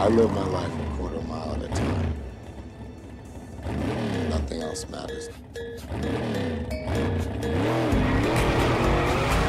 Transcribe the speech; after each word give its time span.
I 0.00 0.08
live 0.08 0.32
my 0.32 0.46
life 0.46 0.72
a 0.72 0.96
quarter 0.96 1.20
mile 1.28 1.52
at 1.56 1.62
a 1.62 1.68
time. 1.68 2.14
Nothing 4.30 4.62
else 4.62 4.88
matters. 4.88 5.28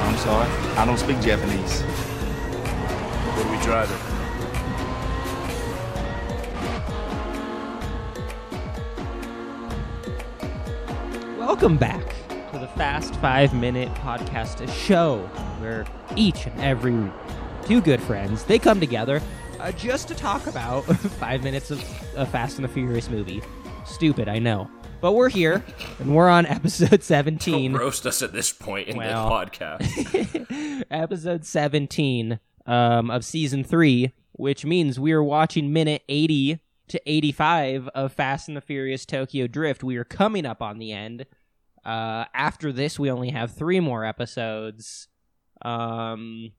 I'm 0.02 0.18
sorry. 0.18 0.50
I 0.76 0.84
don't 0.86 0.98
speak 0.98 1.22
Japanese. 1.22 1.84
What 3.24 3.46
are 3.46 3.50
we 3.50 3.58
driving? 3.64 3.98
Welcome 11.39 11.77
back 11.77 12.13
to 12.52 12.59
the 12.59 12.68
Fast 12.75 13.15
Five 13.21 13.54
Minute 13.54 13.88
Podcast 13.93 14.68
show, 14.70 15.20
where 15.61 15.86
each 16.18 16.45
and 16.45 16.59
every 16.59 17.09
two 17.65 17.79
good 17.79 18.02
friends 18.02 18.43
they 18.43 18.59
come 18.59 18.81
together 18.81 19.21
uh, 19.61 19.71
just 19.74 20.07
to 20.10 20.15
talk 20.15 20.47
about 20.47 20.82
five 21.20 21.43
minutes 21.43 21.71
of 21.71 21.79
a 22.15 22.25
Fast 22.25 22.57
and 22.57 22.65
the 22.65 22.70
Furious 22.70 23.10
movie. 23.10 23.42
Stupid, 23.86 24.28
I 24.28 24.39
know, 24.39 24.70
but 25.01 25.14
we're 25.14 25.29
here 25.29 25.64
and 26.00 26.15
we're 26.15 26.29
on 26.29 26.46
episode 26.46 27.04
seventeen. 27.04 27.71
Don't 27.71 27.82
roast 27.82 28.06
us 28.06 28.21
at 28.21 28.34
this 28.34 28.51
point 28.51 28.87
in 28.87 28.97
Well. 28.97 29.29
the 29.29 29.36
podcast. 29.36 30.86
episode 30.92 31.46
17 31.46 32.39
um, 32.66 33.09
of 33.11 33.23
season 33.23 33.64
3, 33.64 34.11
which 34.34 34.66
means 34.66 35.00
we 35.00 35.11
are 35.14 35.23
watching 35.23 35.72
minute 35.72 36.03
80 36.09 36.59
to 36.89 37.02
85 37.06 37.88
of 37.89 38.12
Fast 38.14 38.48
and 38.48 38.58
the 38.58 38.62
Furious 38.62 39.06
Tokyo 39.06 39.48
Drift. 39.48 39.84
We 39.84 39.95
are 39.98 40.03
coming 40.03 40.45
up 40.45 40.62
on 40.62 40.78
the 40.80 40.92
end. 40.92 41.25
Uh, 41.86 42.25
after 42.34 42.72
this, 42.72 43.00
we 43.00 43.09
only 43.09 43.30
have 43.30 43.53
three 43.56 43.80
more 43.80 44.03
episodes. 44.06 45.08
Um, 45.64 46.52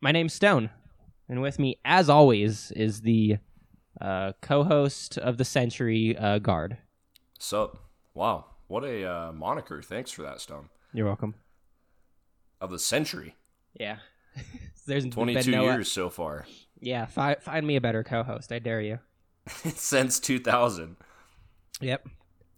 my 0.00 0.10
name's 0.12 0.32
Stone, 0.32 0.70
and 1.28 1.40
with 1.42 1.58
me, 1.58 1.78
as 1.84 2.08
always, 2.08 2.70
is 2.72 3.02
the 3.02 3.38
uh, 4.00 4.32
co-host 4.40 5.18
of 5.18 5.36
the 5.38 5.44
Century 5.44 6.16
uh, 6.16 6.38
Guard. 6.38 6.78
so, 7.38 7.78
wow, 8.14 8.44
what 8.68 8.84
a 8.84 9.04
uh, 9.04 9.32
moniker! 9.32 9.82
Thanks 9.82 10.10
for 10.10 10.22
that, 10.22 10.40
Stone. 10.40 10.68
You're 10.92 11.06
welcome. 11.06 11.34
Of 12.60 12.70
the 12.70 12.78
century, 12.78 13.36
Yeah. 13.78 13.98
There's 14.86 15.04
been 15.04 15.10
twenty-two 15.12 15.50
no- 15.50 15.62
years 15.64 15.90
so 15.92 16.08
far 16.10 16.46
Yeah, 16.80 17.06
fi- 17.06 17.36
find 17.36 17.66
me 17.66 17.76
a 17.76 17.80
better 17.80 18.02
co-host. 18.02 18.50
I 18.52 18.58
dare 18.58 18.80
you. 18.80 18.98
since 19.74 20.18
two 20.18 20.38
thousand. 20.38 20.96
Yep. 21.80 22.08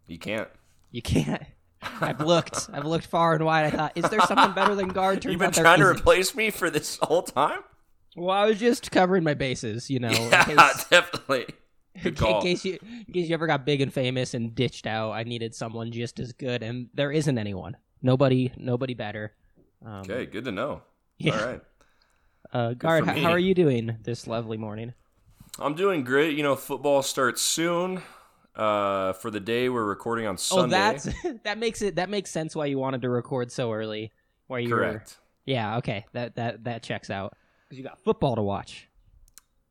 You 0.06 0.18
can't. 0.18 0.48
You 0.90 1.02
can't. 1.02 1.42
I've 2.00 2.20
looked. 2.20 2.68
I've 2.72 2.84
looked 2.86 3.06
far 3.06 3.34
and 3.34 3.44
wide. 3.44 3.66
I 3.66 3.70
thought, 3.70 3.92
is 3.94 4.08
there 4.10 4.20
someone 4.22 4.52
better 4.54 4.74
than 4.74 4.88
guard? 4.88 5.22
Turns 5.22 5.32
You've 5.32 5.40
been 5.40 5.52
trying 5.52 5.78
to 5.80 5.84
isn't. 5.86 5.98
replace 6.00 6.34
me 6.34 6.50
for 6.50 6.68
this 6.70 6.98
whole 7.02 7.22
time. 7.22 7.60
Well, 8.20 8.36
I 8.36 8.44
was 8.44 8.58
just 8.60 8.90
covering 8.90 9.24
my 9.24 9.32
bases, 9.32 9.88
you 9.88 9.98
know, 9.98 10.10
Yeah, 10.10 10.50
in, 10.50 10.56
case, 10.58 10.84
definitely. 10.90 11.46
Good 12.02 12.20
in 12.22 12.40
case 12.42 12.64
you 12.66 12.78
in 12.82 13.14
case 13.14 13.28
you 13.28 13.34
ever 13.34 13.46
got 13.46 13.64
big 13.64 13.80
and 13.80 13.90
famous 13.90 14.34
and 14.34 14.54
ditched 14.54 14.86
out. 14.86 15.12
I 15.12 15.22
needed 15.22 15.54
someone 15.54 15.90
just 15.90 16.20
as 16.20 16.32
good, 16.34 16.62
and 16.62 16.88
there 16.92 17.10
isn't 17.10 17.38
anyone. 17.38 17.78
Nobody, 18.02 18.52
nobody 18.58 18.92
better. 18.92 19.32
Um, 19.84 20.00
Okay, 20.02 20.26
good 20.26 20.44
to 20.44 20.52
know. 20.52 20.82
Yeah. 21.22 21.38
All 21.38 21.46
right. 21.46 21.60
Uh, 22.50 22.72
guard, 22.72 23.04
how, 23.04 23.14
how 23.14 23.30
are 23.30 23.38
you 23.38 23.52
doing 23.54 23.98
this 24.04 24.26
lovely 24.26 24.56
morning? 24.56 24.94
I'm 25.58 25.74
doing 25.74 26.02
great. 26.02 26.34
You 26.34 26.42
know, 26.42 26.56
football 26.56 27.02
starts 27.02 27.42
soon. 27.42 28.00
Uh, 28.56 29.12
for 29.12 29.30
the 29.30 29.38
day 29.40 29.68
we're 29.68 29.84
recording 29.84 30.26
on 30.26 30.36
Sunday. 30.38 30.64
Oh, 30.76 30.92
that's 30.92 31.08
that 31.44 31.58
makes 31.58 31.82
it 31.82 31.96
that 31.96 32.08
makes 32.08 32.30
sense 32.30 32.56
why 32.56 32.66
you 32.66 32.78
wanted 32.78 33.02
to 33.02 33.08
record 33.10 33.52
so 33.52 33.72
early. 33.72 34.12
Where 34.46 34.60
you 34.60 34.70
were 34.70 34.76
correct. 34.78 35.18
Yeah, 35.44 35.76
okay. 35.78 36.06
That 36.12 36.36
that 36.36 36.64
that 36.64 36.82
checks 36.82 37.10
out. 37.10 37.34
Because 37.70 37.78
you 37.78 37.84
got 37.84 38.00
football 38.00 38.34
to 38.34 38.42
watch. 38.42 38.88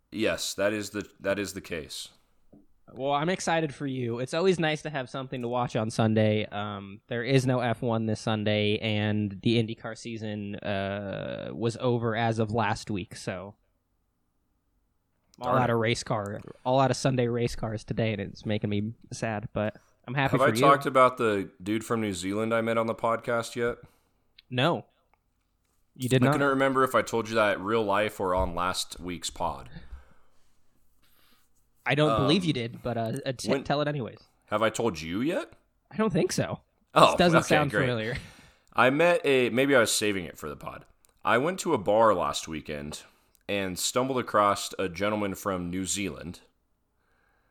Yes, 0.09 0.53
that 0.53 0.71
is 0.71 0.91
the 0.91 1.05
that 1.19 1.37
is 1.37 1.51
the 1.51 1.59
case. 1.59 2.07
Well, 2.93 3.11
I'm 3.11 3.27
excited 3.29 3.75
for 3.75 3.85
you. 3.85 4.19
It's 4.19 4.33
always 4.33 4.57
nice 4.57 4.81
to 4.83 4.89
have 4.89 5.09
something 5.09 5.41
to 5.41 5.47
watch 5.49 5.75
on 5.75 5.91
Sunday. 5.91 6.45
Um, 6.45 7.01
there 7.07 7.23
is 7.23 7.45
no 7.45 7.57
F1 7.57 8.07
this 8.07 8.19
Sunday, 8.21 8.77
and 8.77 9.37
the 9.43 9.61
IndyCar 9.61 9.95
season 9.97 10.55
uh, 10.55 11.49
was 11.53 11.77
over 11.81 12.15
as 12.15 12.39
of 12.39 12.51
last 12.51 12.89
week. 12.89 13.15
So, 13.15 13.53
all 15.41 15.51
Darn 15.51 15.61
out 15.63 15.69
of 15.69 15.77
race 15.77 16.03
car, 16.03 16.39
all 16.65 16.79
out 16.79 16.89
of 16.89 16.97
Sunday 16.97 17.27
race 17.27 17.55
cars 17.55 17.83
today, 17.83 18.13
and 18.13 18.21
it's 18.21 18.45
making 18.45 18.69
me 18.71 18.93
sad. 19.11 19.49
But 19.53 19.75
I'm 20.07 20.15
happy 20.15 20.37
Have 20.37 20.41
I 20.41 20.53
you. 20.53 20.59
talked 20.61 20.85
about 20.87 21.17
the 21.17 21.49
dude 21.61 21.83
from 21.83 22.01
New 22.01 22.13
Zealand 22.13 22.53
I 22.55 22.61
met 22.61 22.77
on 22.77 22.87
the 22.87 22.95
podcast 22.95 23.55
yet? 23.55 23.77
no, 24.49 24.85
you 25.99 26.07
did 26.09 26.23
I 26.23 26.27
not. 26.27 26.31
couldn't 26.31 26.47
remember 26.47 26.83
if 26.83 26.95
I 26.95 27.01
told 27.01 27.27
you 27.29 27.35
that 27.35 27.59
real 27.59 27.83
life 27.83 28.19
or 28.19 28.33
on 28.33 28.55
last 28.55 28.99
week's 28.99 29.29
pod. 29.29 29.69
I 31.85 31.95
don't 31.95 32.11
um, 32.11 32.21
believe 32.21 32.45
you 32.45 32.53
did, 32.53 32.81
but 32.81 32.97
uh, 32.97 33.11
uh, 33.25 33.31
t- 33.33 33.49
when- 33.49 33.63
tell 33.63 33.81
it 33.81 33.87
anyways. 33.87 34.17
Have 34.45 34.63
I 34.63 34.69
told 34.69 34.99
you 34.99 35.21
yet? 35.21 35.51
I 35.91 35.97
don't 35.97 36.11
think 36.13 36.31
so. 36.31 36.59
Oh, 36.95 37.07
this 37.11 37.15
doesn't 37.17 37.39
okay, 37.39 37.47
sound 37.47 37.71
great. 37.71 37.81
familiar. 37.81 38.17
I 38.73 38.89
met 38.89 39.21
a 39.25 39.49
maybe 39.49 39.75
I 39.75 39.79
was 39.79 39.91
saving 39.91 40.25
it 40.25 40.37
for 40.37 40.49
the 40.49 40.55
pod. 40.55 40.85
I 41.25 41.37
went 41.37 41.59
to 41.59 41.73
a 41.73 41.77
bar 41.77 42.15
last 42.15 42.47
weekend 42.47 43.01
and 43.47 43.77
stumbled 43.77 44.19
across 44.19 44.73
a 44.79 44.87
gentleman 44.87 45.35
from 45.35 45.69
New 45.69 45.85
Zealand. 45.85 46.39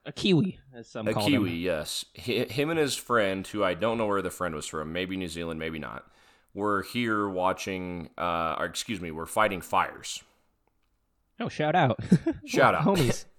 A 0.06 0.12
kiwi, 0.12 0.58
as 0.72 0.88
some 0.88 1.06
A 1.06 1.12
Kiwi, 1.12 1.50
them. 1.50 1.58
yes. 1.58 2.04
Hi 2.24 2.46
him 2.48 2.70
and 2.70 2.78
his 2.78 2.96
friend, 2.96 3.46
who 3.46 3.62
I 3.62 3.74
don't 3.74 3.98
know 3.98 4.06
where 4.06 4.22
the 4.22 4.30
friend 4.30 4.54
was 4.54 4.66
from, 4.66 4.90
maybe 4.92 5.16
New 5.18 5.28
Zealand, 5.28 5.60
maybe 5.60 5.78
not, 5.78 6.10
were 6.58 6.82
here 6.82 7.28
watching, 7.28 8.10
uh, 8.18 8.56
or 8.58 8.66
excuse 8.66 9.00
me, 9.00 9.10
we're 9.10 9.26
fighting 9.26 9.60
fires. 9.60 10.22
Oh, 11.40 11.48
shout 11.48 11.74
out! 11.74 12.00
Shout 12.44 12.74
out. 12.74 12.84
homies. 12.84 13.24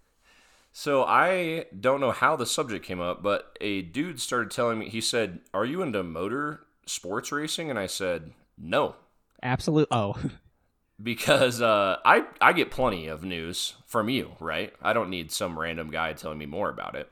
So 0.72 1.04
I 1.04 1.66
don't 1.78 2.00
know 2.00 2.12
how 2.12 2.36
the 2.36 2.46
subject 2.46 2.86
came 2.86 3.02
up, 3.02 3.24
but 3.24 3.58
a 3.60 3.82
dude 3.82 4.22
started 4.22 4.52
telling 4.52 4.80
me, 4.80 4.88
he 4.88 5.02
said, 5.02 5.40
Are 5.54 5.66
you 5.66 5.82
into 5.82 6.04
motor 6.04 6.62
sports 6.86 7.32
racing? 7.32 7.70
And 7.70 7.80
I 7.80 7.88
said, 7.88 8.32
No. 8.58 8.96
Absolute. 9.42 9.88
Oh, 9.92 10.16
Because 11.04 11.62
uh, 11.62 11.98
I, 12.06 12.26
I 12.40 12.54
get 12.54 12.72
plenty 12.72 13.08
of 13.08 13.24
news 13.24 13.76
from 13.88 14.10
you, 14.10 14.34
right? 14.40 14.74
I 14.82 14.94
don't 14.94 15.10
need 15.10 15.32
some 15.32 15.58
random 15.58 15.92
guy 15.92 16.14
telling 16.14 16.38
me 16.38 16.46
more 16.46 16.70
about 16.70 16.96
it. 16.96 17.10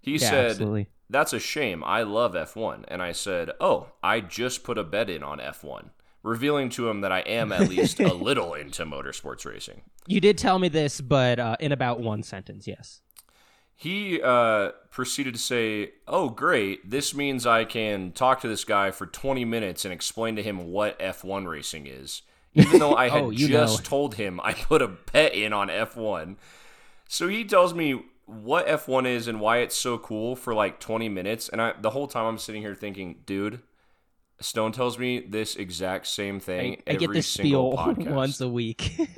He 0.00 0.12
yeah, 0.12 0.30
said, 0.30 0.50
absolutely. 0.52 0.88
That's 1.08 1.32
a 1.32 1.38
shame. 1.38 1.84
I 1.84 2.02
love 2.02 2.34
F1. 2.34 2.84
And 2.88 3.02
I 3.02 3.12
said, 3.12 3.50
Oh, 3.60 3.88
I 4.02 4.20
just 4.20 4.64
put 4.64 4.78
a 4.78 4.84
bet 4.84 5.08
in 5.08 5.22
on 5.22 5.38
F1, 5.38 5.90
revealing 6.22 6.68
to 6.70 6.88
him 6.88 7.00
that 7.02 7.12
I 7.12 7.20
am 7.20 7.52
at 7.52 7.68
least 7.68 8.00
a 8.00 8.12
little 8.14 8.54
into 8.54 8.84
motorsports 8.84 9.44
racing. 9.46 9.82
You 10.06 10.20
did 10.20 10.36
tell 10.38 10.58
me 10.58 10.68
this, 10.68 11.00
but 11.00 11.38
uh, 11.38 11.56
in 11.60 11.72
about 11.72 12.00
one 12.00 12.22
sentence, 12.22 12.66
yes. 12.66 13.00
He 13.78 14.20
uh, 14.22 14.70
proceeded 14.90 15.34
to 15.34 15.40
say, 15.40 15.92
Oh, 16.08 16.30
great. 16.30 16.88
This 16.90 17.14
means 17.14 17.46
I 17.46 17.64
can 17.64 18.10
talk 18.12 18.40
to 18.40 18.48
this 18.48 18.64
guy 18.64 18.90
for 18.90 19.06
20 19.06 19.44
minutes 19.44 19.84
and 19.84 19.92
explain 19.92 20.34
to 20.36 20.42
him 20.42 20.72
what 20.72 20.98
F1 20.98 21.46
racing 21.46 21.86
is. 21.86 22.22
Even 22.54 22.78
though 22.78 22.94
I 22.94 23.08
had 23.10 23.22
Oh, 23.24 23.32
just 23.32 23.78
know. 23.84 23.88
told 23.88 24.14
him 24.14 24.40
I 24.42 24.54
put 24.54 24.80
a 24.80 24.88
bet 24.88 25.34
in 25.34 25.52
on 25.52 25.68
F1. 25.68 26.36
So 27.06 27.28
he 27.28 27.44
tells 27.44 27.74
me 27.74 28.02
what 28.26 28.66
F1 28.66 29.06
is 29.06 29.28
and 29.28 29.40
why 29.40 29.58
it's 29.58 29.76
so 29.76 29.98
cool 29.98 30.36
for 30.36 30.52
like 30.54 30.80
20 30.80 31.08
minutes. 31.08 31.48
And 31.48 31.62
I, 31.62 31.74
the 31.80 31.90
whole 31.90 32.06
time 32.08 32.26
I'm 32.26 32.38
sitting 32.38 32.60
here 32.62 32.74
thinking, 32.74 33.20
dude, 33.24 33.60
Stone 34.40 34.72
tells 34.72 34.98
me 34.98 35.20
this 35.20 35.56
exact 35.56 36.06
same 36.08 36.40
thing 36.40 36.82
I, 36.86 36.90
I 36.90 36.94
every 36.94 37.06
get 37.06 37.12
this 37.14 37.28
single 37.28 37.72
spiel 37.72 37.86
podcast. 37.94 38.14
once 38.14 38.40
a 38.40 38.48
week. 38.48 38.92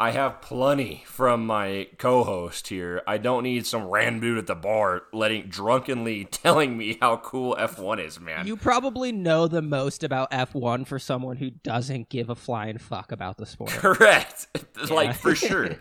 I 0.00 0.12
have 0.12 0.40
plenty 0.40 1.02
from 1.06 1.44
my 1.44 1.88
co-host 1.98 2.68
here. 2.68 3.02
I 3.04 3.18
don't 3.18 3.42
need 3.42 3.66
some 3.66 3.88
random 3.88 4.20
dude 4.20 4.38
at 4.38 4.46
the 4.46 4.54
bar 4.54 5.02
letting 5.12 5.48
drunkenly 5.48 6.24
telling 6.30 6.78
me 6.78 6.98
how 7.00 7.16
cool 7.16 7.56
F1 7.58 8.06
is, 8.06 8.20
man. 8.20 8.46
you 8.46 8.56
probably 8.56 9.10
know 9.10 9.48
the 9.48 9.60
most 9.62 10.04
about 10.04 10.30
F1 10.30 10.86
for 10.86 11.00
someone 11.00 11.36
who 11.38 11.50
doesn't 11.50 12.10
give 12.10 12.30
a 12.30 12.36
flying 12.36 12.78
fuck 12.78 13.10
about 13.10 13.38
the 13.38 13.46
sport. 13.46 13.70
Correct. 13.70 14.46
like 14.88 15.16
for 15.16 15.34
sure. 15.34 15.74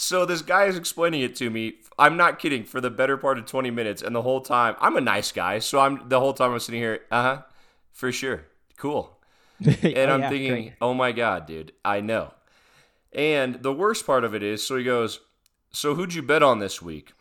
So 0.00 0.24
this 0.24 0.42
guy 0.42 0.66
is 0.66 0.76
explaining 0.76 1.22
it 1.22 1.34
to 1.36 1.50
me. 1.50 1.74
I'm 1.98 2.16
not 2.16 2.38
kidding. 2.38 2.62
For 2.64 2.80
the 2.80 2.88
better 2.88 3.16
part 3.16 3.36
of 3.36 3.46
20 3.46 3.72
minutes, 3.72 4.00
and 4.00 4.14
the 4.14 4.22
whole 4.22 4.40
time, 4.40 4.76
I'm 4.80 4.96
a 4.96 5.00
nice 5.00 5.32
guy. 5.32 5.58
So 5.58 5.80
I'm 5.80 6.08
the 6.08 6.20
whole 6.20 6.32
time 6.32 6.52
I'm 6.52 6.60
sitting 6.60 6.80
here. 6.80 7.00
Uh 7.10 7.22
huh. 7.22 7.42
For 7.92 8.12
sure. 8.12 8.44
Cool. 8.76 9.18
And 9.66 10.08
I'm 10.10 10.30
thinking, 10.30 10.72
oh 10.80 10.94
my 10.94 11.10
god, 11.10 11.46
dude, 11.46 11.72
I 11.84 12.00
know. 12.00 12.32
And 13.12 13.56
the 13.60 13.72
worst 13.72 14.06
part 14.06 14.22
of 14.22 14.34
it 14.36 14.42
is, 14.44 14.64
so 14.64 14.76
he 14.76 14.84
goes, 14.84 15.18
so 15.72 15.96
who'd 15.96 16.14
you 16.14 16.22
bet 16.22 16.44
on 16.44 16.60
this 16.60 16.80
week? 16.80 17.12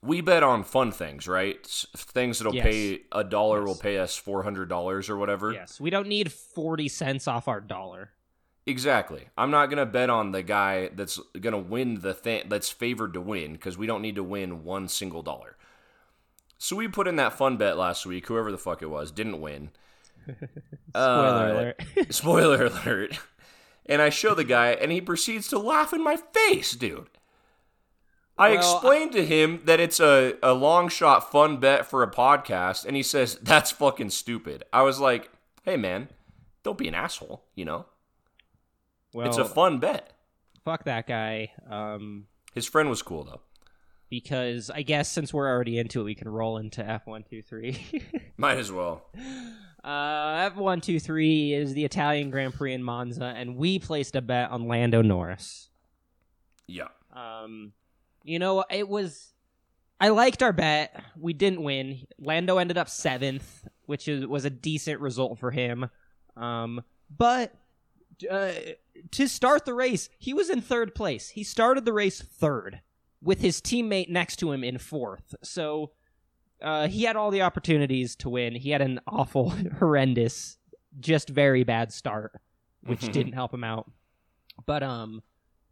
We 0.00 0.22
bet 0.22 0.42
on 0.42 0.64
fun 0.64 0.92
things, 0.92 1.28
right? 1.28 1.64
Things 1.94 2.38
that'll 2.38 2.54
Yes. 2.54 2.64
pay 2.64 3.02
a 3.12 3.22
dollar 3.22 3.62
will 3.62 3.74
pay 3.76 3.98
us 3.98 4.16
four 4.16 4.42
hundred 4.44 4.70
dollars 4.70 5.10
or 5.10 5.18
whatever. 5.18 5.52
yes, 5.52 5.78
we 5.78 5.90
don't 5.90 6.08
need 6.08 6.32
40 6.32 6.88
cents 6.88 7.28
off 7.28 7.48
our 7.48 7.60
dollar. 7.60 8.12
Exactly. 8.66 9.28
I'm 9.36 9.50
not 9.50 9.66
gonna 9.70 9.86
bet 9.86 10.08
on 10.10 10.30
the 10.32 10.42
guy 10.42 10.90
that's 10.94 11.18
gonna 11.40 11.58
win 11.58 12.00
the 12.00 12.14
thing 12.14 12.44
that's 12.48 12.70
favored 12.70 13.12
to 13.14 13.20
win 13.20 13.52
because 13.54 13.76
we 13.76 13.86
don't 13.86 14.02
need 14.02 14.14
to 14.16 14.22
win 14.22 14.62
one 14.64 14.88
single 14.88 15.22
dollar. 15.22 15.56
So 16.58 16.76
we 16.76 16.86
put 16.86 17.08
in 17.08 17.16
that 17.16 17.32
fun 17.32 17.56
bet 17.56 17.76
last 17.76 18.06
week. 18.06 18.28
Whoever 18.28 18.52
the 18.52 18.58
fuck 18.58 18.82
it 18.82 18.86
was 18.86 19.10
didn't 19.10 19.40
win. 19.40 19.70
Spoiler 20.90 20.94
Uh, 20.94 21.52
alert. 21.52 21.82
Spoiler 22.14 22.64
alert. 22.66 23.18
And 23.86 24.00
I 24.00 24.10
show 24.10 24.32
the 24.34 24.44
guy, 24.44 24.68
and 24.70 24.92
he 24.92 25.00
proceeds 25.00 25.48
to 25.48 25.58
laugh 25.58 25.92
in 25.92 26.04
my 26.04 26.16
face, 26.16 26.70
dude. 26.72 27.08
I 28.38 28.50
Well, 28.50 28.58
explained 28.58 29.10
to 29.12 29.26
him 29.26 29.60
that 29.64 29.80
it's 29.80 29.98
a, 29.98 30.34
a 30.40 30.54
long 30.54 30.88
shot 30.88 31.32
fun 31.32 31.56
bet 31.58 31.84
for 31.84 32.04
a 32.04 32.10
podcast, 32.10 32.84
and 32.86 32.94
he 32.94 33.02
says, 33.02 33.34
That's 33.42 33.72
fucking 33.72 34.10
stupid. 34.10 34.62
I 34.72 34.82
was 34.82 35.00
like, 35.00 35.30
Hey, 35.64 35.76
man, 35.76 36.08
don't 36.62 36.78
be 36.78 36.86
an 36.86 36.94
asshole, 36.94 37.42
you 37.56 37.64
know? 37.64 37.86
Well, 39.14 39.26
it's 39.28 39.36
a 39.38 39.44
fun 39.44 39.78
bet. 39.78 40.12
fuck 40.64 40.84
that 40.84 41.06
guy. 41.06 41.50
Um, 41.68 42.26
His 42.54 42.66
friend 42.66 42.88
was 42.88 43.02
cool, 43.02 43.24
though. 43.24 43.40
because 44.10 44.70
I 44.70 44.82
guess 44.82 45.10
since 45.10 45.32
we're 45.34 45.48
already 45.48 45.78
into 45.78 46.00
it, 46.00 46.04
we 46.04 46.14
can 46.14 46.28
roll 46.28 46.56
into 46.58 46.84
F 46.88 47.06
one 47.06 47.22
two 47.28 47.42
three. 47.42 47.84
Might 48.36 48.58
as 48.58 48.70
well. 48.72 49.04
Uh, 49.84 50.48
F 50.52 50.56
one 50.56 50.80
two 50.80 50.98
three 51.00 51.52
is 51.52 51.74
the 51.74 51.84
Italian 51.84 52.30
Grand 52.30 52.54
Prix 52.54 52.72
in 52.72 52.82
Monza, 52.82 53.34
and 53.36 53.56
we 53.56 53.78
placed 53.78 54.14
a 54.16 54.22
bet 54.22 54.50
on 54.50 54.66
Lando 54.68 55.02
Norris. 55.02 55.68
Yeah. 56.66 56.88
Um, 57.14 57.72
you 58.24 58.38
know, 58.38 58.64
it 58.70 58.88
was. 58.88 59.28
I 60.00 60.08
liked 60.08 60.42
our 60.42 60.52
bet. 60.52 61.00
We 61.18 61.32
didn't 61.32 61.62
win. 61.62 62.06
Lando 62.18 62.58
ended 62.58 62.76
up 62.78 62.88
seventh, 62.88 63.68
which 63.86 64.08
is, 64.08 64.26
was 64.26 64.44
a 64.44 64.50
decent 64.50 65.00
result 65.00 65.38
for 65.38 65.50
him. 65.52 65.88
Um, 66.36 66.82
but 67.16 67.54
uh, 68.28 68.50
to 69.12 69.28
start 69.28 69.64
the 69.64 69.74
race, 69.74 70.08
he 70.18 70.32
was 70.34 70.50
in 70.50 70.60
third 70.60 70.94
place. 70.94 71.30
He 71.30 71.42
started 71.44 71.84
the 71.84 71.92
race 71.92 72.20
third, 72.20 72.80
with 73.22 73.40
his 73.40 73.60
teammate 73.60 74.08
next 74.08 74.36
to 74.36 74.52
him 74.52 74.62
in 74.64 74.78
fourth. 74.78 75.34
So 75.42 75.92
uh, 76.60 76.88
he 76.88 77.04
had 77.04 77.16
all 77.16 77.30
the 77.30 77.42
opportunities 77.42 78.14
to 78.16 78.30
win. 78.30 78.54
He 78.54 78.70
had 78.70 78.82
an 78.82 79.00
awful, 79.06 79.50
horrendous, 79.78 80.58
just 81.00 81.28
very 81.28 81.64
bad 81.64 81.92
start, 81.92 82.40
which 82.84 83.00
Mhm. 83.00 83.12
didn't 83.12 83.32
help 83.32 83.52
him 83.54 83.64
out. 83.64 83.90
But 84.66 84.82
um, 84.82 85.22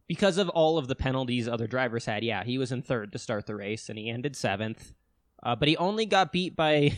because 0.06 0.38
of 0.38 0.49
all 0.49 0.78
of 0.78 0.88
the 0.88 0.96
penalties 0.96 1.46
other 1.46 1.67
drivers 1.67 2.06
had, 2.06 2.25
yeah, 2.25 2.43
he 2.44 2.56
was 2.58 2.72
in 2.72 2.82
third 2.82 3.12
to 3.12 3.19
start 3.19 3.46
the 3.46 3.55
race, 3.56 3.88
and 3.88 3.99
he 3.99 4.08
ended 4.08 4.34
seventh. 4.37 4.93
Uh, 5.43 5.55
but 5.56 5.69
he 5.69 5.76
only 5.76 6.06
got 6.06 6.32
beat 6.32 6.56
by 6.56 6.93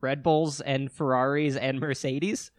Red 0.00 0.22
Bulls 0.22 0.60
and 0.60 0.90
Ferraris 0.90 1.56
and 1.56 1.78
Mercedes, 1.80 2.50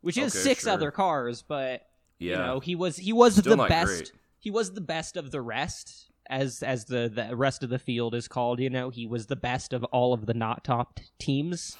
which 0.00 0.16
is 0.18 0.34
Okay, 0.34 0.42
six 0.42 0.64
sure. 0.64 0.72
other 0.72 0.90
cars. 0.90 1.42
But 1.42 1.86
Yeah. 2.24 2.32
you 2.32 2.38
know, 2.46 2.60
he 2.60 2.74
was 2.74 2.96
he 2.96 3.12
was 3.12 3.36
Still 3.36 3.56
the 3.56 3.66
best. 3.66 3.86
great. 3.86 4.12
He 4.38 4.50
was 4.50 4.72
the 4.74 4.80
best 4.80 5.16
of 5.16 5.30
the 5.30 5.40
rest, 5.40 6.10
as 6.28 6.62
as 6.62 6.84
the 6.86 7.10
the 7.14 7.34
rest 7.36 7.62
of 7.62 7.70
the 7.70 7.78
field 7.78 8.14
is 8.14 8.28
called. 8.28 8.60
You 8.60 8.70
know, 8.70 8.90
he 8.90 9.06
was 9.06 9.26
the 9.26 9.36
best 9.36 9.72
of 9.72 9.84
all 9.84 10.12
of 10.12 10.26
the 10.26 10.34
not 10.34 10.64
top 10.64 10.96
t- 10.96 11.04
teams. 11.18 11.76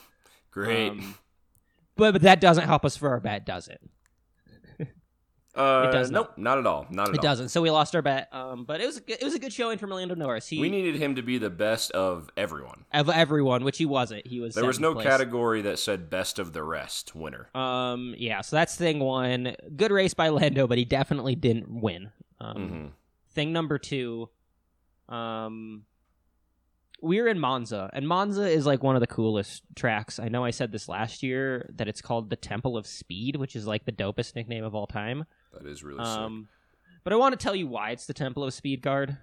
Great. 0.51 0.91
Um, 0.93 1.15
but 1.97 2.13
but 2.13 2.23
that 2.23 2.41
doesn't 2.41 2.65
help 2.67 2.85
us 2.85 2.97
for 2.97 3.11
our 3.11 3.21
bet, 3.21 3.45
does 3.47 3.69
it? 3.69 3.81
Uh, 5.57 5.87
it 5.89 5.93
does 5.93 6.11
nope, 6.11 6.33
not 6.37 6.59
at 6.59 6.67
all. 6.67 6.87
Not 6.91 7.09
at 7.09 7.15
It 7.15 7.19
all. 7.19 7.25
It 7.25 7.29
doesn't. 7.29 7.49
So 7.51 7.63
we 7.63 7.71
lost 7.71 7.95
our 7.95 8.03
bet. 8.03 8.29
Um, 8.33 8.65
but 8.65 8.81
it 8.81 8.87
was 8.87 8.97
a 8.97 9.01
good, 9.01 9.19
it 9.21 9.25
was 9.25 9.35
a 9.35 9.39
good 9.39 9.53
showing 9.53 9.79
from 9.79 9.91
Orlando 9.93 10.15
Norris. 10.15 10.49
He 10.49 10.61
We 10.61 10.69
needed 10.69 10.97
him 10.97 11.15
to 11.15 11.23
be 11.23 11.39
the 11.39 11.51
best 11.51 11.91
of 11.93 12.29
everyone. 12.37 12.85
of 12.93 13.09
everyone, 13.09 13.65
which 13.65 13.79
he 13.79 13.87
wasn't. 13.87 14.27
He 14.27 14.41
was. 14.41 14.55
There 14.55 14.65
was 14.65 14.81
no 14.81 14.95
place. 14.95 15.07
category 15.07 15.63
that 15.63 15.79
said 15.79 16.11
best 16.11 16.39
of 16.39 16.53
the 16.53 16.63
rest 16.63 17.15
winner. 17.15 17.49
Um, 17.55 18.15
yeah. 18.19 18.41
So 18.41 18.57
that's 18.57 18.75
thing 18.77 18.99
one. 19.01 19.55
Good 19.77 19.91
race 19.91 20.15
by 20.15 20.29
Lando, 20.31 20.67
but 20.67 20.79
he 20.79 20.85
definitely 20.85 21.35
didn't 21.37 21.69
win. 21.69 22.11
Um, 22.41 22.57
Mhm. 22.57 22.91
thing 23.33 23.53
number 23.53 23.79
two. 23.79 24.29
Um, 25.09 25.85
we 27.05 27.21
were 27.21 27.29
in 27.29 27.39
Monza, 27.39 27.91
and 27.93 28.09
Monza 28.09 28.49
is 28.49 28.67
like 28.67 28.83
one 28.83 28.97
of 28.97 29.01
the 29.01 29.07
coolest 29.07 29.63
tracks. 29.77 30.19
I 30.19 30.29
know 30.29 30.45
I 30.45 30.51
said 30.51 30.73
this 30.73 30.89
last 30.89 31.23
year 31.23 31.71
that 31.77 31.87
it's 31.89 32.01
called 32.01 32.31
the 32.31 32.37
Temple 32.37 32.77
of 32.77 32.87
Speed, 32.87 33.37
which 33.37 33.55
is 33.55 33.67
like 33.67 33.85
the 33.85 33.93
dopest 33.93 34.35
nickname 34.35 34.65
of 34.65 34.75
all 34.75 34.87
time. 34.87 35.25
That 35.53 35.67
is 35.67 35.85
really 35.85 35.99
sick. 36.05 36.07
Um, 36.07 36.49
but 37.05 37.13
I 37.13 37.17
want 37.17 37.39
to 37.39 37.43
tell 37.43 37.55
you 37.55 37.67
why 37.69 37.91
it's 37.91 38.07
the 38.07 38.15
Temple 38.15 38.43
of 38.45 38.53
Speed 38.55 38.83
guard. 38.83 39.17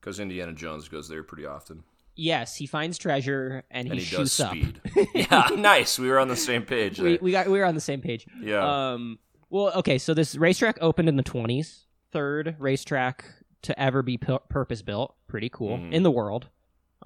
Because 0.00 0.20
Indiana 0.20 0.52
Jones 0.52 0.88
goes 0.88 1.08
there 1.08 1.22
pretty 1.22 1.46
often. 1.46 1.84
Yes, 2.16 2.54
he 2.56 2.66
finds 2.66 2.98
treasure 2.98 3.64
and 3.70 3.86
he, 3.86 3.90
and 3.92 4.00
he 4.00 4.16
does 4.16 4.34
shoots 4.34 4.40
up. 4.40 4.50
speed. 4.50 4.80
yeah, 5.14 5.48
nice. 5.56 5.98
We 5.98 6.08
were 6.08 6.18
on 6.20 6.28
the 6.28 6.36
same 6.36 6.62
page. 6.62 7.00
we, 7.00 7.18
we 7.22 7.30
got 7.32 7.46
we 7.48 7.58
were 7.58 7.64
on 7.64 7.74
the 7.74 7.80
same 7.80 8.00
page. 8.00 8.26
yeah. 8.40 8.92
Um. 8.92 9.18
Well, 9.50 9.72
okay. 9.76 9.98
So 9.98 10.14
this 10.14 10.36
racetrack 10.36 10.78
opened 10.80 11.08
in 11.08 11.16
the 11.16 11.22
twenties. 11.22 11.86
Third 12.12 12.54
racetrack 12.58 13.24
to 13.62 13.80
ever 13.80 14.02
be 14.02 14.16
purpose 14.18 14.82
built. 14.82 15.14
Pretty 15.26 15.48
cool 15.48 15.78
Mhm. 15.78 15.92
in 15.92 16.02
the 16.04 16.10
world. 16.10 16.48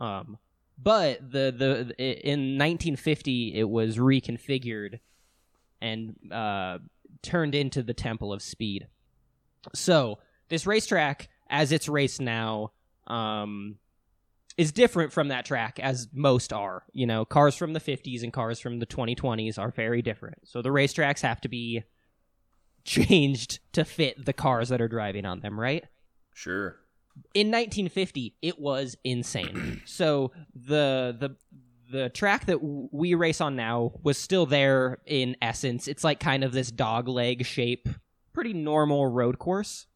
Um. 0.00 0.38
But 0.80 1.20
the 1.20 1.50
the 1.50 1.94
in 1.98 2.56
1950 2.56 3.54
it 3.54 3.68
was 3.68 3.96
reconfigured 3.96 5.00
and 5.80 6.14
uh 6.32 6.78
turned 7.22 7.54
into 7.54 7.82
the 7.82 7.94
Temple 7.94 8.32
of 8.32 8.42
Speed. 8.42 8.86
So 9.74 10.18
this 10.48 10.66
racetrack, 10.66 11.28
as 11.50 11.72
it's 11.72 11.88
raced 11.88 12.20
now, 12.20 12.72
um, 13.06 13.76
is 14.56 14.72
different 14.72 15.12
from 15.12 15.28
that 15.28 15.44
track 15.44 15.78
as 15.80 16.08
most 16.12 16.52
are. 16.52 16.84
You 16.92 17.06
know, 17.06 17.24
cars 17.24 17.54
from 17.54 17.72
the 17.72 17.80
50s 17.80 18.22
and 18.22 18.32
cars 18.32 18.60
from 18.60 18.78
the 18.78 18.86
2020s 18.86 19.58
are 19.58 19.70
very 19.70 20.02
different. 20.02 20.48
So 20.48 20.62
the 20.62 20.70
racetracks 20.70 21.20
have 21.20 21.40
to 21.42 21.48
be 21.48 21.84
changed 22.84 23.60
to 23.72 23.84
fit 23.84 24.24
the 24.24 24.32
cars 24.32 24.68
that 24.70 24.80
are 24.80 24.88
driving 24.88 25.24
on 25.24 25.40
them, 25.40 25.58
right? 25.58 25.84
sure. 26.34 26.76
In 27.34 27.48
1950, 27.48 28.34
it 28.42 28.58
was 28.58 28.96
insane. 29.04 29.82
so 29.86 30.32
the 30.54 31.16
the 31.18 31.36
the 31.90 32.08
track 32.10 32.44
that 32.46 32.60
w- 32.60 32.88
we 32.92 33.14
race 33.14 33.40
on 33.40 33.56
now 33.56 33.92
was 34.02 34.18
still 34.18 34.44
there 34.46 34.98
in 35.06 35.36
essence. 35.40 35.88
It's 35.88 36.04
like 36.04 36.20
kind 36.20 36.44
of 36.44 36.52
this 36.52 36.70
dog 36.70 37.08
leg 37.08 37.46
shape, 37.46 37.88
pretty 38.32 38.52
normal 38.52 39.06
road 39.06 39.38
course. 39.38 39.86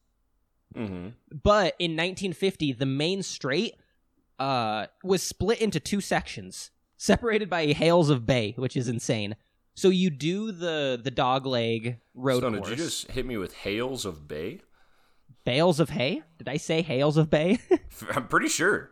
hmm 0.75 1.09
But 1.31 1.75
in 1.79 1.93
1950, 1.93 2.73
the 2.73 2.87
main 2.87 3.23
straight 3.23 3.75
uh, 4.39 4.87
was 5.05 5.23
split 5.23 5.61
into 5.61 5.81
two 5.81 6.01
sections, 6.01 6.71
separated 6.97 7.51
by 7.51 7.67
Hales 7.67 8.09
of 8.11 8.25
Bay, 8.27 8.55
which 8.57 8.77
is 8.77 8.89
insane. 8.89 9.37
So 9.75 9.89
you 9.89 10.11
do 10.11 10.53
the 10.53 11.01
the 11.03 11.11
dog 11.11 11.47
leg 11.47 11.99
road 12.15 12.39
Stone, 12.41 12.57
course. 12.57 12.69
did 12.71 12.79
you 12.79 12.85
just 12.85 13.11
hit 13.11 13.25
me 13.27 13.37
with 13.37 13.55
hails 13.55 14.05
of 14.05 14.29
bay? 14.29 14.61
Bales 15.45 15.81
of 15.81 15.91
hay? 15.91 16.23
Did 16.39 16.49
I 16.49 16.57
say 16.57 16.83
Hales 16.83 17.17
of 17.17 17.31
Bay? 17.31 17.59
I'm 18.15 18.29
pretty 18.29 18.49
sure. 18.49 18.91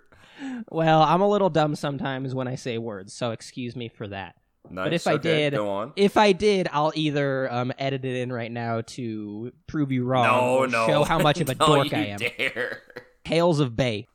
well, 0.70 1.02
I'm 1.02 1.20
a 1.20 1.28
little 1.28 1.50
dumb 1.50 1.74
sometimes 1.74 2.34
when 2.34 2.48
I 2.48 2.54
say 2.56 2.78
words, 2.78 3.12
so 3.12 3.30
excuse 3.30 3.76
me 3.76 3.88
for 3.88 4.08
that. 4.08 4.34
Nice. 4.68 4.92
if 4.92 5.06
I 5.06 5.16
did- 5.16 5.52
go 5.54 5.68
on. 5.68 5.92
If 5.96 6.16
I 6.16 6.32
did, 6.32 6.68
I'll 6.72 6.92
either 6.94 7.52
um, 7.52 7.72
edit 7.78 8.04
it 8.04 8.16
in 8.16 8.32
right 8.32 8.50
now 8.52 8.82
to 8.82 9.52
prove 9.66 9.90
you 9.90 10.04
wrong 10.04 10.26
No, 10.26 10.64
no. 10.66 10.86
show 10.86 11.04
how 11.04 11.18
much 11.18 11.40
of 11.40 11.48
a 11.48 11.54
No, 11.60 11.66
dork 11.66 11.92
I 11.94 12.06
am. 12.06 12.18
Dare. 12.18 12.82
Hales 13.24 13.58
of 13.60 13.74
Bay. 13.76 14.06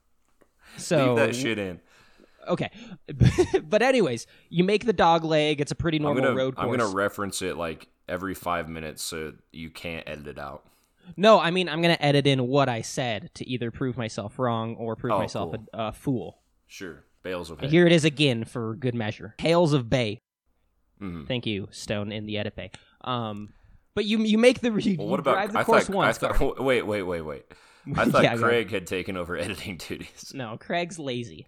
So 0.78 1.14
Leave 1.16 1.28
that 1.28 1.36
shit 1.36 1.58
in. 1.58 1.80
Okay, 2.48 2.70
but 3.64 3.82
anyways, 3.82 4.28
you 4.50 4.64
make 4.64 4.86
the 4.86 4.94
dog 4.94 5.24
leg. 5.24 5.60
It's 5.62 5.72
a 5.72 5.76
pretty 5.76 5.98
normal 5.98 6.22
gonna, 6.24 6.36
road 6.36 6.54
I'm 6.58 6.70
gonna 6.70 6.88
reference 6.88 7.42
it 7.42 7.58
like 7.58 7.88
every 8.08 8.36
five 8.36 8.70
minutes 8.70 9.02
so 9.02 9.34
you 9.52 9.72
can't 9.72 10.08
edit 10.08 10.28
it 10.28 10.38
out. 10.40 10.64
No, 11.18 11.40
I 11.40 11.52
mean 11.52 11.70
I'm 11.70 11.82
gonna 11.82 11.98
edit 12.00 12.28
in 12.28 12.48
what 12.48 12.70
I 12.70 12.82
said 12.82 13.30
to 13.36 13.48
either 13.50 13.72
prove 13.72 13.98
myself 13.98 14.38
wrong 14.40 14.76
or 14.76 14.96
prove 14.96 15.14
Oh, 15.14 15.20
myself 15.20 15.52
cool. 15.54 15.66
a, 15.74 15.84
a 15.88 15.92
fool. 15.92 16.40
Sure. 16.68 17.04
Bales 17.24 17.50
of 17.50 17.60
hay. 17.60 17.68
Here 17.70 17.86
it 17.88 17.92
is 17.92 18.06
again 18.06 18.44
for 18.46 18.76
good 18.76 18.94
measure. 18.96 19.36
Hales 19.40 19.74
of 19.74 19.90
Bay. 19.90 20.22
Mhm. 21.02 21.28
Thank 21.28 21.46
you, 21.46 21.68
Stone, 21.72 22.12
in 22.12 22.26
the 22.26 22.38
edit 22.38 22.56
bay. 22.56 22.72
Um, 23.02 23.50
but 23.96 24.06
you 24.06 24.20
you 24.20 24.38
make 24.38 24.60
the 24.62 24.72
you, 24.72 24.98
Well, 24.98 25.08
what 25.08 25.20
about? 25.20 25.34
drive 25.34 25.54
the 25.54 25.60
I 25.60 25.64
course 25.64 25.88
thought. 25.88 25.96
once. 25.96 26.24
I 26.24 26.32
thought. 26.34 26.60
Wait, 26.64 26.84
wait, 26.86 27.02
wait, 27.04 27.22
wait. 27.22 27.46
I 27.96 28.06
thought 28.06 28.24
Yeah, 28.24 28.36
go 28.36 28.44
Craig 28.44 28.72
had 28.72 28.88
taken 28.88 29.18
over 29.18 29.36
editing 29.38 29.78
duties. 29.78 30.32
no, 30.36 30.58
Craig's 30.58 30.98
lazy. 31.00 31.48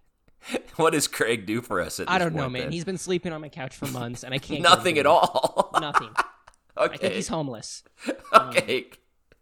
What 0.76 0.92
does 0.92 1.08
Craig 1.08 1.46
do 1.46 1.60
for 1.62 1.80
us? 1.80 1.98
At 1.98 2.08
I 2.08 2.18
don't 2.18 2.32
know, 2.34 2.42
point, 2.42 2.52
man. 2.52 2.62
then? 2.62 2.72
He's 2.72 2.84
been 2.84 2.96
sleeping 2.98 3.32
on 3.32 3.40
my 3.40 3.48
couch 3.48 3.74
for 3.74 3.86
months, 3.86 4.22
and 4.22 4.32
I 4.32 4.38
can't. 4.38 4.62
get 4.62 4.70
nothing 4.70 4.96
at 4.98 5.04
all. 5.06 5.70
Nothing. 5.80 6.10
okay. 6.76 6.94
I 6.94 6.96
think 6.96 7.14
he's 7.14 7.26
homeless. 7.28 7.82
okay. 8.32 8.86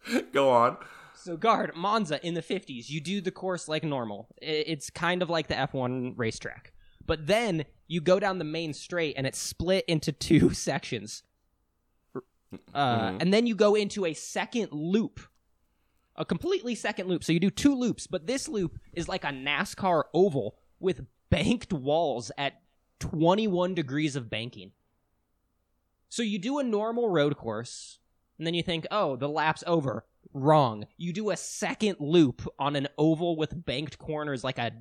Go 0.32 0.50
on. 0.50 0.76
So, 1.14 1.36
guard 1.36 1.74
Monza 1.74 2.24
in 2.24 2.34
the 2.34 2.42
50s, 2.42 2.88
you 2.90 3.00
do 3.00 3.20
the 3.20 3.30
course 3.32 3.68
like 3.68 3.82
normal. 3.82 4.28
It's 4.40 4.90
kind 4.90 5.22
of 5.22 5.30
like 5.30 5.48
the 5.48 5.54
F1 5.54 6.14
racetrack. 6.16 6.72
But 7.04 7.26
then 7.26 7.64
you 7.88 8.00
go 8.00 8.18
down 8.20 8.38
the 8.38 8.44
main 8.44 8.72
straight 8.74 9.14
and 9.16 9.26
it's 9.26 9.38
split 9.38 9.84
into 9.88 10.12
two 10.12 10.50
sections. 10.54 11.22
Uh, 12.74 13.10
Mhm. 13.10 13.22
And 13.22 13.34
then 13.34 13.46
you 13.46 13.54
go 13.54 13.74
into 13.74 14.04
a 14.06 14.12
second 14.14 14.72
loop. 14.72 15.20
A 16.16 16.24
completely 16.24 16.74
second 16.74 17.08
loop. 17.08 17.22
So 17.24 17.32
you 17.32 17.40
do 17.40 17.50
two 17.50 17.74
loops, 17.74 18.06
but 18.06 18.26
this 18.26 18.48
loop 18.48 18.78
is 18.92 19.08
like 19.08 19.24
a 19.24 19.28
NASCAR 19.28 20.04
oval 20.14 20.56
with 20.80 21.04
banked 21.30 21.72
walls 21.72 22.30
at 22.38 22.62
21 23.00 23.74
degrees 23.74 24.16
of 24.16 24.30
banking. 24.30 24.72
So 26.08 26.22
you 26.22 26.38
do 26.38 26.58
a 26.58 26.62
normal 26.62 27.08
road 27.10 27.36
course, 27.36 27.98
and 28.38 28.46
then 28.46 28.54
you 28.54 28.62
think, 28.62 28.86
oh, 28.90 29.16
the 29.16 29.28
lap's 29.28 29.64
over. 29.66 30.04
Wrong. 30.32 30.86
You 30.96 31.12
do 31.12 31.30
a 31.30 31.36
second 31.36 31.96
loop 32.00 32.46
on 32.58 32.76
an 32.76 32.88
oval 32.98 33.36
with 33.36 33.64
banked 33.64 33.98
corners 33.98 34.44
like 34.44 34.58
a 34.58 34.72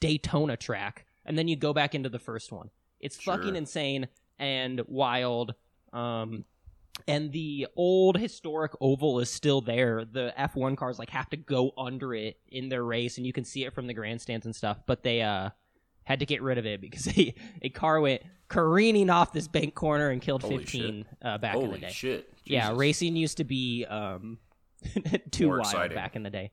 Daytona 0.00 0.56
track, 0.56 1.06
and 1.24 1.38
then 1.38 1.48
you 1.48 1.56
go 1.56 1.72
back 1.72 1.94
into 1.94 2.08
the 2.08 2.18
first 2.18 2.52
one. 2.52 2.70
It's 3.00 3.20
Sure. 3.20 3.36
fucking 3.36 3.56
insane 3.56 4.08
and 4.38 4.82
wild. 4.86 5.54
Um, 5.92 6.44
and 7.06 7.30
the 7.32 7.68
old 7.76 8.18
historic 8.18 8.72
oval 8.80 9.20
is 9.20 9.30
still 9.30 9.60
there. 9.60 10.04
The 10.04 10.34
F1 10.36 10.76
cars 10.76 10.98
like 10.98 11.10
have 11.10 11.30
to 11.30 11.36
go 11.36 11.70
under 11.78 12.12
it 12.14 12.38
in 12.48 12.68
their 12.68 12.84
race, 12.84 13.16
and 13.18 13.26
you 13.26 13.32
can 13.32 13.44
see 13.44 13.64
it 13.64 13.72
from 13.72 13.86
the 13.86 13.94
grandstands 13.94 14.46
and 14.46 14.54
stuff. 14.54 14.80
But 14.84 15.02
they 15.04 15.22
uh 15.22 15.50
had 16.08 16.20
to 16.20 16.26
get 16.26 16.40
rid 16.42 16.56
of 16.56 16.64
it 16.66 16.80
because 16.80 17.06
a, 17.18 17.34
a 17.62 17.68
car 17.68 18.00
went 18.00 18.22
careening 18.48 19.10
off 19.10 19.32
this 19.32 19.46
bank 19.46 19.74
corner 19.74 20.08
and 20.08 20.22
killed 20.22 20.42
Holy 20.42 20.58
15 20.58 21.04
uh, 21.22 21.36
back 21.38 21.54
in 21.54 21.60
the 21.60 21.66
Holy 21.66 21.80
day. 21.80 21.90
shit! 21.90 22.32
Yeah, 22.44 22.72
racing 22.74 23.14
used 23.14 23.36
to 23.36 23.44
be 23.44 23.84
um 23.84 24.38
too 25.30 25.46
More 25.46 25.56
wild 25.58 25.66
exciting. 25.66 25.94
back 25.94 26.16
in 26.16 26.22
the 26.22 26.30
day. 26.30 26.50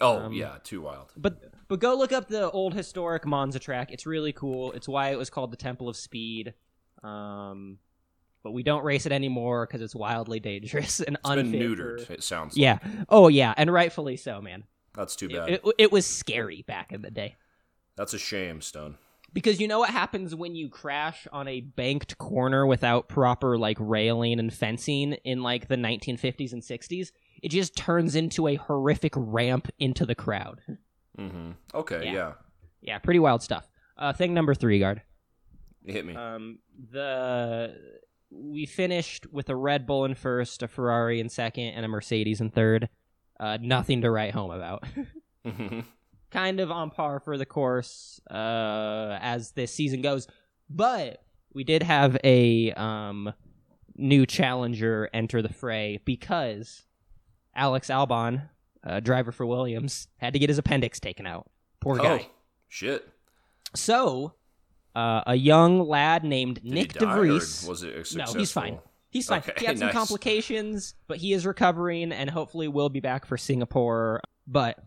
Oh 0.00 0.18
um, 0.20 0.32
yeah, 0.32 0.56
too 0.64 0.80
wild. 0.80 1.12
But 1.16 1.52
but 1.68 1.80
go 1.80 1.96
look 1.96 2.12
up 2.12 2.28
the 2.28 2.50
old 2.50 2.72
historic 2.72 3.26
Monza 3.26 3.58
track. 3.58 3.92
It's 3.92 4.06
really 4.06 4.32
cool. 4.32 4.72
It's 4.72 4.88
why 4.88 5.10
it 5.10 5.18
was 5.18 5.28
called 5.28 5.50
the 5.50 5.56
Temple 5.56 5.88
of 5.88 5.96
Speed. 5.96 6.54
Um, 7.02 7.78
but 8.42 8.52
we 8.52 8.62
don't 8.62 8.84
race 8.84 9.04
it 9.06 9.12
anymore 9.12 9.66
because 9.66 9.82
it's 9.82 9.94
wildly 9.94 10.40
dangerous 10.40 11.00
and 11.06 11.18
It's 11.22 11.34
been 11.34 11.52
neutered. 11.52 12.06
for- 12.06 12.12
It 12.14 12.22
sounds. 12.22 12.56
Yeah. 12.56 12.78
Oh 13.08 13.28
yeah, 13.28 13.52
and 13.56 13.70
rightfully 13.72 14.16
so, 14.16 14.40
man. 14.40 14.64
That's 14.94 15.14
too 15.14 15.26
It, 15.26 15.32
bad. 15.32 15.48
it, 15.50 15.62
it 15.78 15.92
was 15.92 16.06
scary 16.06 16.62
back 16.66 16.92
in 16.92 17.02
the 17.02 17.10
day. 17.10 17.36
That's 17.98 18.14
a 18.14 18.18
shame, 18.18 18.62
Stone. 18.62 18.96
Because 19.34 19.60
you 19.60 19.68
know 19.68 19.80
what 19.80 19.90
happens 19.90 20.34
when 20.34 20.54
you 20.54 20.70
crash 20.70 21.26
on 21.30 21.46
a 21.48 21.60
banked 21.60 22.16
corner 22.16 22.66
without 22.66 23.08
proper 23.08 23.58
like 23.58 23.76
railing 23.78 24.38
and 24.40 24.50
fencing 24.54 25.12
in 25.24 25.42
like 25.42 25.68
the 25.68 25.76
1950s 25.76 26.54
and 26.54 26.62
60s? 26.62 27.12
It 27.42 27.50
just 27.50 27.76
turns 27.76 28.16
into 28.16 28.46
a 28.48 28.54
horrific 28.54 29.12
ramp 29.16 29.68
into 29.78 30.06
the 30.06 30.14
crowd. 30.14 30.62
Mm-hmm. 31.18 31.50
Okay, 31.74 32.04
Yeah. 32.06 32.12
yeah. 32.12 32.32
Yeah, 32.80 32.98
pretty 33.00 33.18
wild 33.18 33.42
stuff. 33.42 33.68
Uh, 33.98 34.12
thing 34.12 34.32
number 34.32 34.54
three, 34.54 34.78
guard. 34.78 35.02
Hit 35.84 36.06
me. 36.06 36.14
Um, 36.14 36.60
the 36.92 37.76
we 38.30 38.66
finished 38.66 39.26
with 39.32 39.48
a 39.48 39.56
Red 39.56 39.84
Bull 39.86 40.04
in 40.04 40.14
first, 40.14 40.62
a 40.62 40.68
Ferrari 40.68 41.18
in 41.18 41.28
second, 41.28 41.70
and 41.70 41.84
a 41.84 41.88
Mercedes 41.88 42.40
in 42.40 42.50
third. 42.50 42.88
Uh, 43.40 43.58
nothing 43.60 44.02
to 44.02 44.10
write 44.10 44.32
home 44.32 44.52
about. 44.52 44.84
Mhm. 45.44 45.84
kind 46.30 46.60
of 46.60 46.70
on 46.70 46.90
par 46.90 47.20
for 47.20 47.36
the 47.38 47.46
course 47.46 48.20
uh, 48.30 49.18
as 49.20 49.52
this 49.52 49.72
season 49.72 50.02
goes. 50.02 50.26
But 50.70 51.22
we 51.52 51.64
did 51.64 51.82
have 51.82 52.16
a 52.24 52.72
um, 52.72 53.32
new 53.96 54.26
challenger 54.26 55.08
enter 55.12 55.42
the 55.42 55.52
fray 55.52 56.00
because 56.04 56.84
Alex 57.54 57.88
Albon, 57.88 58.48
uh, 58.84 59.00
driver 59.00 59.32
for 59.32 59.46
Williams, 59.46 60.08
had 60.18 60.32
to 60.34 60.38
get 60.38 60.50
his 60.50 60.58
appendix 60.58 61.00
taken 61.00 61.26
out. 61.26 61.50
Poor 61.80 61.96
guy. 61.96 62.26
oh, 62.26 62.30
shit. 62.68 63.08
So, 63.74 64.34
uh, 64.94 65.22
a 65.26 65.34
young 65.34 65.86
lad 65.86 66.24
named 66.24 66.62
Did 66.62 66.72
Nyck 66.72 66.92
he 66.92 66.98
die, 66.98 67.18
or 67.18 67.24
de 67.24 67.32
Vries. 67.32 67.66
was 67.68 67.82
it 67.82 68.12
a 68.14 68.16
No, 68.18 68.24
he's 68.32 68.52
fine. 68.52 68.78
He's 69.10 69.26
fine. 69.26 69.38
Okay, 69.38 69.52
he 69.58 69.66
had 69.66 69.78
some 69.78 69.86
nice. 69.86 69.94
complications, 69.94 70.94
but 71.06 71.18
he 71.18 71.32
is 71.32 71.46
recovering 71.46 72.12
and 72.12 72.28
hopefully 72.28 72.68
will 72.68 72.88
be 72.90 73.00
back 73.00 73.24
for 73.24 73.36
Singapore. 73.36 74.20
But 74.46 74.78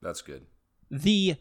That's 0.00 0.22
good. 0.22 0.46
The 0.92 1.36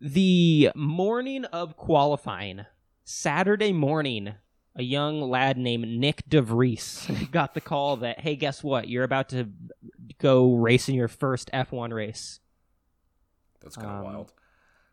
the 0.00 0.70
morning 0.74 1.44
of 1.44 1.76
qualifying, 1.76 2.64
Saturday 3.04 3.72
morning, 3.72 4.32
a 4.74 4.82
young 4.82 5.20
lad 5.20 5.58
named 5.58 5.84
Nyck 5.84 6.22
de 6.26 6.40
Vries 6.40 7.06
got 7.30 7.52
the 7.52 7.60
call 7.60 7.98
that, 7.98 8.20
hey, 8.20 8.34
guess 8.34 8.64
what? 8.64 8.88
You're 8.88 9.04
about 9.04 9.28
to 9.30 9.50
go 10.18 10.54
race 10.54 10.88
in 10.88 10.94
your 10.94 11.08
first 11.08 11.50
F1 11.52 11.92
race. 11.92 12.40
That's 13.60 13.76
kind 13.76 13.88
of 13.90 13.98
Um, 13.98 14.04
wild. 14.04 14.32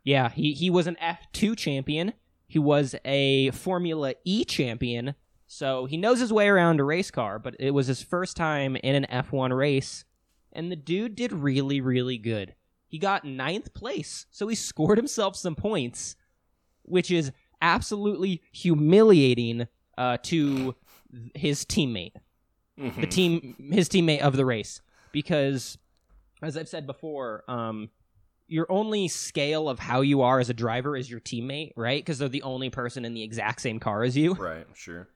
Yeah, 0.03 0.29
he, 0.29 0.51
he 0.53 0.69
was 0.69 0.85
an 0.87 0.97
F2 1.01 1.57
champion. 1.57 2.13
He 2.47 2.59
was 2.59 2.95
a 3.05 3.51
Formula 3.51 4.13
E 4.25 4.43
champion. 4.43 5.15
So 5.47 5.85
he 5.85 5.95
knows 5.97 6.19
his 6.19 6.33
way 6.33 6.47
around 6.49 6.79
a 6.81 6.83
race 6.83 7.11
car, 7.11 7.39
but 7.39 7.55
it 7.59 7.71
was 7.71 7.87
his 7.87 8.01
first 8.01 8.35
time 8.35 8.75
in 8.77 8.95
an 8.95 9.05
F1 9.09 9.55
race. 9.55 10.03
And 10.51 10.69
the 10.71 10.75
dude 10.75 11.15
did 11.15 11.31
really, 11.31 11.79
really 11.79 12.17
good. 12.17 12.55
He 12.93 12.99
got 12.99 13.25
ninth 13.25 13.73
place. 13.73 14.27
So 14.29 14.47
he 14.47 14.53
scored 14.53 14.99
himself 14.99 15.35
some 15.35 15.55
points, 15.55 16.15
which 16.83 17.09
is 17.09 17.31
absolutely 17.59 18.43
humiliating 18.51 19.67
uh, 19.97 20.17
to 20.23 20.75
his 21.33 21.65
teammate 21.65 22.13
the 22.77 22.83
Mhm. 23.07 23.09
team 23.09 23.55
his 23.71 23.89
teammate 23.89 24.19
of 24.21 24.35
the 24.35 24.45
race 24.45 24.81
because 25.11 25.77
as 26.41 26.57
i've 26.57 26.67
said 26.67 26.85
before 26.87 27.43
um 27.47 27.89
your 28.47 28.65
only 28.71 29.07
scale 29.07 29.69
of 29.69 29.77
how 29.79 30.01
you 30.01 30.21
are 30.21 30.39
as 30.39 30.49
a 30.49 30.53
driver 30.55 30.97
is 30.97 31.09
your 31.09 31.19
teammate 31.19 31.71
right 31.77 32.03
because 32.03 32.17
they're 32.17 32.27
the 32.29 32.41
only 32.41 32.69
person 32.71 33.05
in 33.05 33.13
the 33.13 33.21
exact 33.23 33.61
same 33.61 33.79
car 33.79 34.03
as 34.03 34.17
you 34.17 34.33
Right, 34.33 34.65
sure. 34.73 35.07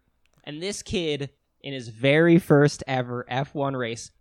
and 0.44 0.62
this 0.62 0.82
kid 0.84 1.32
in 1.62 1.74
his 1.74 1.90
very 1.90 2.38
first 2.38 2.84
ever 2.88 3.26
f1 3.30 3.76
race 3.78 4.12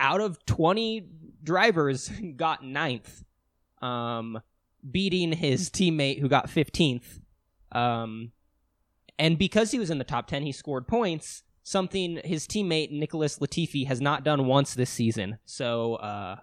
out 0.00 0.20
of 0.22 0.44
20 0.46 1.06
drivers 1.42 2.08
got 2.36 2.64
ninth 2.64 3.24
um 3.80 4.40
beating 4.90 5.32
his 5.32 5.70
teammate 5.70 6.20
who 6.20 6.28
got 6.28 6.48
15th 6.48 7.20
um 7.72 8.32
and 9.18 9.38
because 9.38 9.70
he 9.70 9.78
was 9.78 9.90
in 9.90 9.98
the 9.98 10.04
top 10.04 10.26
10 10.26 10.42
he 10.42 10.52
scored 10.52 10.86
points 10.86 11.42
something 11.62 12.20
his 12.24 12.46
teammate 12.46 12.90
Nicholas 12.90 13.38
Latifi 13.38 13.86
has 13.86 14.00
not 14.00 14.24
done 14.24 14.46
once 14.46 14.74
this 14.74 14.90
season 14.90 15.38
so 15.44 15.94
uh 15.96 16.36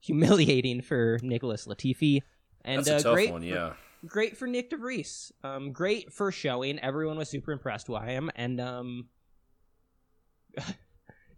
humiliating 0.00 0.80
for 0.82 1.18
Nicholas 1.22 1.66
Latifi 1.66 2.22
and 2.64 2.84
That's 2.84 3.04
uh, 3.04 3.12
great 3.14 3.30
one, 3.32 3.40
for- 3.42 3.46
yeah. 3.46 3.72
great 4.06 4.36
for 4.36 4.46
Nyck 4.46 4.68
de 4.70 4.76
Vries. 4.76 5.32
Um, 5.42 5.72
great 5.72 6.12
for 6.12 6.30
showing. 6.30 6.78
Everyone 6.78 7.16
was 7.16 7.30
super 7.30 7.52
impressed 7.52 7.86
by 7.86 8.06
him, 8.10 8.30
and 8.34 8.60
um, 8.60 9.08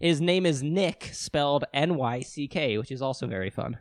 his 0.02 0.20
name 0.20 0.44
is 0.44 0.62
Nyck, 0.62 1.14
spelled 1.14 1.64
N 1.72 1.94
Y 1.96 2.20
C 2.20 2.46
K, 2.48 2.76
which 2.76 2.90
is 2.90 3.00
also 3.00 3.26
very 3.26 3.48
fun. 3.50 3.78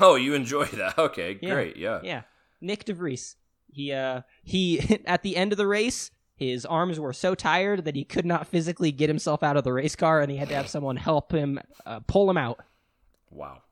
Oh, 0.00 0.16
you 0.16 0.34
enjoy 0.34 0.64
that? 0.72 0.98
Okay, 0.98 1.38
Yeah. 1.40 1.50
great. 1.54 1.76
Yeah. 1.76 2.00
Yeah, 2.02 2.22
Nyck 2.62 2.84
de 2.84 2.94
Vries. 2.94 3.36
He 3.72 3.92
uh 3.92 4.22
he 4.42 5.00
at 5.06 5.22
the 5.22 5.36
end 5.36 5.52
of 5.52 5.58
the 5.58 5.66
race, 5.66 6.10
his 6.34 6.66
arms 6.66 6.98
were 6.98 7.12
so 7.12 7.34
tired 7.34 7.84
that 7.84 7.94
he 7.96 8.04
could 8.04 8.26
not 8.26 8.46
physically 8.48 8.90
get 8.92 9.08
himself 9.08 9.42
out 9.42 9.56
of 9.56 9.64
the 9.64 9.72
race 9.72 9.94
car, 9.96 10.20
and 10.20 10.30
he 10.30 10.36
had 10.38 10.48
to 10.48 10.54
have 10.56 10.68
someone 10.68 10.96
help 10.96 11.30
him 11.32 11.58
uh, 11.86 12.00
pull 12.00 12.28
him 12.28 12.36
out. 12.36 12.60
Wow. 13.30 13.62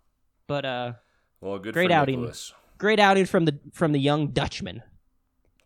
But 0.46 0.64
uh, 0.64 0.92
Well, 1.40 1.58
good 1.58 1.74
Great 1.74 1.88
for 1.90 1.94
outing. 1.96 2.20
Nicholas. 2.20 2.52
great 2.78 2.98
outing 3.00 3.26
from 3.26 3.44
the 3.44 3.58
from 3.72 3.92
the 3.92 4.00
young 4.00 4.28
Dutchman. 4.28 4.82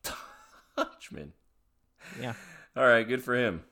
Dutchman. 0.77 1.33
Yeah. 2.21 2.35
All 2.77 2.87
right, 2.87 3.07
good 3.07 3.23
for 3.23 3.35
him. 3.37 3.63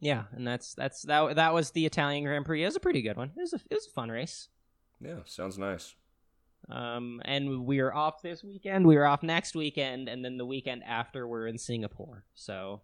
Yeah, 0.00 0.24
and 0.32 0.46
that's 0.46 0.74
that's 0.74 1.02
that. 1.02 1.36
That 1.36 1.52
was 1.52 1.72
the 1.72 1.84
Italian 1.84 2.24
Grand 2.24 2.46
Prix. 2.46 2.62
It 2.62 2.66
was 2.66 2.76
a 2.76 2.80
pretty 2.80 3.02
good 3.02 3.16
one. 3.16 3.32
It 3.36 3.40
was 3.40 3.52
a 3.52 3.60
it 3.70 3.74
was 3.74 3.86
a 3.86 3.90
fun 3.90 4.10
race. 4.10 4.48
Yeah, 5.00 5.20
sounds 5.26 5.58
nice. 5.58 5.94
Um, 6.68 7.20
and 7.24 7.64
we 7.64 7.80
are 7.80 7.92
off 7.92 8.22
this 8.22 8.44
weekend. 8.44 8.86
We 8.86 8.96
are 8.96 9.06
off 9.06 9.22
next 9.22 9.54
weekend, 9.54 10.08
and 10.08 10.24
then 10.24 10.36
the 10.36 10.46
weekend 10.46 10.84
after 10.84 11.26
we're 11.26 11.46
in 11.46 11.58
Singapore. 11.58 12.24
So 12.34 12.82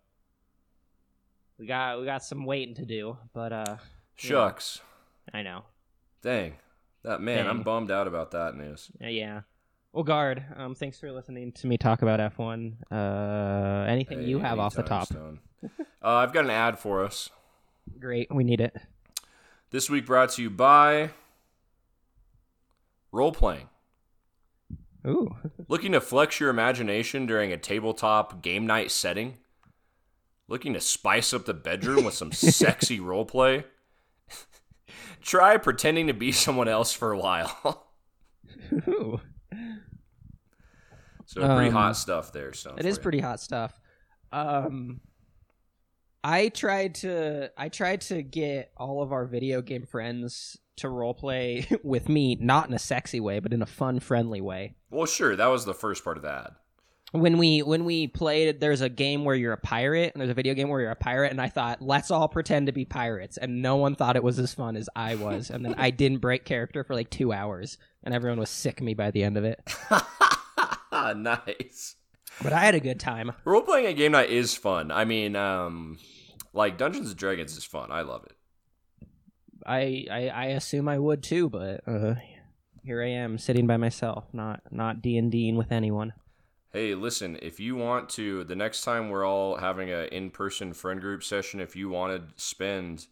we 1.59 1.67
got 1.67 1.99
we 1.99 2.05
got 2.05 2.23
some 2.23 2.45
waiting 2.45 2.75
to 2.77 2.85
do. 2.85 3.17
But 3.33 3.53
uh, 3.53 3.77
Shucks. 4.15 4.81
I 5.33 5.43
know. 5.43 5.65
Dang. 6.23 6.55
That 7.03 7.21
man, 7.21 7.47
I'm 7.47 7.63
bummed 7.63 7.91
out 7.91 8.09
about 8.09 8.33
that 8.33 8.57
news. 8.57 8.91
Uh, 9.03 9.07
yeah. 9.07 9.43
Well, 9.93 10.03
guard. 10.05 10.45
Um, 10.57 10.75
thanks 10.75 10.99
for 10.99 11.13
listening 11.13 11.53
to 11.53 11.67
me 11.67 11.79
talk 11.79 12.03
about 12.03 12.21
F 12.21 12.37
one. 12.37 12.79
Uh, 12.91 13.87
anything 13.89 14.23
you 14.23 14.41
have 14.41 14.59
off 14.59 14.75
the 14.75 14.83
top? 14.83 15.07
Stone. 15.07 15.39
Uh, 16.03 16.09
I've 16.09 16.33
got 16.33 16.45
an 16.45 16.51
ad 16.51 16.79
for 16.79 17.05
us. 17.05 17.31
Great. 17.99 18.33
We 18.35 18.45
need 18.45 18.61
it. 18.61 18.77
This 19.71 19.91
week 19.91 20.07
brought 20.07 20.31
to 20.31 20.43
you 20.43 20.51
by 20.51 21.11
role 23.13 23.33
playing. 23.33 23.69
Ooh. 25.07 25.37
Looking 25.69 25.93
to 25.93 26.01
flex 26.01 26.41
your 26.41 26.51
imagination 26.51 27.27
during 27.27 27.53
a 27.53 27.57
tabletop 27.57 28.43
game 28.43 28.67
night 28.67 28.91
setting? 28.91 29.39
Looking 30.49 30.75
to 30.75 30.81
spice 30.81 31.33
up 31.33 31.45
the 31.45 31.55
bedroom 31.55 32.05
with 32.05 32.15
some 32.15 32.33
sexy 32.33 32.99
role 33.01 33.25
play? 33.25 33.65
Try 35.21 35.57
pretending 35.57 36.07
to 36.07 36.15
be 36.15 36.31
someone 36.33 36.69
else 36.69 36.93
for 36.93 37.13
a 37.13 37.19
while. 37.19 37.89
Ooh. 38.89 39.21
so 41.25 41.41
pretty 41.41 41.69
Um, 41.69 41.73
hot 41.73 41.97
stuff 41.97 42.33
there. 42.33 42.53
So 42.53 42.75
It 42.79 42.87
is 42.87 42.99
pretty 42.99 43.21
hot 43.21 43.41
stuff. 43.41 43.81
Um, 44.33 45.01
I 46.29 46.49
tried 46.49 46.97
to 46.97 47.53
I 47.57 47.69
tried 47.69 48.01
to 48.03 48.21
get 48.21 48.73
all 48.77 49.01
of 49.01 49.13
our 49.13 49.27
video 49.27 49.63
game 49.63 49.87
friends 49.87 50.59
to 50.79 50.89
roleplay 50.89 51.79
with 51.85 52.09
me, 52.09 52.37
not 52.41 52.67
in 52.67 52.75
a 52.75 52.81
sexy 52.81 53.21
way, 53.21 53.39
but 53.39 53.53
in 53.53 53.63
a 53.63 53.67
fun, 53.67 54.01
friendly 54.01 54.41
way. 54.41 54.75
Well, 54.91 55.07
sure. 55.07 55.37
That 55.37 55.47
was 55.47 55.67
the 55.67 55.73
first 55.73 56.03
part 56.03 56.17
of 56.17 56.25
that. 56.25 56.55
When 57.13 57.39
we 57.39 57.63
when 57.63 57.85
we 57.85 58.09
played, 58.09 58.61
there's 58.61 58.81
a 58.81 58.89
game 58.89 59.25
where 59.25 59.37
you're 59.37 59.53
a 59.53 59.57
pirate, 59.57 60.15
and 60.15 60.21
there's 60.21 60.33
a 60.33 60.35
video 60.35 60.55
game 60.55 60.69
where 60.69 60.81
you're 60.81 60.91
a 60.91 60.97
pirate, 60.97 61.31
and 61.31 61.41
I 61.41 61.49
thought, 61.49 61.81
let's 61.81 62.11
all 62.11 62.27
pretend 62.27 62.67
to 62.67 62.73
be 62.73 62.85
pirates, 62.85 63.37
and 63.37 63.63
no 63.63 63.77
one 63.77 63.95
thought 63.95 64.17
it 64.17 64.25
was 64.25 64.41
as 64.41 64.53
fun 64.53 64.77
as 64.77 64.89
I 64.97 65.15
was, 65.15 65.49
and 65.49 65.65
then 65.65 65.77
I 65.79 65.91
didn't 66.03 66.19
break 66.19 66.45
character 66.45 66.83
for 66.83 66.97
like 66.97 67.09
two 67.09 67.33
hours, 67.33 67.79
and 68.03 68.13
everyone 68.13 68.41
was 68.41 68.51
sick 68.51 68.81
of 68.81 68.85
me 68.85 68.95
by 68.95 69.13
the 69.13 69.23
end 69.23 69.37
of 69.37 69.45
it. 69.45 69.61
nice. 70.93 71.95
But 72.43 72.53
I 72.53 72.59
had 72.59 72.75
a 72.75 72.81
good 72.81 72.99
time. 72.99 73.33
Role 73.45 73.63
playing 73.63 73.87
at 73.87 73.97
game 73.97 74.13
night 74.13 74.29
is 74.29 74.57
fun. 74.57 74.91
I 74.91 75.05
mean, 75.05 75.37
um, 75.37 75.99
Like 76.57 76.79
Dungeons 76.79 77.11
and 77.11 77.19
Dragons 77.19 77.55
is 77.55 77.65
fun. 77.65 77.93
I 77.93 78.01
love 78.01 78.25
it. 78.25 78.33
I, 79.67 80.07
I 80.11 80.29
I 80.29 80.45
assume 80.47 80.89
I 80.89 80.99
would 80.99 81.23
too, 81.23 81.51
but 81.51 81.87
uh, 81.87 82.15
here 82.83 83.03
I 83.03 83.09
am 83.09 83.37
sitting 83.37 83.67
by 83.67 83.77
myself, 83.77 84.25
not 84.33 84.63
not 84.71 85.03
D 85.03 85.19
and 85.19 85.31
Ding 85.31 85.57
with 85.57 85.71
anyone. 85.71 86.15
Hey, 86.73 86.95
listen, 86.95 87.39
if 87.43 87.61
you 87.61 87.77
want 87.77 88.09
to, 88.11 88.45
the 88.45 88.57
next 88.57 88.83
time 88.83 89.11
we're 89.11 89.27
all 89.27 89.57
having 89.57 89.91
an 89.91 90.07
in 90.07 90.31
person 90.31 90.73
friend 90.73 91.01
group 91.01 91.23
session, 91.23 91.61
if 91.61 91.77
you 91.77 91.91
want 91.91 92.17
to 92.17 92.43
spend 92.43 93.07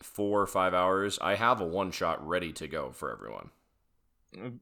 four 0.00 0.40
or 0.40 0.46
five 0.46 0.72
hours, 0.72 1.18
I 1.20 1.34
have 1.34 1.60
a 1.60 1.66
one 1.66 1.90
shot 1.90 2.26
ready 2.26 2.52
to 2.54 2.66
go 2.66 2.92
for 2.92 3.12
everyone. 3.12 3.50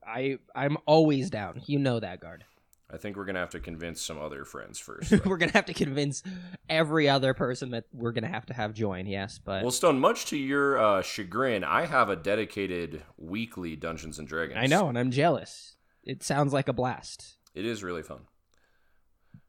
I 0.05 0.39
I'm 0.57 0.77
always 0.87 1.31
down. 1.31 1.63
You 1.67 1.79
know 1.79 2.01
that, 2.01 2.19
guard. 2.19 2.45
I 2.89 2.99
think 2.99 3.17
we're 3.17 3.25
going 3.25 3.35
to 3.35 3.41
have 3.41 3.51
to 3.51 3.61
convince 3.61 4.01
some 4.01 4.19
other 4.19 4.45
friends 4.45 4.79
first. 4.79 5.11
we're 5.27 5.39
gonna 5.39 5.53
have 5.53 5.65
to 5.67 5.75
convince 5.75 6.23
every 6.69 7.09
other 7.09 7.35
person 7.35 7.71
that 7.71 7.85
we're 7.93 8.13
gonna 8.13 8.29
have 8.29 8.47
to 8.47 8.55
have 8.55 8.75
join. 8.75 9.07
Yes, 9.07 9.41
but 9.45 9.63
well, 9.63 9.73
Stone, 9.73 9.99
much 9.99 10.27
to 10.27 10.37
your 10.37 10.79
uh, 10.79 11.03
chagrin, 11.03 11.65
I 11.65 11.87
have 11.87 12.09
a 12.11 12.17
dedicated 12.17 13.03
weekly 13.17 13.75
Dungeons 13.75 14.21
and 14.21 14.29
Dragons. 14.29 14.59
I 14.61 14.67
know, 14.67 14.89
and 14.89 14.97
I'm 14.97 15.11
jealous. 15.11 15.75
It 16.05 16.23
sounds 16.23 16.53
like 16.53 16.69
a 16.69 16.73
blast. 16.73 17.37
It 17.55 17.67
is 17.67 17.83
really 17.83 18.03
fun. 18.05 18.21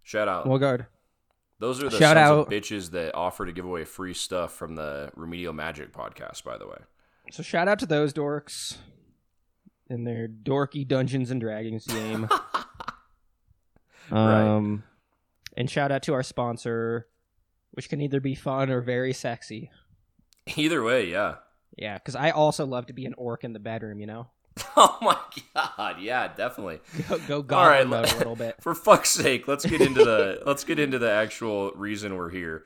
Shout 0.01 0.27
out. 0.27 0.47
Well, 0.47 0.57
guard. 0.57 0.87
Those 1.59 1.81
are 1.83 1.89
the 1.89 1.97
Shout 1.97 2.17
sons 2.17 2.29
out- 2.29 2.39
of 2.39 2.47
bitches 2.47 2.91
that 2.91 3.13
offer 3.13 3.45
to 3.45 3.51
give 3.51 3.65
away 3.65 3.83
free 3.83 4.13
stuff 4.13 4.53
from 4.53 4.75
the 4.75 5.11
Remedial 5.15 5.53
Magic 5.53 5.93
podcast, 5.93 6.43
by 6.43 6.57
the 6.57 6.67
way. 6.67 6.77
So 7.31 7.43
shout 7.43 7.67
out 7.67 7.77
to 7.79 7.85
those 7.85 8.13
dorks 8.13 8.77
in 9.89 10.05
their 10.05 10.27
dorky 10.27 10.87
Dungeons 10.87 11.29
and 11.29 11.39
Dragons 11.41 11.85
game. 11.85 12.29
um, 14.11 14.83
and 15.55 15.69
shout 15.69 15.91
out 15.91 16.03
to 16.03 16.13
our 16.13 16.23
sponsor, 16.23 17.07
which 17.71 17.89
can 17.89 18.01
either 18.01 18.19
be 18.19 18.35
fun 18.35 18.69
or 18.69 18.81
very 18.81 19.13
sexy. 19.13 19.71
Either 20.55 20.83
way, 20.83 21.09
yeah. 21.09 21.35
Yeah, 21.77 21.97
because 21.97 22.15
I 22.15 22.31
also 22.31 22.65
love 22.65 22.87
to 22.87 22.93
be 22.93 23.05
an 23.05 23.13
orc 23.17 23.43
in 23.43 23.53
the 23.53 23.59
bedroom. 23.59 23.99
You 23.99 24.07
know, 24.07 24.27
Oh 24.77 24.97
my 25.01 25.17
god, 25.53 25.97
yeah, 25.99 26.27
definitely. 26.27 26.79
go, 27.09 27.17
go 27.19 27.41
goblin 27.41 27.69
right, 27.69 27.87
mode 27.87 28.11
a 28.11 28.17
little 28.17 28.35
bit. 28.35 28.55
For 28.61 28.73
fuck's 28.73 29.09
sake, 29.09 29.47
let's 29.47 29.65
get 29.65 29.81
into 29.81 30.03
the 30.03 30.41
let's 30.45 30.63
get 30.63 30.79
into 30.79 30.99
the 30.99 31.11
actual 31.11 31.71
reason 31.71 32.15
we're 32.15 32.29
here. 32.29 32.65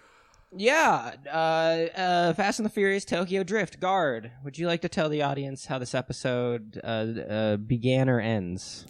Yeah, 0.55 1.15
uh, 1.27 1.97
uh, 1.97 2.33
Fast 2.33 2.59
and 2.59 2.65
the 2.65 2.69
Furious 2.69 3.05
Tokyo 3.05 3.43
Drift. 3.43 3.79
Guard, 3.79 4.31
would 4.43 4.57
you 4.57 4.67
like 4.67 4.81
to 4.81 4.89
tell 4.89 5.07
the 5.07 5.21
audience 5.21 5.67
how 5.67 5.79
this 5.79 5.95
episode 5.95 6.79
uh, 6.83 6.87
uh, 6.87 7.57
began 7.57 8.09
or 8.09 8.19
ends? 8.19 8.85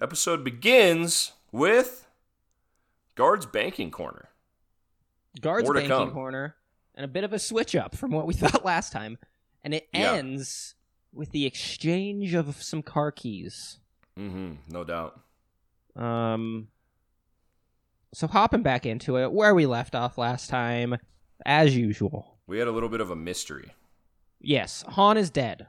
Episode 0.00 0.42
begins 0.42 1.32
with 1.54 2.06
Guard's 3.14 3.46
banking 3.46 3.90
corner. 3.92 4.28
Guard's 5.40 5.70
banking 5.70 5.88
come. 5.88 6.10
corner, 6.10 6.56
and 6.96 7.04
a 7.04 7.08
bit 7.08 7.22
of 7.24 7.32
a 7.32 7.38
switch 7.38 7.76
up 7.76 7.94
from 7.94 8.10
what 8.10 8.26
we 8.26 8.34
thought 8.42 8.64
last 8.64 8.92
time. 8.92 9.18
And 9.62 9.72
it 9.72 9.88
Yeah. 9.94 10.14
ends 10.14 10.74
with 11.12 11.30
the 11.30 11.46
exchange 11.46 12.34
of 12.34 12.60
some 12.62 12.82
car 12.82 13.12
keys. 13.12 13.78
Mm-hmm, 14.18 14.54
no 14.68 14.82
doubt. 14.84 15.20
Um, 15.96 16.68
so 18.12 18.26
hopping 18.26 18.62
back 18.62 18.84
into 18.84 19.16
it, 19.16 19.32
where 19.32 19.54
we 19.54 19.64
left 19.66 19.94
off 19.94 20.18
last 20.18 20.50
time, 20.50 20.96
as 21.46 21.76
usual. 21.76 22.36
We 22.48 22.58
had 22.58 22.66
a 22.68 22.72
little 22.72 22.88
bit 22.88 23.00
of 23.00 23.10
a 23.10 23.16
mystery. 23.16 23.72
Yes, 24.40 24.82
Han 24.88 25.16
is 25.16 25.30
dead. 25.30 25.68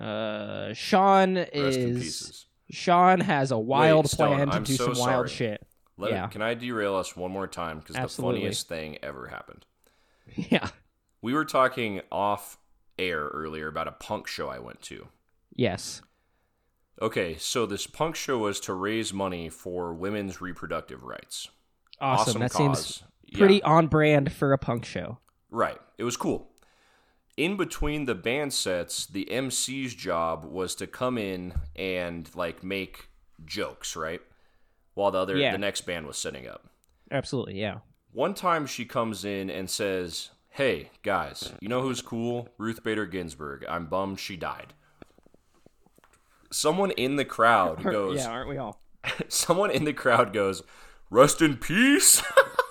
Uh, 0.00 0.72
Sean 0.72 1.34
Rest 1.34 1.50
is 1.54 1.98
pieces. 2.02 2.46
Sean 2.72 3.20
has 3.20 3.50
a 3.50 3.58
wild 3.58 4.08
Stone, 4.10 4.34
plan 4.36 4.48
to 4.48 4.54
I'm 4.56 4.62
do 4.64 4.72
so 4.74 4.92
some 4.94 4.98
wild 5.06 5.28
sorry. 5.28 5.28
shit. 5.28 5.66
Let 5.98 6.12
it- 6.12 6.30
can 6.30 6.42
I 6.42 6.54
derail 6.54 6.96
us 6.96 7.14
one 7.14 7.30
more 7.30 7.46
time? 7.46 7.78
Because 7.78 7.94
the 7.96 8.02
Absolutely. 8.02 8.40
funniest 8.40 8.68
thing 8.68 8.98
ever 9.02 9.26
happened. 9.28 9.64
Yeah. 10.36 10.68
We 11.20 11.34
were 11.34 11.44
talking 11.44 12.00
off 12.10 12.56
air 12.98 13.26
earlier 13.26 13.68
about 13.68 13.88
a 13.88 13.92
punk 13.92 14.26
show 14.26 14.48
I 14.48 14.58
went 14.60 14.80
to. 14.82 15.08
Yes. 15.54 16.00
Okay, 17.00 17.36
so 17.38 17.66
this 17.66 17.86
punk 17.86 18.14
show 18.16 18.38
was 18.38 18.58
to 18.60 18.72
raise 18.72 19.12
money 19.12 19.48
for 19.48 19.92
women's 19.92 20.40
reproductive 20.40 21.02
rights. 21.02 21.48
Awesome. 22.00 22.40
that 22.40 22.52
cause. 22.52 22.56
seems 22.58 23.02
Yeah. 23.24 23.38
pretty 23.38 23.62
on 23.62 23.88
brand 23.88 24.32
for 24.32 24.52
a 24.52 24.58
punk 24.58 24.84
show. 24.84 25.18
Right. 25.50 25.78
It 25.98 26.04
was 26.04 26.16
cool. 26.16 26.48
In 27.36 27.56
between 27.56 28.04
the 28.04 28.14
band 28.14 28.52
sets, 28.52 29.06
the 29.06 29.24
MC's 29.30 29.94
job 29.94 30.44
was 30.44 30.74
to 30.76 30.86
come 30.86 31.16
in 31.16 31.54
and 31.74 32.28
like 32.34 32.62
make 32.62 33.08
jokes, 33.46 33.96
right? 33.96 34.20
While 34.94 35.10
the 35.12 35.18
other 35.18 35.36
Yeah. 35.36 35.52
the 35.52 35.58
next 35.58 35.82
band 35.82 36.06
was 36.06 36.18
setting 36.18 36.46
up. 36.46 36.68
Absolutely. 37.10 37.58
Yeah. 37.58 37.78
One 38.12 38.34
time 38.34 38.66
she 38.66 38.84
comes 38.84 39.24
in 39.24 39.48
and 39.48 39.70
says, 39.70 40.30
"Hey 40.50 40.90
guys, 41.02 41.52
you 41.60 41.68
know 41.68 41.80
who's 41.80 42.02
cool? 42.02 42.48
Ruth 42.58 42.82
Bader 42.84 43.06
Ginsburg. 43.06 43.64
I'm 43.66 43.86
bummed 43.86 44.20
she 44.20 44.36
died." 44.36 44.74
Someone 46.50 46.90
in 46.92 47.16
the 47.16 47.24
crowd 47.24 47.82
goes, 47.90 48.18
yeah. 48.20 48.28
Aren't 48.30 48.50
we 48.50 48.58
all? 48.58 48.82
someone 49.28 49.70
in 49.70 49.84
the 49.84 49.94
crowd 49.94 50.34
goes, 50.34 50.62
"Rest 51.08 51.40
in 51.40 51.56
peace." 51.56 52.22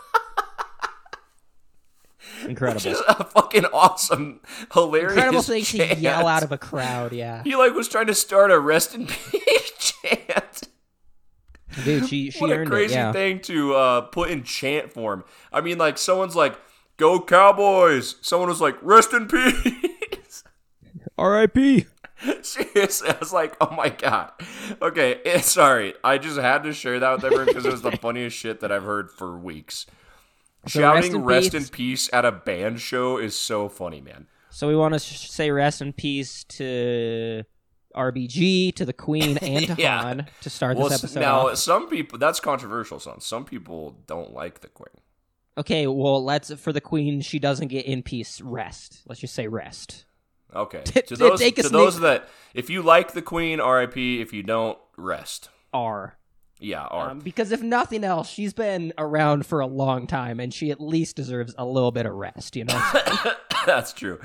Incredible. 2.52 2.82
Just 2.82 3.04
a 3.08 3.24
fucking 3.24 3.66
awesome, 3.66 4.40
hilarious 4.74 5.14
Incredible 5.14 5.42
thing 5.42 5.64
to 5.64 5.78
chant. 5.78 6.00
yell 6.00 6.28
out 6.28 6.44
of 6.44 6.52
a 6.52 6.58
crowd. 6.58 7.14
Yeah. 7.14 7.44
He 7.44 7.56
like 7.56 7.74
was 7.74 7.88
trying 7.88 8.08
to 8.08 8.16
start 8.16 8.52
a 8.52 8.60
rest 8.60 8.94
in 8.94 9.08
peace 9.32 9.94
chant. 10.04 10.68
Dude, 11.86 12.08
she 12.10 12.30
she 12.32 12.40
what 12.40 12.52
a 12.52 12.66
crazy 12.66 12.94
it. 12.96 12.98
Yeah. 12.98 13.12
thing 13.14 13.40
to 13.42 13.74
uh, 13.76 14.02
put 14.02 14.30
in 14.30 14.44
chant 14.44 14.92
form. 14.92 15.24
I 15.54 15.62
mean, 15.62 15.78
like 15.78 15.98
someone's 15.98 16.36
like, 16.36 16.60
"Go 16.98 17.22
Cowboys!" 17.22 18.16
Someone 18.22 18.50
was 18.50 18.60
like, 18.60 18.76
"Rest 18.82 19.14
in 19.14 19.28
peace." 19.30 20.44
R.I.P. 21.18 21.86
Seriously, 22.42 23.10
I 23.10 23.18
was 23.20 23.32
like, 23.32 23.56
"Oh 23.62 23.74
my 23.74 23.88
god." 23.90 24.32
Okay, 24.82 25.22
eh, 25.24 25.40
sorry. 25.40 25.94
I 26.04 26.18
just 26.18 26.38
had 26.38 26.64
to 26.64 26.74
share 26.74 27.00
that 27.00 27.12
with 27.14 27.24
everyone 27.24 27.46
because 27.48 27.66
it 27.66 27.72
was 27.72 27.82
the 27.84 27.92
funniest 28.02 28.36
shit 28.36 28.60
that 28.60 28.72
I've 28.72 28.84
heard 28.84 29.10
for 29.10 29.38
weeks. 29.38 29.86
So 30.68 30.82
rest 30.82 31.06
Shouting 31.08 31.16
in 31.22 31.24
"Rest 31.26 31.54
in 31.56 31.66
peace" 31.68 32.10
at 32.14 32.24
a 32.26 32.32
band 32.32 32.80
show 32.82 33.18
is 33.18 33.36
so 33.38 33.68
funny, 33.70 34.00
man. 34.02 34.28
So 34.52 34.68
we 34.68 34.76
want 34.76 34.94
to 34.94 35.00
sh- 35.00 35.30
say 35.30 35.50
rest 35.50 35.82
in 35.82 35.92
peace 35.94 36.44
to 36.46 37.44
RBG, 37.96 38.76
to 38.76 38.86
the 38.86 38.94
Queen, 38.94 39.38
and 39.42 39.68
to 39.68 39.76
Yeah. 39.78 40.02
Han 40.02 40.28
to 40.42 40.50
start 40.50 40.78
Well, 40.78 40.90
this 40.90 41.04
episode. 41.04 41.20
now 41.22 41.48
off. 41.50 41.58
some 41.58 41.88
people 41.90 42.18
that's 42.20 42.40
controversial, 42.40 43.00
son. 43.00 43.20
Some 43.22 43.46
people 43.46 43.98
don't 44.08 44.34
like 44.34 44.62
the 44.62 44.68
Queen. 44.68 44.96
Okay, 45.58 45.86
well, 45.88 46.24
let's 46.24 46.54
for 46.56 46.72
the 46.72 46.82
Queen. 46.82 47.22
She 47.22 47.40
doesn't 47.40 47.68
get 47.68 47.86
in 47.86 48.04
peace. 48.04 48.40
Rest. 48.42 49.02
Let's 49.08 49.20
just 49.22 49.34
say 49.34 49.48
rest. 49.48 50.06
Okay. 50.56 50.82
T- 50.86 51.02
To 51.02 51.16
those, 51.16 51.40
to 51.42 51.70
those 51.70 52.00
that, 52.02 52.28
if 52.54 52.70
you 52.70 52.82
like 52.82 53.14
the 53.14 53.22
Queen, 53.22 53.60
R.I.P. 53.60 54.22
If 54.22 54.32
you 54.34 54.44
don't, 54.44 54.78
rest. 54.98 55.50
R. 55.74 56.18
Yeah. 56.62 56.86
Um, 56.86 57.20
because 57.20 57.52
if 57.52 57.62
nothing 57.62 58.04
else, 58.04 58.30
she's 58.30 58.54
been 58.54 58.94
around 58.98 59.46
for 59.46 59.60
a 59.60 59.68
long 59.68 60.06
time, 60.08 60.40
and 60.40 60.54
she 60.54 60.70
at 60.72 60.80
least 60.80 61.16
deserves 61.16 61.56
a 61.58 61.66
little 61.66 61.92
bit 61.92 62.06
of 62.06 62.14
rest. 62.14 62.56
You 62.56 62.66
know. 62.66 62.92
That's 63.66 63.92
true. 63.94 64.20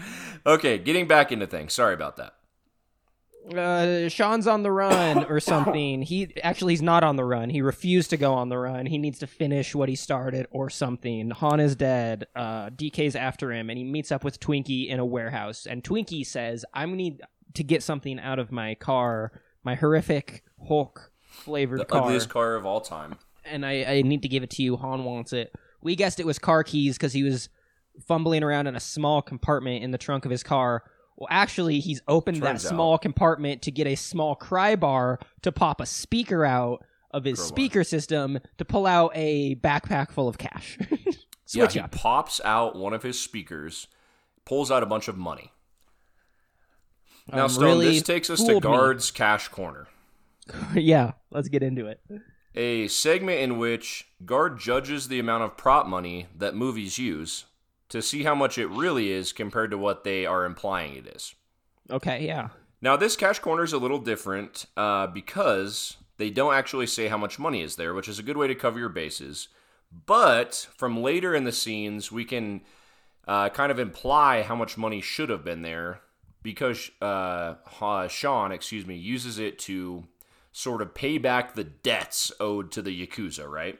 Okay, 0.46 0.78
getting 0.78 1.08
back 1.08 1.32
into 1.32 1.46
things. 1.46 1.72
Sorry 1.72 1.94
about 1.94 2.16
that. 2.18 2.34
uh, 3.56 4.08
Sean's 4.08 4.46
on 4.46 4.62
the 4.62 4.72
run 4.72 5.24
or 5.24 5.40
something. 5.40 6.02
He 6.02 6.28
actually 6.42 6.74
he's 6.74 6.82
not 6.82 7.02
on 7.04 7.16
the 7.16 7.24
run. 7.24 7.48
He 7.48 7.62
refused 7.62 8.10
to 8.10 8.16
go 8.16 8.34
on 8.34 8.48
the 8.50 8.58
run. 8.58 8.86
He 8.86 8.98
needs 8.98 9.18
to 9.20 9.26
finish 9.26 9.74
what 9.74 9.88
he 9.88 9.96
started 9.96 10.46
or 10.50 10.68
something. 10.68 11.30
Han 11.30 11.60
is 11.60 11.74
dead. 11.74 12.26
Uh, 12.36 12.68
DK's 12.70 13.16
after 13.16 13.50
him, 13.52 13.70
and 13.70 13.78
he 13.78 13.84
meets 13.84 14.12
up 14.12 14.24
with 14.24 14.40
Twinkie 14.40 14.88
in 14.88 14.98
a 14.98 15.06
warehouse. 15.06 15.66
And 15.66 15.82
Twinkie 15.82 16.26
says, 16.26 16.64
"I'm 16.74 16.96
need 16.96 17.22
to 17.54 17.64
get 17.64 17.82
something 17.82 18.20
out 18.20 18.38
of 18.38 18.52
my 18.52 18.74
car, 18.74 19.32
my 19.64 19.74
horrific 19.74 20.42
Hulk 20.68 21.12
flavored 21.36 21.80
The 21.80 21.84
car, 21.84 22.02
ugliest 22.02 22.28
car 22.28 22.54
of 22.54 22.66
all 22.66 22.80
time. 22.80 23.16
and 23.44 23.64
I, 23.64 23.84
I 23.84 24.02
need 24.02 24.22
to 24.22 24.28
give 24.28 24.42
it 24.42 24.50
to 24.50 24.62
you. 24.62 24.76
Han 24.76 25.04
wants 25.04 25.32
it. 25.32 25.52
We 25.82 25.94
guessed 25.96 26.18
it 26.20 26.26
was 26.26 26.38
car 26.38 26.64
keys 26.64 26.96
because 26.96 27.12
he 27.12 27.22
was 27.22 27.48
fumbling 28.06 28.42
around 28.42 28.66
in 28.66 28.76
a 28.76 28.80
small 28.80 29.22
compartment 29.22 29.82
in 29.84 29.90
the 29.90 29.98
trunk 29.98 30.24
of 30.24 30.30
his 30.30 30.42
car. 30.42 30.82
Well, 31.16 31.28
actually, 31.30 31.80
he's 31.80 32.02
opened 32.08 32.38
Turns 32.42 32.62
that 32.62 32.68
out- 32.68 32.74
small 32.74 32.98
compartment 32.98 33.62
to 33.62 33.70
get 33.70 33.86
a 33.86 33.94
small 33.94 34.34
cry 34.34 34.76
bar 34.76 35.18
to 35.42 35.52
pop 35.52 35.80
a 35.80 35.86
speaker 35.86 36.44
out 36.44 36.84
of 37.12 37.24
his 37.24 37.38
Crowbar. 37.38 37.48
speaker 37.48 37.84
system 37.84 38.38
to 38.58 38.64
pull 38.64 38.86
out 38.86 39.12
a 39.14 39.54
backpack 39.56 40.10
full 40.10 40.28
of 40.28 40.36
cash. 40.36 40.76
yeah, 41.52 41.68
he 41.68 41.80
up. 41.80 41.92
pops 41.92 42.40
out 42.44 42.76
one 42.76 42.92
of 42.92 43.02
his 43.02 43.18
speakers, 43.18 43.86
pulls 44.44 44.70
out 44.70 44.82
a 44.82 44.86
bunch 44.86 45.08
of 45.08 45.16
money. 45.16 45.52
Now, 47.32 47.44
Um, 47.44 47.48
Stone, 47.50 47.64
really 47.64 47.86
this 47.94 48.02
takes 48.02 48.28
us 48.30 48.40
to 48.40 48.46
fooled 48.46 48.64
me. 48.64 48.70
Guard's 48.70 49.10
Cash 49.10 49.48
Corner, 49.48 49.88
yeah, 50.74 51.12
let's 51.30 51.48
get 51.48 51.62
into 51.62 51.86
it. 51.86 52.00
a 52.54 52.88
segment 52.88 53.40
in 53.40 53.58
which 53.58 54.08
Guard 54.24 54.58
judges 54.58 55.08
the 55.08 55.18
amount 55.18 55.44
of 55.44 55.56
prop 55.56 55.86
money 55.86 56.26
that 56.36 56.54
movies 56.54 56.98
use 56.98 57.46
to 57.88 58.02
see 58.02 58.24
how 58.24 58.34
much 58.34 58.58
it 58.58 58.66
really 58.66 59.10
is 59.10 59.32
compared 59.32 59.70
to 59.70 59.78
what 59.78 60.04
they 60.04 60.26
are 60.26 60.44
implying 60.44 60.94
it 60.94 61.06
is. 61.06 61.34
Okay, 61.90 62.26
yeah. 62.26 62.48
Now, 62.80 62.96
this 62.96 63.16
cash 63.16 63.38
corner 63.38 63.62
is 63.62 63.72
a 63.72 63.78
little 63.78 63.98
different 63.98 64.66
uh, 64.76 65.06
because 65.06 65.96
they 66.18 66.30
don't 66.30 66.54
actually 66.54 66.86
say 66.86 67.08
how 67.08 67.18
much 67.18 67.38
money 67.38 67.62
is 67.62 67.76
there, 67.76 67.94
which 67.94 68.08
is 68.08 68.18
a 68.18 68.22
good 68.22 68.36
way 68.36 68.46
to 68.48 68.54
cover 68.54 68.78
your 68.78 68.88
bases. 68.88 69.48
But 70.06 70.68
from 70.76 71.02
later 71.02 71.34
in 71.34 71.44
the 71.44 71.52
scenes, 71.52 72.10
we 72.10 72.24
can 72.24 72.62
uh, 73.26 73.48
kind 73.50 73.70
of 73.70 73.78
imply 73.78 74.42
how 74.42 74.56
much 74.56 74.76
money 74.76 75.00
should 75.00 75.30
have 75.30 75.44
been 75.44 75.62
there 75.62 76.00
because 76.42 76.90
uh, 77.00 77.54
Sean, 78.08 78.52
excuse 78.52 78.86
me, 78.86 78.96
uses 78.96 79.38
it 79.38 79.58
to 79.60 80.04
sort 80.56 80.80
of 80.80 80.94
pay 80.94 81.18
back 81.18 81.54
the 81.54 81.64
debts 81.64 82.32
owed 82.40 82.72
to 82.72 82.80
the 82.80 83.06
Yakuza, 83.06 83.46
right? 83.46 83.78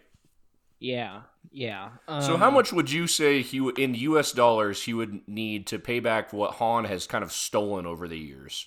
Yeah, 0.79 1.23
yeah. 1.51 1.93
So 2.21 2.35
Um, 2.35 2.41
how 2.41 2.51
much 2.51 2.71
would 2.71 2.91
you 2.91 3.07
say 3.07 3.41
he 3.41 3.67
in 3.79 3.95
U.S. 3.95 4.31
dollars 4.33 4.83
he 4.83 4.93
would 4.93 5.27
need 5.27 5.67
to 5.69 5.79
pay 5.79 6.01
back 6.01 6.35
what 6.35 6.57
Han 6.57 6.85
has 6.85 7.07
kind 7.07 7.25
of 7.25 7.33
stolen 7.33 7.87
over 7.87 8.07
the 8.07 8.19
years? 8.19 8.67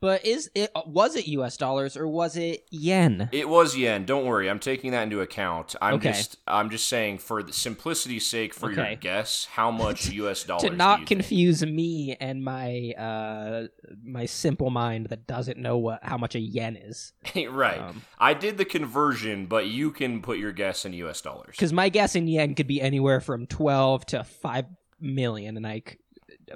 But 0.00 0.24
is 0.24 0.50
it 0.54 0.70
was 0.86 1.14
it 1.14 1.26
U.S. 1.28 1.58
dollars 1.58 1.94
or 1.94 2.08
was 2.08 2.34
it 2.34 2.64
yen? 2.70 3.28
It 3.32 3.48
was 3.50 3.76
yen. 3.76 4.06
Don't 4.06 4.24
worry, 4.24 4.48
I'm 4.48 4.58
taking 4.58 4.92
that 4.92 5.02
into 5.02 5.20
account. 5.20 5.76
I'm 5.82 5.94
Okay. 5.94 6.12
just 6.12 6.38
I'm 6.46 6.70
just 6.70 6.88
saying 6.88 7.18
for 7.18 7.42
the 7.42 7.52
simplicity's 7.52 8.26
sake 8.26 8.54
for 8.54 8.72
your 8.72 8.94
guess, 8.96 9.46
how 9.52 9.70
much 9.70 10.08
U.S. 10.12 10.44
dollars? 10.44 10.70
to 10.70 10.74
not 10.74 11.00
you 11.00 11.06
think? 11.06 11.20
confuse 11.20 11.62
me 11.66 12.16
and 12.18 12.42
my 12.42 12.92
uh 12.96 13.66
my 14.02 14.24
simple 14.24 14.70
mind 14.70 15.06
that 15.06 15.26
doesn't 15.26 15.58
know 15.58 15.76
what 15.76 16.00
how 16.02 16.16
much 16.16 16.34
a 16.34 16.40
yen 16.40 16.76
is. 16.76 17.12
right. 17.50 17.78
Um, 17.80 18.00
I 18.18 18.32
did 18.32 18.56
the 18.56 18.64
conversion, 18.64 19.44
but 19.46 19.66
you 19.66 19.90
can 19.90 20.22
put 20.22 20.38
your 20.38 20.52
guess 20.52 20.86
in 20.86 20.94
U.S. 20.94 21.20
dollars. 21.20 21.50
Because 21.50 21.74
my 21.74 21.90
guess 21.90 22.14
in 22.16 22.26
yen 22.26 22.54
could 22.54 22.66
be 22.66 22.80
anywhere 22.80 23.20
from 23.20 23.46
twelve 23.46 24.06
to 24.06 24.24
five 24.24 24.64
million, 24.98 25.58
and 25.58 25.66
I 25.66 25.82
c- 25.86 25.96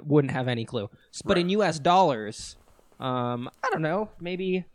wouldn't 0.01 0.31
have 0.31 0.47
any 0.47 0.65
clue. 0.65 0.89
But 1.23 1.37
in 1.37 1.49
U.S. 1.49 1.77
dollars, 1.79 2.55
um, 2.99 3.49
I 3.63 3.69
don't 3.71 3.81
know, 3.81 4.09
maybe 4.19 4.65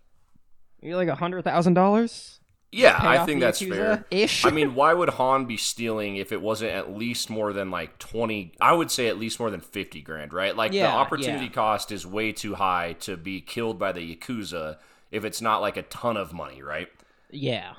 maybe 0.83 0.94
like 0.94 1.09
a 1.09 1.14
hundred 1.14 1.44
thousand 1.44 1.74
dollars. 1.74 2.40
Yeah, 2.72 2.96
I 3.00 3.26
think 3.26 3.40
that's 3.40 3.61
fair. 3.61 4.04
ish. 4.12 4.44
I 4.44 4.50
mean, 4.50 4.76
why 4.76 4.94
would 4.94 5.09
Han 5.09 5.46
be 5.46 5.56
stealing 5.56 6.16
if 6.16 6.30
it 6.30 6.40
wasn't 6.40 6.70
at 6.70 6.96
least 6.96 7.28
more 7.28 7.52
than 7.52 7.72
like 7.72 7.98
20? 7.98 8.52
I 8.61 8.72
would 8.72 8.92
say 8.92 9.09
at 9.09 9.18
least 9.18 9.40
more 9.40 9.50
than 9.50 9.61
50 9.61 10.00
grand, 10.02 10.33
right? 10.33 10.54
Like 10.54 10.70
the 10.70 10.85
opportunity 10.85 11.46
yeah. 11.46 11.50
cost 11.50 11.90
is 11.90 12.06
way 12.06 12.30
too 12.30 12.54
high 12.54 12.92
to 13.00 13.16
be 13.16 13.40
killed 13.40 13.80
by 13.80 13.90
the 13.90 14.14
Yakuza 14.14 14.76
if 15.11 15.24
it's 15.24 15.40
not 15.40 15.61
like 15.61 15.76
a 15.76 15.83
ton 15.83 16.16
of 16.16 16.33
money, 16.33 16.62
right? 16.62 16.88
yeah, 17.33 17.74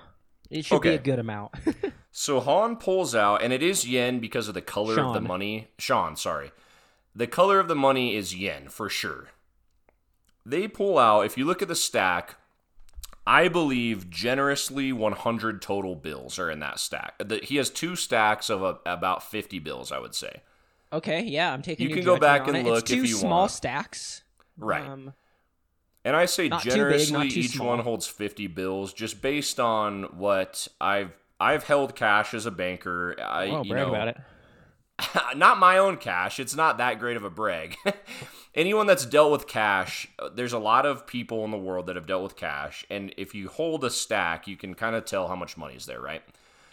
it 0.50 0.66
should 0.66 0.82
be 0.82 0.90
a 0.90 0.98
good 0.98 1.20
amount. 1.20 1.54
So 2.12 2.42
Han 2.42 2.76
pulls 2.76 3.16
out, 3.16 3.42
and 3.42 3.54
it 3.54 3.64
is 3.64 3.88
yen 3.88 4.20
because 4.20 4.50
of 4.50 4.54
the 4.54 4.62
color 4.62 5.00
of 5.00 5.14
the 5.14 5.22
money. 5.22 5.70
Sean, 5.78 6.18
sorry. 6.18 6.52
The 7.16 7.28
color 7.28 7.60
of 7.60 7.70
the 7.70 7.76
money 7.76 8.16
is 8.16 8.36
yen 8.36 8.68
for 8.68 8.90
sure. 8.90 9.30
They 10.46 10.68
pull 10.68 10.98
out, 10.98 11.26
if 11.26 11.38
you 11.38 11.46
look 11.46 11.62
at 11.62 11.68
the 11.68 11.76
stack, 11.76 12.36
I 13.28 13.48
believe 13.48 14.10
generously 14.10 14.92
100 14.92 15.62
total 15.62 15.96
bills 15.96 16.40
are 16.40 16.50
in 16.50 16.60
that 16.60 16.80
stack. 16.80 17.14
The, 17.20 17.38
he 17.44 17.58
has 17.58 17.70
two 17.70 17.96
stacks 17.96 18.50
of 18.50 18.64
a, 18.64 18.78
about 18.86 19.24
50 19.24 19.60
bills, 19.60 19.92
I 19.92 20.00
would 20.00 20.16
say. 20.16 20.42
okay, 20.92 21.22
yeah, 21.24 21.54
I'm 21.54 21.62
taking. 21.62 21.88
You 21.88 21.94
can 21.96 22.04
go 22.04 22.18
back 22.18 22.48
and 22.48 22.58
it. 22.58 22.66
look 22.66 22.80
it's 22.80 22.92
if 22.92 22.98
two 22.98 23.04
you 23.04 23.16
small 23.16 23.42
want. 23.42 23.52
stacks. 23.52 24.24
Right. 24.58 24.86
Um, 24.86 25.14
And 26.04 26.16
I 26.16 26.26
say 26.26 26.50
too 26.50 26.56
big, 26.56 26.64
generously, 26.64 27.28
each 27.28 27.52
small. 27.52 27.68
one 27.68 27.80
holds 27.80 28.08
50 28.08 28.48
bills, 28.48 28.92
just 28.94 29.22
based 29.22 29.60
on 29.60 30.04
what 30.18 30.68
I've 30.82 31.12
I've 31.40 31.64
held 31.64 31.96
cash 31.96 32.34
as 32.34 32.46
a 32.46 32.52
banker. 32.52 33.16
I, 33.22 33.48
well, 33.50 33.64
you 33.66 33.72
brag 33.72 33.88
know, 33.88 33.94
about 33.94 34.08
it. 34.10 34.18
not 35.36 35.60
my 35.60 35.78
own 35.78 35.98
cash. 35.98 36.40
It's 36.40 36.56
not 36.56 36.78
that 36.78 37.00
great 37.00 37.18
of 37.18 37.24
a 37.24 37.30
brag. 37.30 37.78
Anyone 38.56 38.86
that's 38.86 39.06
dealt 39.06 39.32
with 39.32 39.48
cash, 39.48 40.08
there's 40.36 40.54
a 40.54 40.60
lot 40.60 40.86
of 40.86 41.08
people 41.08 41.46
in 41.46 41.52
the 41.52 41.58
world 41.58 41.88
that 41.88 41.96
have 41.96 42.06
dealt 42.06 42.24
with 42.24 42.36
cash, 42.36 42.86
and 42.90 43.14
if 43.18 43.34
you 43.34 43.48
hold 43.48 43.84
a 43.86 43.90
stack, 43.90 44.46
you 44.48 44.58
can 44.58 44.74
kind 44.74 44.96
of 44.96 45.06
tell 45.06 45.28
how 45.30 45.36
much 45.36 45.56
money 45.56 45.76
is 45.76 45.86
there, 45.86 46.02
right? 46.02 46.22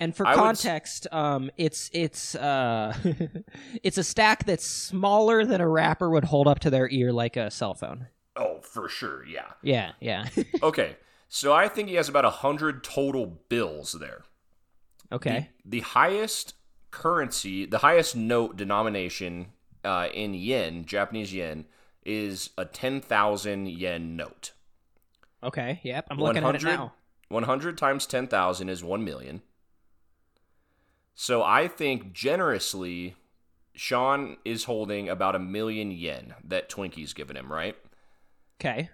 And 0.00 0.14
for 0.14 0.26
I 0.26 0.30
would 0.34 0.40
context, 0.40 1.06
um, 1.12 1.50
it's 1.56 1.90
it's 1.92 2.34
uh, 2.34 2.94
it's 3.82 3.98
a 3.98 4.04
stack 4.04 4.44
that's 4.44 4.66
smaller 4.66 5.44
than 5.44 5.60
a 5.60 5.68
rapper 5.68 6.10
would 6.10 6.24
hold 6.24 6.48
up 6.48 6.58
to 6.60 6.70
their 6.70 6.88
ear 6.88 7.12
like 7.12 7.36
a 7.36 7.50
cell 7.50 7.74
phone. 7.74 8.08
Oh, 8.36 8.60
for 8.62 8.88
sure, 8.88 9.24
yeah. 9.26 9.52
Yeah, 9.62 9.92
yeah. 10.00 10.26
Okay, 10.62 10.96
so 11.28 11.52
I 11.52 11.68
think 11.68 11.88
he 11.88 11.96
has 11.96 12.08
about 12.08 12.24
a 12.24 12.30
hundred 12.30 12.82
total 12.84 13.26
bills 13.48 13.92
there. 13.92 14.22
okay. 15.12 15.50
The 15.64 15.80
highest 15.80 16.54
currency, 16.90 17.66
the 17.66 17.79
highest 17.79 18.16
note 18.16 18.57
denomination 18.57 19.48
uh, 19.85 20.09
in 20.12 20.35
yen, 20.35 20.85
Japanese 20.85 21.33
yen, 21.33 21.66
is 22.05 22.51
a 22.57 22.64
ten 22.64 23.01
thousand 23.01 23.68
yen 23.68 24.16
note. 24.16 24.53
Okay. 25.42 25.81
Yep. 25.83 26.07
I'm 26.11 26.18
looking 26.18 26.44
at 26.44 26.55
it 26.57 26.62
now. 26.62 26.92
100 27.29 27.77
times 27.77 28.07
10,000 28.07 28.68
is 28.68 28.83
1 28.83 29.05
million. 29.05 29.42
So 31.14 31.42
I 31.42 31.68
think 31.68 32.12
generously, 32.12 33.16
Sean 33.74 34.37
is 34.44 34.64
holding 34.64 35.09
about 35.09 35.35
a 35.35 35.40
million 35.40 35.90
yen 35.90 36.35
that 36.44 36.68
Twinkie's 36.68 37.12
given 37.12 37.37
him, 37.37 37.53
right? 37.53 37.77
Okay. 38.61 38.90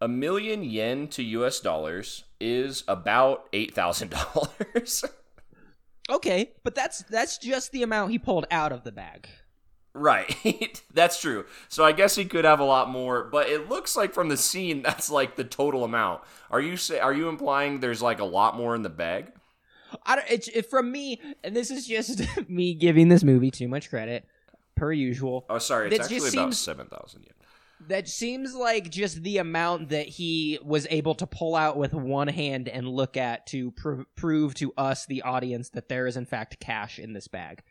A 0.00 0.08
million 0.08 0.62
yen 0.62 1.08
to 1.08 1.22
US 1.22 1.60
dollars 1.60 2.24
is 2.40 2.84
about 2.86 3.50
$8,000. 3.52 5.04
Okay, 6.10 6.52
but 6.64 6.74
that's 6.74 7.02
that's 7.04 7.38
just 7.38 7.72
the 7.72 7.82
amount 7.82 8.10
he 8.10 8.18
pulled 8.18 8.46
out 8.50 8.72
of 8.72 8.84
the 8.84 8.92
bag. 8.92 9.28
right. 9.94 10.82
that's 10.94 11.20
true. 11.20 11.44
So 11.68 11.84
I 11.84 11.92
guess 11.92 12.14
he 12.16 12.24
could 12.24 12.44
have 12.44 12.60
a 12.60 12.64
lot 12.64 12.88
more, 12.90 13.24
but 13.24 13.48
it 13.48 13.68
looks 13.68 13.94
like 13.96 14.12
from 14.12 14.28
the 14.28 14.36
scene 14.36 14.82
that's 14.86 15.10
like 15.10 15.36
the 15.36 15.44
total 15.44 15.84
amount. 15.84 16.22
Are 16.50 16.60
you 16.60 16.76
say 16.76 16.98
are 16.98 17.12
you 17.14 17.28
implying 17.28 17.80
there's 17.80 18.02
like 18.02 18.20
a 18.20 18.24
lot 18.24 18.56
more 18.56 18.74
in 18.74 18.82
the 18.82 18.88
bag? 18.90 19.32
I 20.06 20.16
don't, 20.16 20.26
it's 20.30 20.48
it, 20.48 20.70
from 20.70 20.90
me, 20.90 21.20
and 21.44 21.54
this 21.54 21.70
is 21.70 21.86
just 21.86 22.22
me 22.48 22.72
giving 22.74 23.08
this 23.08 23.22
movie 23.22 23.50
too 23.50 23.68
much 23.68 23.90
credit, 23.90 24.24
per 24.74 24.90
usual. 24.90 25.44
Oh, 25.50 25.58
sorry. 25.58 25.88
It's 25.88 25.98
just 25.98 26.10
actually 26.12 26.30
about 26.30 26.54
seems- 26.54 26.58
7,000 26.58 27.22
yen. 27.24 27.32
That 27.88 28.08
seems 28.08 28.54
like 28.54 28.90
just 28.90 29.22
the 29.22 29.38
amount 29.38 29.88
that 29.90 30.06
he 30.08 30.58
was 30.62 30.86
able 30.90 31.14
to 31.16 31.26
pull 31.26 31.56
out 31.56 31.76
with 31.76 31.94
one 31.94 32.28
hand 32.28 32.68
and 32.68 32.88
look 32.88 33.16
at 33.16 33.46
to 33.48 33.72
pr- 33.72 34.02
prove 34.14 34.54
to 34.54 34.72
us, 34.76 35.06
the 35.06 35.22
audience, 35.22 35.70
that 35.70 35.88
there 35.88 36.06
is 36.06 36.16
in 36.16 36.26
fact 36.26 36.60
cash 36.60 36.98
in 36.98 37.12
this 37.12 37.28
bag. 37.28 37.62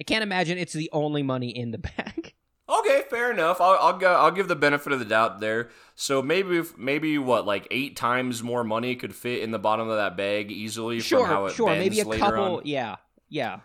I 0.00 0.04
can't 0.04 0.22
imagine 0.22 0.58
it's 0.58 0.72
the 0.72 0.90
only 0.92 1.22
money 1.22 1.50
in 1.56 1.70
the 1.70 1.78
bag. 1.96 2.34
Okay, 2.68 3.02
fair 3.10 3.32
enough. 3.32 3.60
I'll 3.60 3.76
I'll, 3.80 3.98
go, 3.98 4.12
I'll 4.12 4.30
give 4.30 4.46
the 4.48 4.56
benefit 4.56 4.92
of 4.92 4.98
the 5.00 5.04
doubt 5.04 5.40
there. 5.40 5.70
So 5.94 6.22
maybe 6.22 6.58
if- 6.58 6.78
maybe 6.78 7.18
what 7.18 7.44
like 7.46 7.66
eight 7.70 7.96
times 7.96 8.42
more 8.42 8.62
money 8.64 8.94
could 8.96 9.14
fit 9.14 9.42
in 9.42 9.50
the 9.50 9.58
bottom 9.58 9.88
of 9.88 9.96
that 9.96 10.16
bag 10.16 10.50
easily 10.52 11.00
from 11.00 11.26
how 11.26 11.48
sure, 11.48 11.54
sure, 11.56 11.70
maybe 11.70 12.00
a 12.00 12.04
couple. 12.04 12.56
on. 12.58 12.62
Yeah, 12.64 12.96
yeah, 13.28 13.60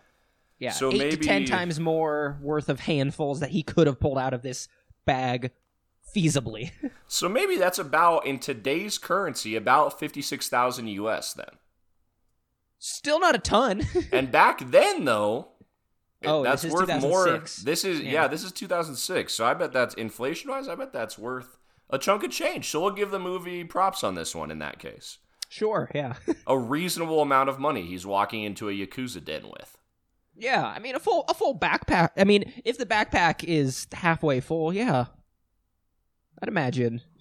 yeah. 0.60 0.72
So 0.72 0.92
Eight 0.92 1.12
to 1.12 1.18
ten 1.18 1.46
times 1.46 1.80
more 1.80 2.40
worth 2.42 2.68
of 2.70 2.80
handfuls 2.80 3.42
that 3.42 3.52
he 3.52 3.62
could 3.64 3.86
have 3.88 4.00
pulled 4.00 4.18
out 4.18 4.34
of 4.34 4.42
this 4.42 4.68
bag 5.06 5.52
feasibly. 6.16 6.72
So 7.08 7.30
maybe 7.30 7.58
that's 7.58 7.78
about 7.78 8.26
in 8.26 8.40
today's 8.40 8.98
currency 8.98 9.56
about 9.56 10.00
fifty 10.00 10.24
six 10.24 10.50
thousand 10.50 10.88
US 10.88 11.34
then. 11.34 11.46
Still 12.80 13.20
not 13.20 13.36
a 13.36 13.40
ton. 13.40 13.84
And 14.12 14.32
back 14.32 14.72
then 14.72 15.06
though, 15.06 15.50
Oh, 16.24 16.44
that's 16.44 16.64
this 16.64 16.70
is 16.72 16.74
worth 16.74 16.88
more. 17.02 17.26
2006. 17.26 17.58
This 17.58 17.86
is 17.86 18.02
yeah. 18.02 18.12
Yeah. 18.12 18.28
this 18.28 18.44
is 18.44 18.52
two 18.52 18.68
thousand 18.68 18.96
six. 18.96 19.34
So 19.34 19.46
I 19.46 19.54
bet 19.54 19.72
that's 19.72 19.94
inflation 19.94 20.50
wise. 20.50 20.68
I 20.68 20.74
bet 20.76 20.92
that's 20.94 21.18
worth 21.20 21.58
a 21.90 22.00
chunk 22.00 22.24
of 22.24 22.32
change. 22.32 22.70
So 22.70 22.82
we'll 22.82 22.92
give 22.92 23.12
the 23.12 23.20
movie 23.20 23.64
props 23.64 24.04
on 24.04 24.16
this 24.16 24.34
one 24.34 24.50
in 24.50 24.58
that 24.60 24.80
case. 24.80 25.20
sure, 25.50 25.92
yeah. 25.94 26.16
A 26.48 26.58
reasonable 26.58 27.22
amount 27.22 27.50
of 27.50 27.60
money 27.60 27.84
he's 27.86 28.06
walking 28.06 28.42
into 28.44 28.68
a 28.70 28.74
yakuza 28.74 29.24
den 29.24 29.44
with. 29.44 29.78
Yeah, 30.36 30.66
I 30.66 30.80
mean 30.80 30.96
a 30.96 31.00
full 31.00 31.24
a 31.30 31.34
full 31.36 31.58
backpack. 31.58 32.10
I 32.18 32.24
mean, 32.24 32.52
if 32.66 32.80
the 32.80 32.86
backpack 32.88 33.44
is 33.44 33.86
halfway 33.94 34.40
full, 34.40 34.74
yeah, 34.74 35.06
I'd 36.42 36.48
imagine. 36.50 37.02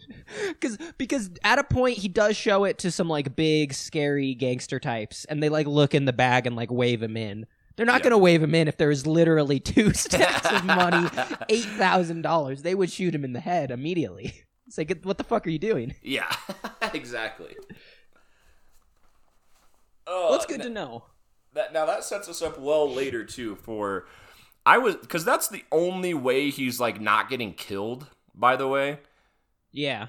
Because 0.48 0.76
because 0.98 1.30
at 1.42 1.58
a 1.58 1.64
point 1.64 1.96
he 1.96 2.08
does 2.08 2.36
show 2.36 2.64
it 2.64 2.76
to 2.80 2.90
some 2.90 3.08
like 3.08 3.34
big 3.34 3.72
scary 3.72 4.34
gangster 4.34 4.78
types, 4.78 5.24
and 5.24 5.42
they 5.42 5.48
like 5.48 5.66
look 5.66 5.94
in 5.94 6.04
the 6.04 6.12
bag 6.12 6.46
and 6.46 6.54
like 6.54 6.70
wave 6.70 7.02
him 7.02 7.16
in. 7.16 7.46
They're 7.76 7.86
not 7.86 8.00
Yeah. 8.00 8.10
gonna 8.10 8.18
wave 8.18 8.42
him 8.42 8.54
in 8.54 8.68
if 8.68 8.76
there's 8.76 9.06
literally 9.06 9.60
two 9.60 9.94
stacks 9.94 10.52
of 10.52 10.64
money, 10.66 11.08
eight 11.48 11.64
thousand 11.64 12.20
dollars. 12.20 12.60
They 12.60 12.74
would 12.74 12.90
shoot 12.90 13.14
him 13.14 13.24
in 13.24 13.32
the 13.32 13.40
head 13.40 13.70
immediately. 13.70 14.42
It's 14.66 14.76
like, 14.76 14.94
what 15.04 15.16
the 15.18 15.24
fuck 15.24 15.46
are 15.46 15.50
you 15.50 15.58
doing? 15.58 15.94
Yeah, 16.02 16.30
exactly. 16.92 17.54
Well, 20.06 20.28
Oh, 20.30 20.34
it's 20.34 20.46
good 20.46 20.62
to 20.62 20.68
know. 20.70 21.04
that 21.54 21.72
now 21.72 21.86
that 21.86 22.04
sets 22.04 22.28
us 22.28 22.42
up 22.42 22.58
well 22.58 22.90
later 22.92 23.24
too 23.24 23.56
for 23.56 24.06
I 24.66 24.78
was 24.78 24.96
because 24.96 25.24
that's 25.24 25.48
the 25.48 25.64
only 25.72 26.12
way 26.14 26.50
he's 26.50 26.78
like 26.80 27.00
not 27.00 27.30
getting 27.30 27.54
killed. 27.54 28.08
By 28.34 28.56
the 28.56 28.66
way, 28.68 28.98
Yeah. 29.72 30.08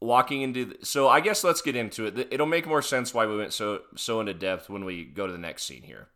walking 0.00 0.42
into 0.42 0.64
the, 0.66 0.76
so 0.86 1.08
I 1.08 1.20
guess 1.20 1.42
let's 1.42 1.60
get 1.60 1.74
into 1.76 2.06
it. 2.06 2.28
It'll 2.30 2.46
make 2.46 2.66
more 2.66 2.82
sense 2.82 3.12
why 3.12 3.26
we 3.26 3.36
went 3.36 3.52
so 3.52 3.82
so 3.96 4.20
into 4.20 4.34
depth 4.34 4.68
when 4.70 4.84
we 4.84 5.04
go 5.04 5.26
to 5.26 5.32
the 5.32 5.38
next 5.38 5.64
scene 5.64 5.82
here. 5.82 6.08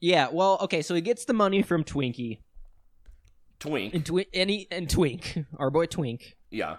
Yeah, 0.00 0.28
well, 0.32 0.58
okay, 0.62 0.82
so 0.82 0.94
he 0.94 1.00
gets 1.00 1.24
the 1.24 1.32
money 1.32 1.62
from 1.62 1.82
Twinkie 1.84 2.40
Twink, 3.60 3.94
and, 3.94 4.04
Twi- 4.04 4.26
and, 4.34 4.50
he, 4.50 4.66
and 4.70 4.90
Twink, 4.90 5.38
our 5.58 5.70
boy 5.70 5.86
Twink. 5.86 6.36
yeah, 6.50 6.76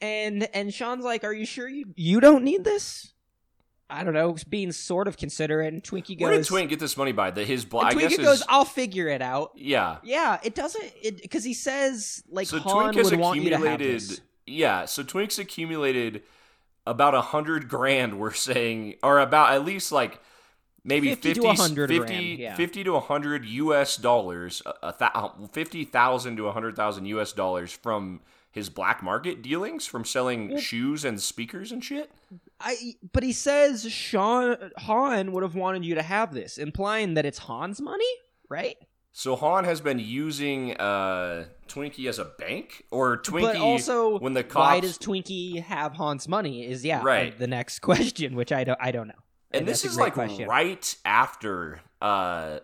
and 0.00 0.48
and 0.54 0.72
Sean's 0.74 1.04
like, 1.04 1.22
"Are 1.24 1.32
you 1.32 1.44
sure 1.46 1.68
you 1.68 1.92
you 1.94 2.20
don't 2.20 2.42
need 2.42 2.64
this?" 2.64 3.12
I 3.90 4.04
don't 4.04 4.14
know, 4.14 4.36
being 4.48 4.72
sort 4.72 5.08
of 5.08 5.16
considerate. 5.16 5.72
And 5.72 5.82
Twinkie 5.82 6.18
goes, 6.18 6.24
Where 6.26 6.36
did 6.36 6.46
Twink 6.46 6.70
get 6.70 6.80
this 6.80 6.96
money 6.96 7.12
by? 7.12 7.30
The 7.30 7.44
his 7.44 7.64
bl- 7.64 7.80
and 7.80 7.88
I 7.88 7.94
Twinkie 7.94 8.16
goes, 8.18 8.38
his, 8.38 8.44
"I'll 8.48 8.64
figure 8.64 9.08
it 9.08 9.22
out." 9.22 9.52
yeah. 9.54 9.98
Yeah, 10.02 10.38
it 10.42 10.54
doesn't 10.54 10.92
it 11.02 11.22
because 11.22 11.44
he 11.44 11.54
says 11.54 12.22
like 12.30 12.46
so 12.46 12.58
Han 12.60 12.92
Twink 12.92 12.96
has 12.96 13.10
would 13.10 13.20
want 13.20 13.40
you 13.40 13.50
to 13.50 13.56
have 13.56 13.64
accumulated. 13.66 14.20
Yeah, 14.46 14.84
so 14.86 15.02
Twink's 15.02 15.38
accumulated 15.38 16.22
about 16.86 17.14
a 17.14 17.20
hundred 17.20 17.68
grand. 17.68 18.18
We're 18.18 18.32
saying, 18.32 18.96
or 19.02 19.18
about 19.18 19.52
at 19.52 19.64
least 19.64 19.92
like 19.92 20.20
maybe 20.84 21.10
50 21.10 21.34
to 21.34 21.34
50, 21.34 21.46
100 21.46 21.88
50, 21.88 21.98
grand, 22.06 22.38
yeah. 22.38 22.56
50 22.56 22.84
to 22.84 22.92
100 22.92 23.44
US 23.44 23.96
dollars, 23.96 24.62
a, 24.64 24.88
a 24.88 24.92
th- 24.92 25.50
50,000 25.52 26.36
to 26.36 26.44
100,000 26.44 27.04
US 27.06 27.32
dollars 27.32 27.72
from 27.72 28.20
his 28.50 28.68
black 28.68 29.02
market 29.02 29.42
dealings 29.42 29.86
from 29.86 30.04
selling 30.04 30.58
shoes 30.58 31.04
and 31.04 31.20
speakers 31.20 31.70
and 31.72 31.84
shit. 31.84 32.10
I 32.60 32.94
but 33.12 33.22
he 33.22 33.32
says 33.32 33.90
Sean 33.90 34.70
Han 34.78 35.32
would 35.32 35.42
have 35.42 35.54
wanted 35.54 35.84
you 35.84 35.94
to 35.94 36.02
have 36.02 36.34
this, 36.34 36.58
implying 36.58 37.14
that 37.14 37.24
it's 37.24 37.38
Han's 37.38 37.80
money, 37.80 38.04
right? 38.48 38.76
So 39.12 39.34
Han 39.36 39.64
has 39.64 39.80
been 39.80 39.98
using 39.98 40.76
uh, 40.76 41.46
Twinkie 41.68 42.08
as 42.08 42.18
a 42.18 42.26
bank, 42.38 42.84
or 42.90 43.18
Twinkie. 43.18 43.40
but 43.40 43.56
also, 43.56 44.18
when 44.18 44.34
the 44.34 44.46
why 44.52 44.80
does 44.80 44.98
Twinkie 44.98 45.62
have 45.62 45.94
Han's 45.94 46.28
money? 46.28 46.64
Is 46.66 46.84
yeah, 46.84 47.02
Right. 47.02 47.36
The 47.36 47.48
next 47.48 47.78
question, 47.80 48.36
which 48.36 48.52
I 48.52 48.64
don't, 48.64 48.78
I 48.80 48.92
don't 48.92 49.08
know. 49.08 49.14
and 49.52 49.66
this 49.66 49.84
is 49.84 49.96
like 49.98 50.14
question. 50.14 50.48
right 50.48 50.94
after 51.04 51.80
uh, 52.00 52.60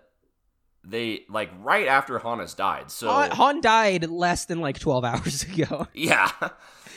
they 0.89 1.25
like 1.29 1.51
right 1.61 1.89
after 1.89 2.19
Han 2.19 2.39
has 2.39 2.55
died. 2.55 2.91
So 2.91 3.09
Han, 3.09 3.31
Han 3.33 3.61
died 3.61 4.09
less 4.09 4.45
than 4.45 4.61
like 4.61 4.79
twelve 4.79 5.05
hours 5.11 5.43
ago. 5.43 5.87
yeah, 5.93 6.31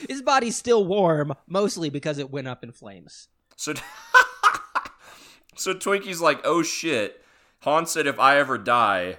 His 0.07 0.21
body's 0.21 0.55
still 0.55 0.85
warm, 0.85 1.33
mostly 1.47 1.89
because 1.89 2.17
it 2.19 2.29
went 2.29 2.47
up 2.47 2.63
in 2.63 2.71
flames. 2.71 3.27
so 3.55 3.73
so 5.55 5.73
Twinkie's 5.73 6.21
like, 6.21 6.39
oh 6.43 6.63
shit. 6.63 7.21
Han 7.63 7.85
said, 7.85 8.07
if 8.07 8.17
I 8.19 8.39
ever 8.39 8.57
die, 8.57 9.17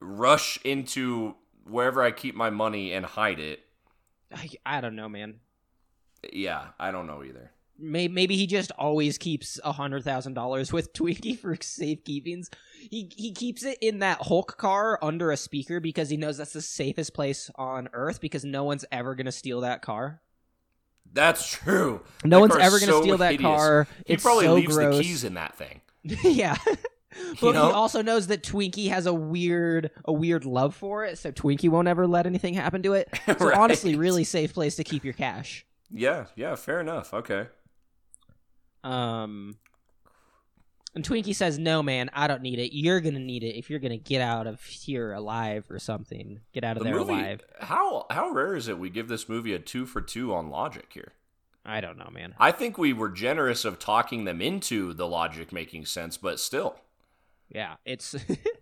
rush 0.00 0.58
into 0.64 1.36
wherever 1.64 2.02
I 2.02 2.10
keep 2.10 2.34
my 2.34 2.50
money 2.50 2.92
and 2.92 3.06
hide 3.06 3.38
it. 3.38 3.60
I, 4.34 4.48
I 4.66 4.80
don't 4.80 4.96
know, 4.96 5.08
man. 5.08 5.36
Yeah, 6.32 6.68
I 6.80 6.90
don't 6.90 7.06
know 7.06 7.22
either. 7.22 7.52
Maybe, 7.80 8.12
maybe 8.12 8.36
he 8.36 8.46
just 8.48 8.72
always 8.72 9.18
keeps 9.18 9.60
a 9.62 9.72
hundred 9.72 10.02
thousand 10.04 10.34
dollars 10.34 10.72
with 10.72 10.92
Twinkie 10.94 11.38
for 11.38 11.54
safekeepings. 11.56 12.48
He 12.90 13.10
he 13.16 13.32
keeps 13.32 13.64
it 13.64 13.78
in 13.80 14.00
that 14.00 14.22
Hulk 14.22 14.56
car 14.56 14.98
under 15.02 15.30
a 15.30 15.36
speaker 15.36 15.78
because 15.80 16.10
he 16.10 16.16
knows 16.16 16.38
that's 16.38 16.52
the 16.52 16.62
safest 16.62 17.14
place 17.14 17.50
on 17.54 17.88
Earth 17.92 18.20
because 18.20 18.44
no 18.44 18.64
one's 18.64 18.84
ever 18.90 19.14
gonna 19.14 19.30
steal 19.32 19.60
that 19.60 19.82
car. 19.82 20.20
That's 21.12 21.50
true. 21.50 22.02
No 22.24 22.36
That 22.36 22.40
one's 22.40 22.62
ever 22.64 22.78
gonna 22.80 22.92
so 22.92 23.02
steal 23.02 23.18
that 23.18 23.40
car. 23.40 23.86
He 24.06 24.14
it's 24.14 24.22
probably 24.22 24.44
so 24.46 24.54
leaves 24.54 24.74
gross. 24.74 24.96
the 24.96 25.02
keys 25.02 25.24
in 25.24 25.34
that 25.34 25.54
thing. 25.56 25.80
yeah. 26.22 26.56
But 27.40 27.52
know? 27.54 27.66
he 27.66 27.72
also 27.72 28.02
knows 28.02 28.26
that 28.26 28.42
Twinkie 28.42 28.90
has 28.90 29.06
a 29.06 29.14
weird 29.14 29.90
a 30.04 30.12
weird 30.12 30.44
love 30.44 30.74
for 30.74 31.04
it, 31.04 31.18
so 31.18 31.32
Twinkie 31.32 31.68
won't 31.68 31.88
ever 31.88 32.06
let 32.06 32.26
anything 32.26 32.54
happen 32.54 32.82
to 32.82 32.92
it. 32.94 33.08
So 33.38 33.46
Right. 33.46 33.56
honestly, 33.58 33.96
really 33.96 34.24
safe 34.24 34.52
place 34.52 34.76
to 34.76 34.84
keep 34.84 35.04
your 35.04 35.14
cash. 35.14 35.64
Yeah, 35.90 36.26
yeah, 36.36 36.54
fair 36.54 36.80
enough. 36.80 37.14
Okay. 37.14 37.46
Um, 38.84 39.56
and 40.94 41.04
Twinkie 41.04 41.34
says, 41.34 41.58
"No, 41.58 41.82
man, 41.82 42.10
I 42.12 42.26
don't 42.26 42.42
need 42.42 42.58
it. 42.58 42.74
You're 42.74 43.00
gonna 43.00 43.18
need 43.18 43.44
it 43.44 43.56
if 43.56 43.70
you're 43.70 43.78
gonna 43.78 43.98
get 43.98 44.20
out 44.20 44.46
of 44.46 44.62
here 44.64 45.12
alive 45.12 45.66
or 45.70 45.78
something. 45.78 46.40
Get 46.52 46.64
out 46.64 46.76
of 46.76 46.82
The 46.82 46.90
there 46.90 46.98
movie. 46.98 47.12
alive." 47.12 47.40
How 47.60 48.06
how 48.10 48.30
rare 48.30 48.56
is 48.56 48.68
it 48.68 48.78
we 48.78 48.90
give 48.90 49.08
this 49.08 49.28
movie 49.28 49.52
a 49.54 49.58
two 49.58 49.86
for 49.86 50.00
two 50.00 50.34
on 50.34 50.48
logic 50.50 50.86
here? 50.92 51.12
I 51.64 51.80
don't 51.82 51.98
know, 51.98 52.08
man. 52.10 52.34
I 52.38 52.50
think 52.52 52.78
we 52.78 52.92
were 52.94 53.10
generous 53.10 53.64
of 53.66 53.78
talking 53.78 54.24
them 54.24 54.40
into 54.40 54.94
the 54.94 55.06
logic 55.06 55.52
making 55.52 55.84
sense, 55.86 56.16
but 56.16 56.40
still. 56.40 56.76
Yeah, 57.50 57.74
it's. 57.84 58.16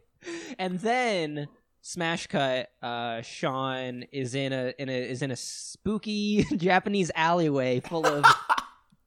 and 0.58 0.80
then 0.80 1.46
smash 1.82 2.26
cut. 2.26 2.70
Uh, 2.82 3.22
Sean 3.22 4.02
is 4.10 4.34
in 4.34 4.52
a 4.52 4.74
in 4.78 4.88
a 4.88 4.92
is 5.10 5.22
in 5.22 5.30
a 5.30 5.36
spooky 5.36 6.44
Japanese 6.56 7.12
alleyway 7.14 7.78
full 7.80 8.04
of 8.04 8.24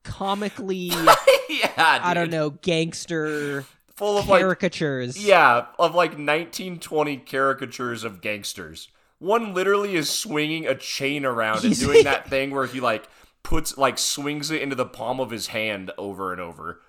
comically 0.10 0.76
yeah, 1.50 1.72
I 1.78 2.14
don't 2.14 2.32
know 2.32 2.50
gangster 2.50 3.66
Full 3.96 4.18
of 4.18 4.30
like 4.30 4.42
caricatures. 4.42 5.24
yeah, 5.24 5.66
of 5.78 5.94
like 5.94 6.12
1920 6.12 7.18
caricatures 7.18 8.04
of 8.04 8.22
gangsters. 8.22 8.88
One 9.20 9.54
literally 9.54 9.96
is 9.96 10.10
swinging 10.10 10.66
a 10.66 10.76
chain 10.76 11.26
around 11.26 11.66
and 11.66 11.78
doing 11.80 12.06
that 12.06 12.30
thing 12.30 12.52
where 12.52 12.66
he 12.66 12.80
like 12.80 13.10
puts 13.44 13.78
like 13.78 13.98
swings 13.98 14.52
it 14.52 14.62
into 14.62 14.76
the 14.76 14.86
palm 14.86 15.20
of 15.20 15.32
his 15.32 15.48
hand 15.48 15.92
over 15.98 16.32
and 16.32 16.40
over. 16.40 16.82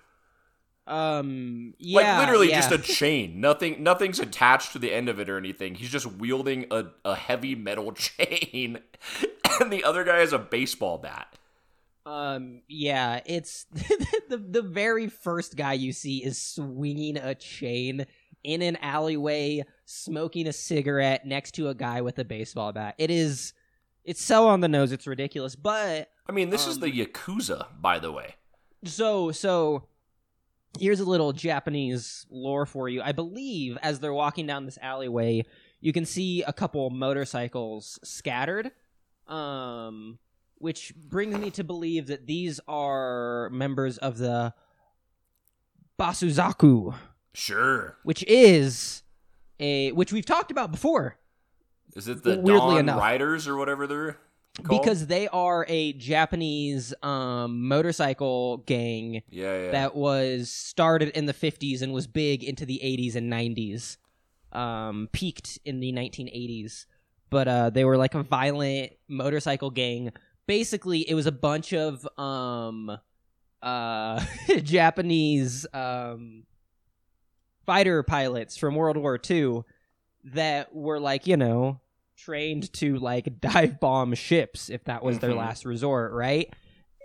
Um. 0.87 1.73
Yeah. 1.77 2.17
like 2.17 2.25
literally 2.25 2.49
yeah. 2.49 2.61
just 2.61 2.71
a 2.71 2.77
chain. 2.77 3.41
Nothing 3.41 3.83
nothing's 3.83 4.19
attached 4.19 4.71
to 4.73 4.79
the 4.79 4.93
end 4.93 5.09
of 5.09 5.19
it 5.19 5.29
or 5.29 5.37
anything. 5.37 5.75
He's 5.75 5.89
just 5.89 6.05
wielding 6.05 6.65
a, 6.71 6.85
a 7.03 7.15
heavy 7.15 7.55
metal 7.55 7.91
chain 7.93 8.79
and 9.59 9.71
the 9.71 9.83
other 9.83 10.03
guy 10.03 10.19
has 10.19 10.33
a 10.33 10.39
baseball 10.39 10.97
bat. 10.97 11.35
Um, 12.05 12.61
yeah, 12.67 13.21
it's 13.25 13.65
the 14.29 14.37
the 14.37 14.61
very 14.61 15.07
first 15.07 15.55
guy 15.55 15.73
you 15.73 15.93
see 15.93 16.23
is 16.23 16.41
swinging 16.41 17.17
a 17.17 17.35
chain 17.35 18.05
in 18.43 18.61
an 18.63 18.75
alleyway, 18.77 19.63
smoking 19.85 20.47
a 20.47 20.53
cigarette 20.53 21.25
next 21.25 21.51
to 21.55 21.69
a 21.69 21.75
guy 21.75 22.01
with 22.01 22.17
a 22.17 22.25
baseball 22.25 22.71
bat. 22.73 22.95
It 22.97 23.11
is, 23.11 23.53
it's 24.03 24.21
so 24.21 24.47
on 24.47 24.61
the 24.61 24.67
nose, 24.67 24.91
it's 24.91 25.05
ridiculous. 25.05 25.55
But 25.55 26.09
I 26.27 26.31
mean, 26.31 26.49
this 26.49 26.65
is 26.65 26.75
Um, 26.77 26.81
the 26.81 27.05
Yakuza, 27.05 27.67
by 27.79 27.99
the 27.99 28.11
way. 28.11 28.35
so 28.83 29.31
so, 29.31 29.87
here's 30.79 30.99
a 31.01 31.05
little 31.05 31.33
Japanese 31.33 32.25
lore 32.31 32.65
for 32.65 32.89
you. 32.89 33.01
I 33.03 33.11
believe 33.11 33.77
as 33.83 33.99
they're 33.99 34.11
walking 34.13 34.47
down 34.47 34.65
this 34.65 34.79
alleyway, 34.81 35.43
you 35.81 35.93
can 35.93 36.05
see 36.05 36.41
a 36.41 36.53
couple 36.53 36.89
motorcycles 36.89 37.99
scattered. 38.03 38.71
Um, 39.27 40.17
which 40.61 40.93
brings 40.95 41.37
me 41.37 41.49
to 41.51 41.63
believe 41.63 42.07
that 42.07 42.27
these 42.27 42.59
are 42.67 43.49
members 43.51 43.97
of 43.97 44.17
the 44.17 44.53
Bōsōzoku, 45.99 46.95
Sure. 47.33 47.97
which 48.03 48.23
is 48.23 49.03
a 49.59 49.91
which 49.91 50.11
we've 50.11 50.25
talked 50.25 50.51
about 50.51 50.71
before 50.71 51.17
Is 51.95 52.07
it 52.07 52.23
the 52.23 52.31
Weirdly 52.39 52.57
Dawn 52.57 52.77
enough. 52.79 52.99
Riders 52.99 53.47
or 53.47 53.55
whatever 53.57 53.87
they're 53.87 54.17
called? 54.63 54.81
because 54.81 55.07
they 55.07 55.27
are 55.29 55.65
a 55.69 55.93
Japanese 55.93 56.93
um, 57.03 57.67
motorcycle 57.67 58.57
gang 58.57 59.21
yeah, 59.29 59.65
yeah. 59.65 59.71
that 59.71 59.95
was 59.95 60.49
started 60.51 61.09
in 61.09 61.25
the 61.25 61.33
50s 61.33 61.81
and 61.81 61.93
was 61.93 62.07
big 62.07 62.43
into 62.43 62.65
the 62.65 62.81
80s 62.83 63.15
and 63.15 63.31
90s 63.31 63.97
um, 64.51 65.07
peaked 65.13 65.59
in 65.63 65.79
the 65.79 65.93
1980s 65.93 66.85
but 67.29 67.47
uh, 67.47 67.69
they 67.69 67.85
were 67.85 67.95
like 67.95 68.13
a 68.13 68.23
violent 68.23 68.91
motorcycle 69.07 69.69
gang 69.69 70.11
basically 70.51 70.99
it 71.09 71.13
was 71.15 71.27
a 71.27 71.31
bunch 71.31 71.71
of 71.73 72.05
um, 72.19 72.97
uh, 73.61 74.25
japanese 74.63 75.65
um, 75.73 76.43
fighter 77.65 78.03
pilots 78.03 78.57
from 78.57 78.75
world 78.75 78.97
war 78.97 79.17
ii 79.29 79.61
that 80.25 80.75
were 80.75 80.99
like 80.99 81.25
you 81.25 81.37
know 81.37 81.79
trained 82.17 82.71
to 82.73 82.97
like 82.97 83.39
dive 83.39 83.79
bomb 83.79 84.13
ships 84.13 84.69
if 84.69 84.83
that 84.83 85.01
was 85.03 85.19
their 85.19 85.31
Mhm. 85.31 85.37
last 85.37 85.63
resort 85.65 86.11
right 86.11 86.53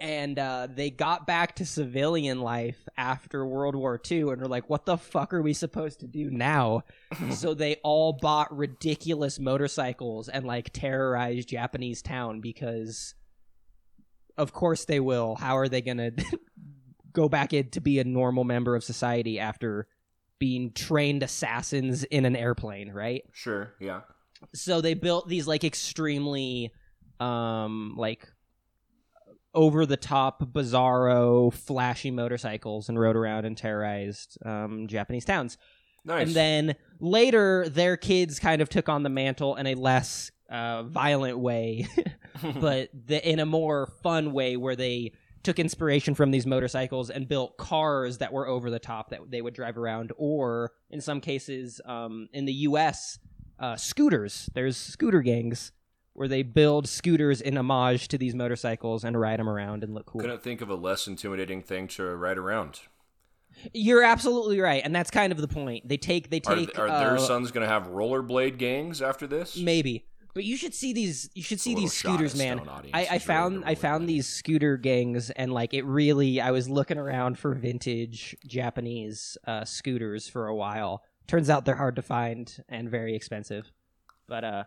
and 0.01 0.39
uh, 0.39 0.67
they 0.71 0.91
got 0.91 1.27
back 1.27 1.55
to 1.57 1.65
civilian 1.65 2.41
life 2.43 2.87
after 2.99 3.47
World 3.47 3.75
War 3.75 3.99
II 4.11 4.21
and 4.33 4.43
were 4.43 4.47
like, 4.47 4.69
what 4.69 4.85
the 4.85 4.99
fuck 4.99 5.33
are 5.33 5.41
we 5.41 5.55
supposed 5.55 6.01
to 6.01 6.07
do 6.07 6.29
now? 6.31 6.83
so 7.31 7.55
they 7.55 7.77
all 7.83 8.13
bought 8.13 8.55
ridiculous 8.55 9.39
motorcycles 9.41 10.29
and 10.29 10.45
like 10.47 10.69
terrorized 10.75 11.49
Japanese 11.49 12.03
town 12.03 12.43
because, 12.43 13.15
of 14.39 14.53
course, 14.53 14.85
they 14.85 15.01
will. 15.01 15.35
How 15.37 15.57
are 15.59 15.69
they 15.69 15.81
going 15.81 15.97
to 15.99 16.13
go 17.13 17.29
back 17.29 17.53
in 17.53 17.71
to 17.71 17.81
be 17.81 17.99
a 17.99 18.05
normal 18.05 18.45
member 18.45 18.75
of 18.77 18.85
society 18.85 19.39
after 19.39 19.87
being 20.39 20.73
trained 20.73 21.23
assassins 21.23 22.05
in 22.05 22.25
an 22.27 22.37
airplane, 22.37 22.91
right? 22.93 23.23
sure, 23.33 23.73
yeah. 23.81 24.01
so 24.55 24.81
they 24.83 24.93
built 24.95 25.27
these 25.29 25.47
like 25.47 25.65
extremely 25.65 26.71
um 27.21 27.95
like 27.97 28.29
over 29.55 29.87
the 29.87 29.97
top 29.97 30.43
bizarro 30.53 31.51
flashy 31.51 32.11
motorcycles 32.11 32.91
and 32.91 33.01
rode 33.01 33.17
around 33.17 33.47
and 33.47 33.57
terrorized 33.57 34.37
um 34.45 34.87
japanese 34.87 35.25
towns 35.25 35.57
Nice. 36.05 36.27
and 36.27 36.37
then 36.37 36.75
later 37.01 37.67
their 37.71 37.97
kids 37.97 38.39
kind 38.39 38.61
of 38.61 38.69
took 38.69 38.91
on 38.91 39.03
the 39.03 39.09
mantle 39.09 39.57
in 39.57 39.67
a 39.67 39.75
less 39.75 40.31
uh, 40.51 40.83
violent 40.85 41.39
way 41.39 41.87
but 42.61 42.91
the, 43.07 43.29
in 43.29 43.39
a 43.39 43.47
more 43.47 43.87
fun 44.03 44.33
way 44.33 44.57
where 44.57 44.77
they 44.77 45.13
took 45.43 45.59
inspiration 45.59 46.15
from 46.15 46.33
these 46.33 46.45
motorcycles 46.45 47.09
and 47.09 47.29
built 47.29 47.57
cars 47.57 48.19
that 48.19 48.33
were 48.33 48.47
over 48.47 48.69
the 48.69 48.79
top 48.79 49.11
that 49.11 49.31
they 49.31 49.41
would 49.41 49.55
drive 49.55 49.79
around 49.79 50.13
or 50.17 50.73
in 50.91 51.01
some 51.01 51.21
cases 51.21 51.81
um, 51.87 52.29
in 52.33 52.45
the 52.45 52.53
us 52.53 53.19
uh, 53.59 53.77
scooters 53.77 54.51
there's 54.55 54.77
scooter 54.77 55.23
gangs 55.23 55.73
where 56.17 56.29
they 56.29 56.43
build 56.43 56.89
scooters 56.89 57.41
in 57.41 57.59
homage 57.59 58.09
to 58.09 58.19
these 58.19 58.35
motorcycles 58.35 59.05
and 59.05 59.21
ride 59.21 59.39
them 59.39 59.49
around 59.49 59.85
and 59.85 59.95
look 59.95 60.07
cool. 60.07 60.23
Couldn't 60.23 60.43
think 60.43 60.63
of 60.63 60.71
a 60.71 60.75
less 60.75 61.07
intimidating 61.07 61.63
thing 61.63 61.89
to 61.89 62.05
ride 62.17 62.39
around. 62.39 62.81
You're 63.73 64.03
absolutely 64.03 64.61
right, 64.61 64.83
and 64.85 64.95
that's 64.95 65.11
kind 65.11 65.31
of 65.31 65.39
the 65.39 65.49
point. 65.49 65.89
They 65.89 65.97
take 65.97 66.31
they 66.31 66.41
Are, 66.47 66.57
take 66.57 66.79
are 66.79 66.89
their 66.89 67.17
uh, 67.17 67.19
sons 67.19 67.51
going 67.51 67.67
to 67.67 67.73
have 67.73 67.89
rollerblade 67.89 68.59
gangs 68.59 69.01
after 69.01 69.27
this? 69.27 69.57
maybe, 69.57 70.07
but 70.37 70.45
you 70.45 70.59
should 70.59 70.75
see 70.75 70.93
these. 70.93 71.31
You 71.35 71.43
should 71.43 71.61
see 71.61 71.75
these 71.75 71.95
scooters, 71.95 72.37
man. 72.37 72.61
I, 72.93 73.07
I 73.13 73.19
found 73.19 73.65
I 73.65 73.75
found 73.75 74.05
rollerblade. 74.05 74.09
these 74.09 74.27
scooter 74.27 74.77
gangs, 74.77 75.31
and 75.31 75.51
like 75.51 75.73
it 75.73 75.87
really. 75.87 76.43
I 76.43 76.51
was 76.51 76.69
looking 76.69 76.99
around 76.99 77.39
for 77.39 77.55
vintage 77.55 78.37
Japanese 78.47 79.39
uh, 79.47 79.65
scooters 79.65 80.29
for 80.29 80.47
a 80.47 80.55
while. 80.55 81.03
Turns 81.27 81.49
out 81.49 81.65
they're 81.65 81.75
hard 81.75 81.97
to 81.97 82.03
find 82.03 82.55
and 82.69 82.91
very 82.91 83.17
expensive, 83.17 83.73
but 84.29 84.45
uh. 84.45 84.65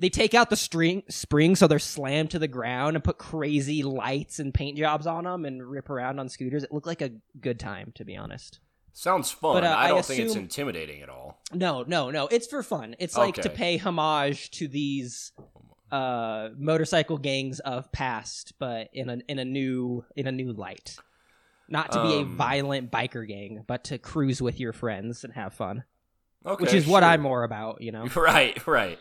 They 0.00 0.10
take 0.10 0.32
out 0.32 0.48
the 0.48 0.54
string 0.54 1.02
spring 1.08 1.56
so 1.56 1.66
they're 1.66 1.80
slammed 1.80 2.30
to 2.30 2.38
the 2.38 2.46
ground 2.46 2.94
and 2.94 3.02
put 3.02 3.18
crazy 3.18 3.82
lights 3.82 4.38
and 4.38 4.54
paint 4.54 4.78
jobs 4.78 5.08
on 5.08 5.24
them 5.24 5.44
and 5.44 5.68
rip 5.68 5.90
around 5.90 6.20
on 6.20 6.28
scooters. 6.28 6.62
It 6.62 6.70
looked 6.70 6.86
like 6.86 7.02
a 7.02 7.10
good 7.40 7.58
time, 7.58 7.90
to 7.96 8.04
be 8.04 8.16
honest. 8.16 8.60
Sounds 8.92 9.30
fun. 9.30 9.54
But, 9.54 9.64
uh, 9.64 9.68
I 9.68 9.84
I 9.84 9.88
don't 9.88 10.04
think 10.04 10.20
it's 10.20 10.34
intimidating 10.34 11.02
at 11.02 11.08
all. 11.08 11.40
No, 11.52 11.84
no, 11.86 12.10
no. 12.10 12.26
It's 12.28 12.46
for 12.46 12.62
fun. 12.62 12.96
It's 12.98 13.16
like 13.16 13.34
to 13.36 13.50
pay 13.50 13.76
homage 13.76 14.50
to 14.52 14.68
these 14.68 15.32
uh 15.90 16.50
motorcycle 16.58 17.16
gangs 17.18 17.60
of 17.60 17.90
past, 17.92 18.52
but 18.58 18.88
in 18.92 19.08
a 19.08 19.18
in 19.28 19.38
a 19.38 19.44
new 19.44 20.04
in 20.16 20.26
a 20.26 20.32
new 20.32 20.52
light. 20.52 20.96
Not 21.68 21.92
to 21.92 22.02
be 22.02 22.14
a 22.14 22.20
Um, 22.20 22.36
violent 22.36 22.90
biker 22.90 23.26
gang, 23.28 23.62
but 23.66 23.84
to 23.84 23.98
cruise 23.98 24.40
with 24.42 24.58
your 24.58 24.72
friends 24.72 25.22
and 25.24 25.32
have 25.34 25.52
fun. 25.54 25.84
Okay, 26.46 26.62
which 26.64 26.72
is 26.74 26.86
what. 26.86 27.02
I'm 27.02 27.20
more 27.20 27.42
about, 27.44 27.80
you 27.82 27.92
know. 27.92 28.06
Right, 28.16 28.66
right. 28.66 28.98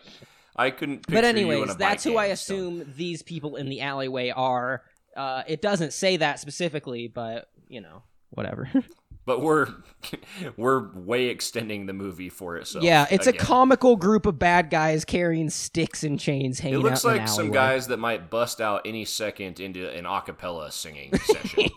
I 0.55 0.71
couldn't. 0.71 1.03
But 1.07 1.11
picture 1.23 1.39
you 1.39 1.45
in 1.45 1.51
anyways, 1.51 1.75
a 1.75 1.77
that's 1.77 2.03
who 2.03 2.17
I 2.17 2.27
gang, 2.27 2.35
so- 2.35 2.53
assume 2.55 2.93
these 2.97 3.21
people 3.23 3.55
in 3.55 3.69
the 3.69 3.81
alleyway 3.81 4.29
are. 4.29 4.83
Uh 5.15 5.43
it 5.47 5.61
doesn't 5.61 5.93
say 5.93 6.17
that 6.17 6.39
specifically, 6.39 7.07
but 7.07 7.49
you 7.67 7.81
know, 7.81 8.03
whatever. 8.29 8.69
But 9.27 9.41
we're 9.41 9.67
we're 10.57 10.89
way 10.93 11.25
extending 11.25 11.85
the 11.85 11.91
movie 11.91 12.29
for 12.29 12.55
itself. 12.55 12.83
yeah, 12.83 13.05
it's 13.11 13.27
again. 13.27 13.41
a 13.41 13.43
comical 13.43 13.97
group 13.97 14.25
of 14.25 14.39
bad 14.39 14.69
guys 14.69 15.03
carrying 15.03 15.49
sticks 15.49 16.01
and 16.01 16.17
chains 16.17 16.61
hanging 16.61 16.79
It 16.79 16.83
looks 16.83 17.03
out 17.03 17.09
in 17.09 17.15
an 17.15 17.19
like 17.25 17.29
some 17.29 17.51
guys 17.51 17.87
that 17.87 17.97
might 17.97 18.29
bust 18.29 18.61
out 18.61 18.83
any 18.85 19.03
second 19.03 19.59
into 19.59 19.89
an 19.89 20.05
a 20.05 20.21
cappella 20.21 20.71
singing 20.71 21.13
session. 21.25 21.67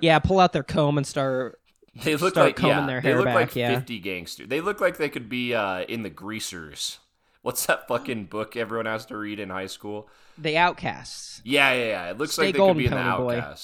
yeah, 0.00 0.20
pull 0.20 0.38
out 0.38 0.52
their 0.52 0.62
comb 0.62 0.96
and 0.96 1.06
start. 1.06 1.60
They 2.04 2.14
look 2.14 2.34
Start 2.34 2.48
like 2.48 2.56
combing 2.56 2.76
yeah, 2.76 2.86
their 2.86 3.00
they 3.00 3.14
look 3.14 3.24
back, 3.24 3.34
like 3.34 3.56
yeah. 3.56 3.74
fifty 3.74 3.98
gangsters. 3.98 4.48
They 4.48 4.60
look 4.60 4.82
like 4.82 4.98
they 4.98 5.08
could 5.08 5.30
be 5.30 5.54
uh, 5.54 5.80
in 5.84 6.02
the 6.02 6.10
Greasers. 6.10 6.98
What's 7.40 7.64
that 7.66 7.88
fucking 7.88 8.26
book 8.26 8.54
everyone 8.54 8.84
has 8.84 9.06
to 9.06 9.16
read 9.16 9.40
in 9.40 9.48
high 9.48 9.68
school? 9.68 10.10
The 10.36 10.58
outcasts. 10.58 11.40
Yeah, 11.42 11.72
yeah, 11.72 11.86
yeah. 11.86 12.10
It 12.10 12.18
looks 12.18 12.34
Stay 12.34 12.46
like 12.46 12.54
they 12.54 12.60
could 12.60 12.76
be 12.76 12.84
in 12.84 12.90
the 12.90 12.96
Pony 12.98 13.16
boy. 13.16 13.54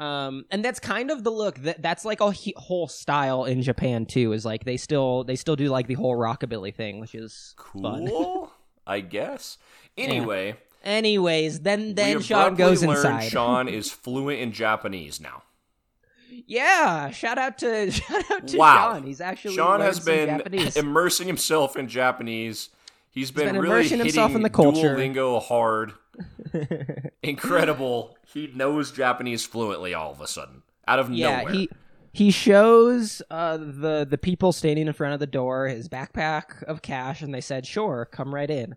Um, 0.00 0.46
and 0.50 0.64
that's 0.64 0.80
kind 0.80 1.10
of 1.10 1.24
the 1.24 1.30
look. 1.30 1.58
That 1.58 1.82
that's 1.82 2.04
like 2.06 2.20
a 2.20 2.32
he- 2.32 2.54
whole 2.56 2.88
style 2.88 3.44
in 3.44 3.60
Japan 3.60 4.06
too. 4.06 4.32
Is 4.32 4.44
like 4.46 4.64
they 4.64 4.78
still 4.78 5.24
they 5.24 5.36
still 5.36 5.56
do 5.56 5.66
like 5.68 5.86
the 5.86 5.94
whole 5.94 6.16
rockabilly 6.16 6.74
thing, 6.74 7.00
which 7.00 7.14
is. 7.14 7.54
Cool, 7.56 8.50
I 8.86 9.00
guess. 9.00 9.58
Anyway, 9.98 10.56
Anyways, 10.82 11.60
then 11.60 11.94
then 11.94 12.22
Sean 12.22 12.54
goes 12.54 12.82
inside. 12.82 13.28
Sean 13.28 13.68
is 13.80 13.90
fluent 13.90 14.40
in 14.40 14.52
Japanese 14.52 15.20
now. 15.20 15.42
Yeah, 16.46 17.10
shout 17.10 17.36
out 17.36 17.58
to 17.58 17.90
shout 17.90 18.30
out 18.30 18.48
to 18.48 18.56
Wow. 18.56 18.94
Sean. 18.94 19.02
He's 19.02 19.20
actually 19.20 19.56
Sean 19.56 19.80
has 19.80 20.00
been 20.00 20.40
immersing 20.76 21.26
himself 21.26 21.76
in 21.76 21.88
Japanese. 21.88 22.70
He's 23.10 23.30
been, 23.30 23.46
been 23.46 23.56
really 23.56 23.66
immersing 23.66 23.98
hitting 23.98 24.06
himself 24.06 24.34
in 24.34 24.42
the 24.42 24.48
culture. 24.50 24.96
Duolingo 24.96 25.42
hard. 25.42 25.92
Incredible. 27.22 28.16
He 28.32 28.48
knows 28.54 28.90
Japanese 28.92 29.44
fluently 29.44 29.94
all 29.94 30.12
of 30.12 30.20
a 30.20 30.26
sudden. 30.26 30.62
Out 30.86 30.98
of 30.98 31.10
yeah, 31.10 31.38
nowhere. 31.38 31.52
he 31.52 31.68
he 32.12 32.30
shows 32.30 33.22
uh, 33.30 33.56
the 33.56 34.06
the 34.08 34.18
people 34.18 34.52
standing 34.52 34.86
in 34.86 34.92
front 34.92 35.14
of 35.14 35.20
the 35.20 35.26
door 35.26 35.68
his 35.68 35.88
backpack 35.88 36.62
of 36.64 36.82
cash, 36.82 37.22
and 37.22 37.32
they 37.34 37.40
said, 37.40 37.66
"Sure, 37.66 38.08
come 38.10 38.34
right 38.34 38.50
in." 38.50 38.74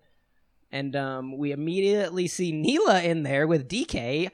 And 0.72 0.96
um, 0.96 1.38
we 1.38 1.52
immediately 1.52 2.28
see 2.28 2.52
Neela 2.52 3.02
in 3.04 3.24
there 3.24 3.46
with 3.48 3.68
DK, 3.70 4.32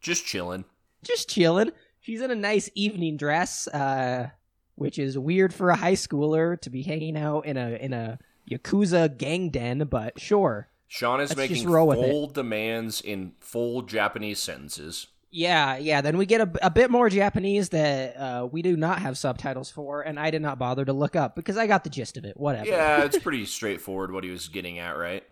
Just 0.00 0.26
chilling. 0.26 0.64
just 1.04 1.28
chilling. 1.28 1.70
She's 2.00 2.20
in 2.22 2.30
a 2.30 2.34
nice 2.36 2.68
evening 2.74 3.16
dress, 3.16 3.68
uh, 3.68 4.30
which 4.74 4.98
is 4.98 5.16
weird 5.18 5.54
for 5.54 5.70
a 5.70 5.76
high 5.76 5.92
schooler 5.94 6.60
to 6.62 6.70
be 6.70 6.82
hanging 6.82 7.16
out 7.16 7.46
in 7.46 7.56
a 7.56 7.70
in 7.72 7.92
a 7.92 8.18
yakuza 8.50 9.16
gang 9.16 9.50
den, 9.50 9.78
but 9.90 10.18
sure. 10.20 10.68
Sean 10.92 11.20
is 11.20 11.30
Let's 11.30 11.38
making 11.38 11.68
full 11.68 12.26
demands 12.26 13.00
in 13.00 13.30
full 13.38 13.82
Japanese 13.82 14.40
sentences. 14.40 15.06
Yeah, 15.30 15.76
yeah. 15.76 16.00
Then 16.00 16.18
we 16.18 16.26
get 16.26 16.40
a, 16.40 16.66
a 16.66 16.68
bit 16.68 16.90
more 16.90 17.08
Japanese 17.08 17.68
that 17.68 18.16
uh, 18.16 18.48
we 18.50 18.60
do 18.60 18.76
not 18.76 18.98
have 18.98 19.16
subtitles 19.16 19.70
for, 19.70 20.02
and 20.02 20.18
I 20.18 20.32
did 20.32 20.42
not 20.42 20.58
bother 20.58 20.84
to 20.84 20.92
look 20.92 21.14
up 21.14 21.36
because 21.36 21.56
I 21.56 21.68
got 21.68 21.84
the 21.84 21.90
gist 21.90 22.16
of 22.16 22.24
it. 22.24 22.36
Whatever. 22.36 22.66
Yeah, 22.66 23.02
it's 23.04 23.20
pretty 23.20 23.46
straightforward 23.46 24.10
what 24.10 24.24
he 24.24 24.30
was 24.30 24.48
getting 24.48 24.80
at, 24.80 24.98
right? 24.98 25.22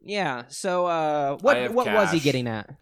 Yeah. 0.00 0.44
So, 0.46 0.86
uh, 0.86 1.36
I 1.40 1.42
what 1.42 1.56
have 1.56 1.74
what 1.74 1.88
was 1.88 2.12
he 2.12 2.20
getting 2.20 2.46
at? 2.46 2.72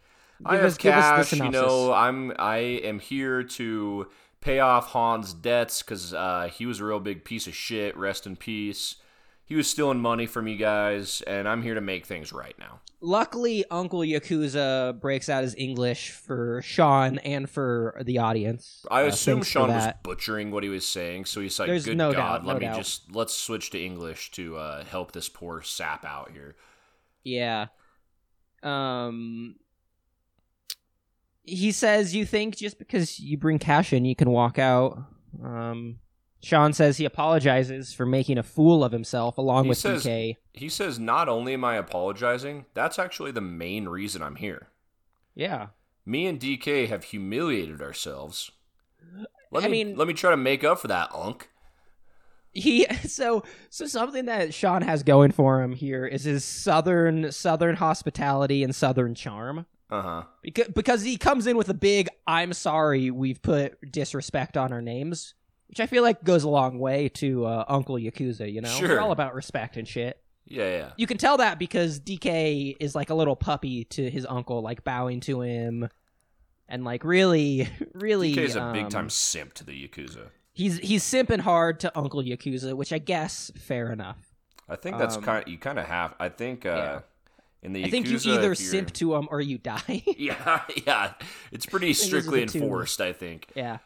I 0.45 0.51
Give 0.51 0.59
have 0.61 0.67
us- 0.67 0.75
the 0.75 0.81
cash, 0.83 1.33
you 1.33 1.49
know. 1.49 1.91
I'm 1.91 2.31
I 2.37 2.57
am 2.57 2.99
here 2.99 3.41
to 3.41 4.07
pay 4.39 4.59
off 4.59 4.91
Han's 4.91 5.33
debts 5.33 5.81
because 5.81 6.13
uh, 6.13 6.51
he 6.53 6.67
was 6.67 6.79
a 6.79 6.85
real 6.85 6.99
big 6.99 7.25
piece 7.25 7.47
of 7.47 7.55
shit. 7.55 7.97
Rest 7.97 8.27
in 8.27 8.35
peace. 8.35 8.97
He 9.49 9.55
was 9.55 9.67
stealing 9.67 9.99
money 9.99 10.27
from 10.27 10.47
you 10.47 10.55
guys, 10.57 11.21
and 11.25 11.49
I'm 11.49 11.63
here 11.63 11.73
to 11.73 11.81
make 11.81 12.05
things 12.05 12.31
right 12.31 12.53
now. 12.59 12.81
Luckily, 13.01 13.65
Uncle 13.71 14.01
Yakuza 14.01 14.99
breaks 15.01 15.27
out 15.27 15.41
his 15.41 15.55
English 15.55 16.11
for 16.11 16.61
Sean 16.61 17.17
and 17.19 17.49
for 17.49 17.99
the 18.05 18.19
audience. 18.19 18.85
I 18.91 19.03
Uh, 19.03 19.07
assume 19.07 19.41
Sean 19.41 19.69
was 19.69 19.91
butchering 20.03 20.51
what 20.51 20.61
he 20.61 20.69
was 20.69 20.85
saying, 20.87 21.25
so 21.25 21.41
he's 21.41 21.57
like, 21.59 21.67
There's 21.67 21.85
"Good 21.85 21.97
no 21.97 22.13
God, 22.13 22.43
doubt, 22.43 22.45
let 22.45 22.53
no 22.53 22.59
me 22.59 22.65
doubt. 22.67 22.77
just 22.77 23.11
let's 23.15 23.33
switch 23.33 23.71
to 23.71 23.83
English 23.83 24.29
to 24.31 24.55
uh, 24.57 24.83
help 24.85 25.13
this 25.13 25.27
poor 25.29 25.63
sap 25.63 26.05
out 26.05 26.29
here." 26.31 26.55
Yeah. 27.23 27.67
Um. 28.61 29.55
He 31.43 31.71
says, 31.71 32.13
"You 32.13 32.25
think 32.25 32.55
just 32.57 32.77
because 32.77 33.19
you 33.19 33.35
bring 33.37 33.57
cash 33.57 33.93
in, 33.93 34.05
you 34.05 34.15
can 34.15 34.29
walk 34.29 34.59
out." 34.59 34.99
Um. 35.43 35.99
Sean 36.41 36.71
says 36.73 36.97
he 36.97 37.05
apologizes 37.05 37.93
for 37.93 38.05
making 38.05 38.37
a 38.37 38.43
fool 38.43 38.83
of 38.83 38.91
himself 38.91 39.37
along 39.37 39.65
He 39.65 39.69
with 39.69 39.77
says- 39.77 40.03
DK. 40.05 40.37
He 40.53 40.69
says, 40.69 40.97
"Not 40.99 41.27
only 41.29 41.53
am 41.53 41.63
I 41.65 41.75
apologizing, 41.75 42.65
that's 42.73 42.97
actually 42.99 43.31
the 43.31 43.41
main 43.41 43.87
reason 43.89 44.21
I'm 44.21 44.35
here. 44.37 44.67
Yeah. 45.35 45.67
Me 46.05 46.25
and 46.27 46.39
DK 46.39 46.87
have 46.87 47.05
humiliated 47.05 47.81
ourselves. 47.81 48.51
Let 49.51 49.63
I 49.63 49.67
me 49.67 49.83
mean- 49.83 49.97
let 49.97 50.07
me 50.07 50.13
try 50.13 50.31
to 50.31 50.37
make 50.37 50.63
up 50.63 50.79
for 50.79 50.87
that, 50.87 51.09
Unk." 51.13 51.49
He 52.51 52.85
so 53.07 53.43
so 53.69 53.85
something 53.85 54.25
that 54.25 54.53
Sean 54.53 54.81
has 54.81 55.03
going 55.03 55.31
for 55.31 55.61
him 55.61 55.73
here 55.73 56.05
is 56.05 56.23
his 56.23 56.43
southern 56.45 57.31
southern 57.31 57.75
hospitality 57.75 58.63
and 58.63 58.73
southern 58.75 59.13
charm. 59.15 59.65
Uh 59.91 60.01
huh. 60.01 60.23
Because 60.41 60.67
because 60.69 61.01
he 61.03 61.17
comes 61.17 61.47
in 61.47 61.57
with 61.57 61.69
a 61.69 61.73
big 61.73 62.09
"I'm 62.27 62.53
sorry, 62.53 63.11
we've 63.11 63.41
put 63.41 63.91
disrespect 63.91 64.55
on 64.57 64.71
our 64.71 64.81
names," 64.81 65.33
which 65.69 65.79
I 65.79 65.85
feel 65.85 66.03
like 66.03 66.23
goes 66.23 66.43
a 66.43 66.49
long 66.49 66.77
way 66.79 67.09
to 67.09 67.45
uh, 67.45 67.65
Uncle 67.67 67.95
Yakuza. 67.95 68.51
You 68.51 68.61
know, 68.61 68.69
Sure. 68.69 68.87
they're 68.87 69.01
all 69.01 69.11
about 69.11 69.33
respect 69.35 69.77
and 69.77 69.87
shit. 69.87 70.19
Yeah, 70.45 70.69
yeah. 70.69 70.89
You 70.97 71.05
can 71.07 71.17
tell 71.17 71.37
that 71.37 71.59
because 71.59 71.99
DK 71.99 72.75
is 72.79 72.95
like 72.95 73.09
a 73.11 73.13
little 73.13 73.35
puppy 73.35 73.83
to 73.85 74.09
his 74.09 74.25
uncle, 74.27 74.61
like 74.61 74.83
bowing 74.83 75.19
to 75.21 75.41
him, 75.41 75.87
and 76.67 76.83
like 76.83 77.03
really, 77.03 77.67
really. 77.93 78.35
DK's 78.35 78.55
a 78.55 78.63
um, 78.63 78.73
big 78.73 78.89
time 78.89 79.09
simp 79.09 79.53
to 79.55 79.63
the 79.63 79.87
Yakuza. 79.87 80.29
He's 80.53 80.79
he's 80.79 81.03
simping 81.03 81.39
hard 81.41 81.79
to 81.81 81.97
Uncle 81.97 82.21
Yakuza, 82.23 82.73
which 82.73 82.91
I 82.91 82.97
guess 82.97 83.51
fair 83.57 83.91
enough. 83.91 84.17
I 84.67 84.75
think 84.75 84.97
that's 84.97 85.15
Um, 85.17 85.23
kind. 85.23 85.47
You 85.47 85.57
kind 85.57 85.79
of 85.79 85.85
have. 85.85 86.15
I 86.19 86.29
think. 86.29 86.65
uh 86.65 86.69
yeah. 86.69 86.99
In 87.61 87.73
the 87.73 87.83
I 87.85 87.89
think 87.89 88.07
you 88.07 88.15
either 88.15 88.53
if 88.53 88.59
you're- 88.61 88.69
simp 88.71 88.93
to 88.93 89.15
him 89.15 89.27
or 89.29 89.41
you 89.41 89.57
die. 89.57 90.01
Yeah, 90.17 90.61
yeah. 90.87 91.13
It's 91.51 91.65
pretty 91.65 91.87
those 91.93 92.01
are 92.01 92.05
strictly 92.05 92.45
the 92.45 92.51
two. 92.53 92.59
enforced. 92.63 93.01
I 93.01 93.11
think. 93.13 93.49
yeah. 93.55 93.79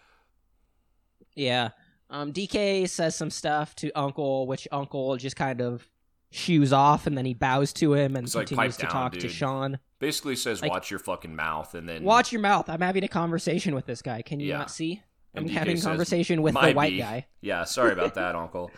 Yeah. 1.35 1.69
Um, 2.09 2.31
DK 2.33 2.87
says 2.87 3.15
some 3.15 3.29
stuff 3.29 3.75
to 3.77 3.91
Uncle, 3.93 4.45
which 4.47 4.67
Uncle 4.71 5.15
just 5.17 5.35
kind 5.35 5.61
of 5.61 5.87
shoos 6.31 6.71
off, 6.73 7.07
and 7.07 7.17
then 7.17 7.25
he 7.25 7.33
bows 7.33 7.73
to 7.73 7.93
him 7.93 8.15
and 8.15 8.25
It's 8.25 8.33
continues 8.35 8.75
"Pipe 8.77 8.79
to 8.79 8.81
down, 8.83 8.91
talk 8.91 9.13
to. 9.13 9.29
Sean. 9.29 9.79
Basically 9.99 10.35
says, 10.35 10.61
Like- 10.61 10.71
"Watch 10.71 10.91
your 10.91 10.99
fucking 10.99 11.35
mouth," 11.35 11.73
and 11.75 11.87
then 11.87 12.03
Watch 12.03 12.31
your 12.31 12.41
mouth. 12.41 12.69
I'm 12.69 12.81
having 12.81 13.03
a 13.03 13.07
conversation 13.07 13.73
with 13.73 13.85
this 13.85 14.01
guy. 14.01 14.21
Can 14.21 14.39
you 14.39 14.47
Yeah. 14.49 14.57
not 14.59 14.71
see? 14.71 15.01
I'm 15.35 15.45
DK 15.47 15.53
having 15.53 15.73
a 15.75 15.77
says, 15.77 15.85
conversation 15.85 16.41
with 16.41 16.53
the 16.53 16.73
white 16.73 16.91
be." 16.91 16.97
guy. 16.99 17.27
Yeah, 17.41 17.63
sorry 17.63 17.93
about 17.93 18.13
that, 18.15 18.35
Uncle. 18.35 18.69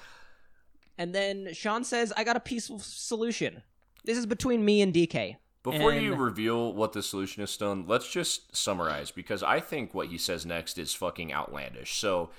And 0.98 1.14
then 1.14 1.50
Sean 1.54 1.84
says, 1.84 2.14
I 2.16 2.24
got 2.24 2.38
a 2.38 2.40
peaceful 2.40 2.80
solution. 2.80 3.64
This 4.06 4.18
is 4.18 4.26
between 4.26 4.64
me 4.64 4.82
and 4.82 4.94
DK. 4.94 5.36
Before 5.72 5.94
you 5.94 6.16
reveal 6.16 6.74
what 6.74 6.94
the 6.94 7.02
solution 7.04 7.44
is, 7.44 7.50
Stone, 7.50 7.86
let's 7.88 8.10
just 8.10 8.56
summarize 8.56 9.12
because 9.12 9.42
I 9.44 9.60
think 9.60 9.94
what 9.94 10.08
he 10.08 10.18
says 10.18 10.46
next 10.46 10.78
is 10.78 10.94
fucking 10.94 11.34
outlandish. 11.34 11.98
So 11.98 12.30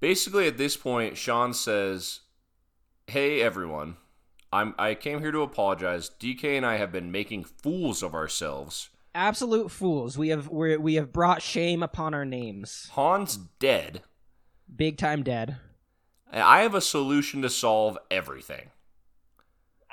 basically, 0.00 0.46
at 0.46 0.58
this 0.58 0.76
point, 0.76 1.16
Sean 1.16 1.54
says, 1.54 2.20
Hey, 3.06 3.40
everyone, 3.40 3.96
I'm 4.52 4.74
I 4.78 4.94
came 4.94 5.20
here 5.20 5.32
to 5.32 5.42
apologize. 5.42 6.10
DK 6.20 6.56
and 6.56 6.66
I 6.66 6.76
have 6.76 6.90
been 6.92 7.12
making 7.12 7.44
fools 7.44 8.02
of 8.02 8.14
ourselves. 8.14 8.90
Absolute 9.14 9.70
fools. 9.70 10.18
We 10.18 10.28
have 10.28 10.48
we 10.48 10.76
we 10.76 10.94
have 10.96 11.12
brought 11.12 11.42
shame 11.42 11.82
upon 11.82 12.12
our 12.12 12.24
names. 12.24 12.90
Han's 12.94 13.36
dead. 13.36 14.02
Big 14.74 14.98
time 14.98 15.22
dead. 15.22 15.56
and 16.32 16.42
I 16.42 16.62
have 16.62 16.74
a 16.74 16.80
solution 16.80 17.40
to 17.42 17.48
solve 17.48 17.96
everything. 18.10 18.70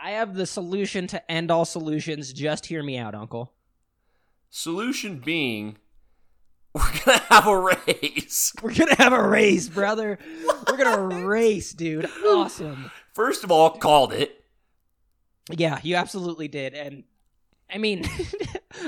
I 0.04 0.12
have 0.12 0.36
the 0.36 0.46
solution 0.46 1.08
to 1.08 1.32
end 1.32 1.50
all 1.50 1.64
solutions. 1.64 2.34
Just 2.34 2.66
hear 2.66 2.84
me 2.84 2.98
out, 2.98 3.16
Uncle. 3.16 3.54
Solution 4.50 5.20
being 5.20 5.78
we're 6.76 6.92
gonna 7.06 7.20
have 7.30 7.48
a 7.48 7.58
race. 7.58 8.52
We're 8.62 8.74
gonna 8.74 8.96
have 8.96 9.14
a 9.14 9.28
race, 9.28 9.70
brother. 9.70 10.18
We're 10.68 10.78
gonna 10.78 11.26
race, 11.26 11.72
dude. 11.72 12.10
Awesome. 12.26 12.92
First 13.14 13.44
of 13.44 13.52
all, 13.52 13.70
called 13.70 14.12
it. 14.12 14.44
Yeah, 15.52 15.80
you 15.84 15.96
absolutely 15.96 16.48
did, 16.48 16.74
and 16.74 17.04
I 17.72 17.78
mean, 17.78 18.10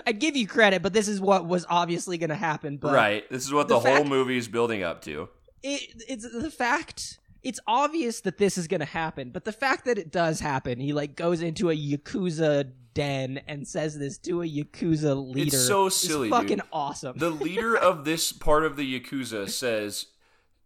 I'd 0.08 0.20
give 0.20 0.36
you 0.36 0.48
credit, 0.48 0.82
but 0.82 0.94
this 0.94 1.08
is 1.08 1.22
what 1.22 1.46
was 1.46 1.66
obviously 1.70 2.18
gonna 2.18 2.34
happen. 2.36 2.78
But 2.78 2.94
right. 2.94 3.30
This 3.30 3.46
is 3.46 3.54
what 3.54 3.68
the, 3.68 3.80
the 3.80 3.88
whole 3.88 4.04
movie 4.04 4.38
is 4.38 4.48
building 4.48 4.82
up 4.82 5.04
to. 5.04 5.30
it, 5.62 6.04
it's 6.10 6.28
the 6.30 6.52
fact. 6.52 7.20
It's 7.46 7.60
obvious 7.68 8.22
that 8.22 8.38
this 8.38 8.58
is 8.58 8.68
gonna 8.68 8.84
happen, 8.86 9.30
but 9.30 9.46
the 9.46 9.54
fact 9.54 9.86
that 9.86 9.98
it 9.98 10.12
does 10.12 10.40
happen, 10.40 10.80
he 10.80 10.92
like 10.92 11.16
goes 11.16 11.42
into 11.42 11.70
a 11.70 11.76
yakuza 11.76 12.72
den 12.96 13.40
and 13.48 13.68
says 13.68 14.00
this 14.00 14.18
to 14.18 14.42
a 14.42 14.48
yakuza 14.48 15.16
leader. 15.34 15.56
so 15.56 15.86
is 15.86 15.96
silly, 15.96 16.30
fucking 16.32 16.58
dude. 16.58 16.68
awesome. 16.74 17.18
The 17.18 17.30
leader 17.30 17.78
of 17.78 18.06
this 18.06 18.32
part 18.32 18.66
of 18.66 18.76
the 18.78 19.00
Yakuza 19.00 19.48
says, 19.50 20.08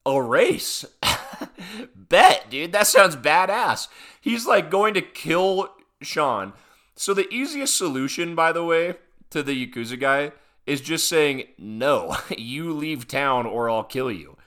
A 0.06 0.22
race? 0.22 0.86
Bet, 1.96 2.50
dude. 2.50 2.72
That 2.72 2.88
sounds 2.88 3.18
badass. 3.18 3.88
He's 4.22 4.46
like 4.46 4.72
going 4.72 4.94
to 4.94 5.02
kill 5.02 5.70
Sean. 6.02 6.54
So 6.96 7.14
the 7.14 7.32
easiest 7.34 7.78
solution, 7.78 8.36
by 8.36 8.52
the 8.52 8.64
way, 8.64 8.96
to 9.32 9.44
the 9.44 9.68
Yakuza 9.68 10.00
guy 10.00 10.32
is 10.66 10.82
just 10.82 11.10
saying, 11.10 11.44
No, 11.58 12.16
you 12.38 12.72
leave 12.72 13.08
town 13.08 13.46
or 13.46 13.70
I'll 13.70 13.84
kill 13.84 14.12
you. 14.12 14.38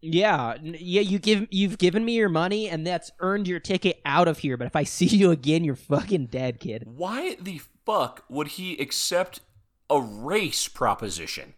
Yeah, 0.00 0.56
yeah. 0.62 1.00
You 1.00 1.18
give 1.18 1.48
you've 1.50 1.78
given 1.78 2.04
me 2.04 2.14
your 2.14 2.28
money, 2.28 2.68
and 2.68 2.86
that's 2.86 3.10
earned 3.20 3.48
your 3.48 3.60
ticket 3.60 4.00
out 4.04 4.28
of 4.28 4.38
here. 4.38 4.56
But 4.56 4.66
if 4.66 4.76
I 4.76 4.84
see 4.84 5.06
you 5.06 5.30
again, 5.30 5.64
you're 5.64 5.74
fucking 5.74 6.26
dead, 6.26 6.60
kid. 6.60 6.84
Why 6.86 7.36
the 7.40 7.60
fuck 7.84 8.24
would 8.28 8.48
he 8.48 8.76
accept 8.78 9.40
a 9.88 10.00
race 10.00 10.68
proposition? 10.68 11.54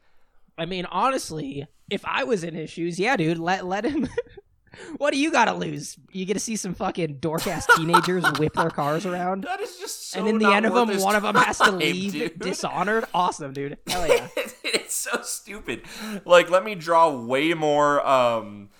I 0.56 0.66
mean, 0.66 0.86
honestly, 0.86 1.66
if 1.90 2.04
I 2.04 2.24
was 2.24 2.44
in 2.44 2.54
his 2.54 2.70
shoes, 2.70 2.98
yeah, 2.98 3.16
dude, 3.16 3.38
let 3.38 3.66
let 3.66 3.84
him. 3.84 4.08
what 4.98 5.12
do 5.12 5.18
you 5.18 5.30
got 5.30 5.46
to 5.46 5.54
lose? 5.54 5.96
You 6.10 6.24
get 6.24 6.34
to 6.34 6.40
see 6.40 6.56
some 6.56 6.74
fucking 6.74 7.18
dork 7.18 7.46
ass 7.46 7.66
teenagers 7.76 8.24
whip 8.38 8.54
their 8.54 8.70
cars 8.70 9.06
around, 9.06 9.44
That 9.44 9.60
is 9.60 9.76
just 9.76 10.10
so 10.10 10.20
and 10.20 10.28
in 10.28 10.38
the 10.38 10.48
end 10.48 10.66
of 10.66 10.74
them, 10.74 10.88
one 11.00 11.16
of 11.16 11.22
them 11.22 11.34
has 11.36 11.58
to 11.58 11.70
leave 11.72 12.12
dude. 12.12 12.38
dishonored. 12.38 13.04
Awesome, 13.14 13.52
dude. 13.52 13.78
Hell 13.86 14.06
yeah. 14.06 14.28
it's 14.64 14.94
so 14.94 15.22
stupid. 15.22 15.82
Like, 16.24 16.50
let 16.50 16.64
me 16.64 16.74
draw 16.74 17.10
way 17.10 17.54
more. 17.54 18.06
Um, 18.06 18.70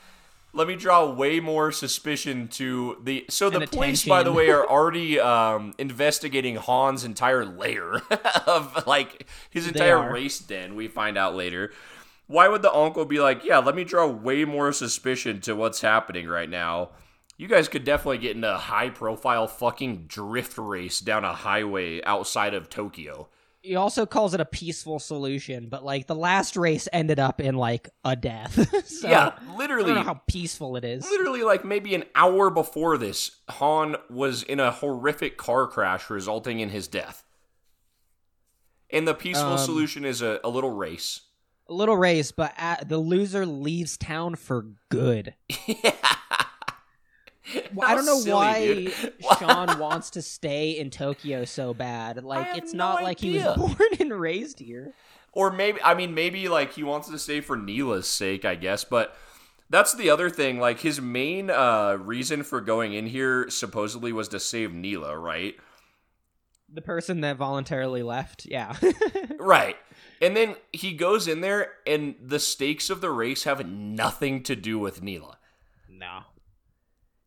let 0.54 0.66
me 0.66 0.76
draw 0.76 1.10
way 1.10 1.40
more 1.40 1.70
suspicion 1.70 2.48
to 2.48 2.98
the. 3.02 3.24
So 3.28 3.50
the 3.50 3.66
police, 3.66 4.04
by 4.04 4.22
the 4.22 4.32
way, 4.32 4.50
are 4.50 4.66
already 4.70 5.20
um, 5.20 5.74
investigating 5.78 6.56
Han's 6.56 7.04
entire 7.04 7.44
lair 7.44 8.02
of 8.46 8.86
like 8.86 9.26
his 9.50 9.66
entire 9.66 10.10
race 10.10 10.38
den. 10.38 10.74
We 10.74 10.88
find 10.88 11.16
out 11.18 11.34
later. 11.34 11.72
Why 12.28 12.46
would 12.48 12.62
the 12.62 12.72
uncle 12.72 13.04
be 13.04 13.20
like, 13.20 13.44
yeah, 13.44 13.58
let 13.58 13.74
me 13.74 13.84
draw 13.84 14.06
way 14.06 14.44
more 14.44 14.72
suspicion 14.72 15.40
to 15.40 15.54
what's 15.56 15.80
happening 15.80 16.28
right 16.28 16.48
now? 16.48 16.90
You 17.38 17.48
guys 17.48 17.68
could 17.68 17.84
definitely 17.84 18.18
get 18.18 18.36
in 18.36 18.44
a 18.44 18.58
high 18.58 18.90
profile 18.90 19.46
fucking 19.46 20.04
drift 20.08 20.58
race 20.58 21.00
down 21.00 21.24
a 21.24 21.32
highway 21.32 22.02
outside 22.04 22.52
of 22.54 22.68
Tokyo. 22.68 23.28
He 23.62 23.76
also 23.76 24.06
calls 24.06 24.34
it 24.34 24.40
a 24.40 24.44
peaceful 24.44 24.98
solution, 24.98 25.68
but 25.68 25.84
like 25.84 26.06
the 26.06 26.14
last 26.14 26.56
race 26.56 26.86
ended 26.92 27.18
up 27.18 27.40
in 27.40 27.54
like 27.56 27.88
a 28.04 28.14
death. 28.14 28.86
so, 28.86 29.08
yeah, 29.08 29.32
I 29.40 29.56
literally. 29.56 29.86
don't 29.86 29.96
know 29.96 30.02
how 30.04 30.20
peaceful 30.28 30.76
it 30.76 30.84
is. 30.84 31.08
Literally, 31.10 31.42
like 31.42 31.64
maybe 31.64 31.94
an 31.94 32.04
hour 32.14 32.50
before 32.50 32.98
this, 32.98 33.40
Han 33.48 33.96
was 34.10 34.42
in 34.42 34.60
a 34.60 34.70
horrific 34.70 35.36
car 35.38 35.66
crash 35.66 36.08
resulting 36.10 36.60
in 36.60 36.68
his 36.68 36.88
death. 36.88 37.24
And 38.90 39.06
the 39.06 39.14
peaceful 39.14 39.52
Um, 39.52 39.58
solution 39.58 40.04
is 40.04 40.22
a, 40.22 40.40
a 40.44 40.48
little 40.48 40.70
race. 40.72 41.22
A 41.68 41.74
little 41.74 41.96
race, 41.96 42.32
but 42.32 42.52
at, 42.56 42.88
the 42.88 42.98
loser 42.98 43.44
leaves 43.44 43.96
town 43.96 44.36
for 44.36 44.66
good. 44.88 45.34
yeah. 45.66 45.92
Well, 47.72 47.88
I 47.88 47.94
don't 47.94 48.06
know 48.06 48.18
silly, 48.18 48.92
why. 49.20 49.36
Sean 49.38 49.78
wants 49.78 50.10
to 50.10 50.22
stay 50.22 50.70
in 50.78 50.90
Tokyo 50.90 51.44
so 51.44 51.72
bad. 51.74 52.22
Like 52.22 52.58
it's 52.58 52.72
no 52.72 52.78
not 52.78 53.02
like 53.02 53.20
he 53.20 53.38
was 53.38 53.56
born 53.56 53.88
and 54.00 54.18
raised 54.18 54.58
here. 54.58 54.94
Or 55.32 55.50
maybe, 55.50 55.80
I 55.82 55.94
mean, 55.94 56.14
maybe 56.14 56.48
like 56.48 56.72
he 56.72 56.82
wants 56.82 57.08
to 57.08 57.18
stay 57.18 57.40
for 57.40 57.56
Neela's 57.56 58.08
sake, 58.08 58.44
I 58.44 58.54
guess. 58.54 58.84
But 58.84 59.16
that's 59.70 59.94
the 59.94 60.10
other 60.10 60.30
thing. 60.30 60.58
Like 60.58 60.80
his 60.80 61.00
main 61.00 61.50
uh, 61.50 61.96
reason 62.00 62.42
for 62.42 62.60
going 62.60 62.94
in 62.94 63.06
here 63.06 63.48
supposedly 63.50 64.12
was 64.12 64.28
to 64.28 64.40
save 64.40 64.72
Neela, 64.72 65.16
right? 65.16 65.54
The 66.72 66.82
person 66.82 67.22
that 67.22 67.36
voluntarily 67.36 68.02
left, 68.02 68.46
yeah. 68.46 68.76
Right. 69.38 69.76
And 70.20 70.36
then 70.36 70.56
he 70.72 70.92
goes 70.92 71.28
in 71.28 71.40
there, 71.40 71.72
and 71.86 72.16
the 72.20 72.38
stakes 72.40 72.90
of 72.90 73.00
the 73.00 73.10
race 73.10 73.44
have 73.44 73.66
nothing 73.68 74.42
to 74.44 74.56
do 74.56 74.78
with 74.78 75.02
Neela. 75.02 75.38
no. 75.88 76.24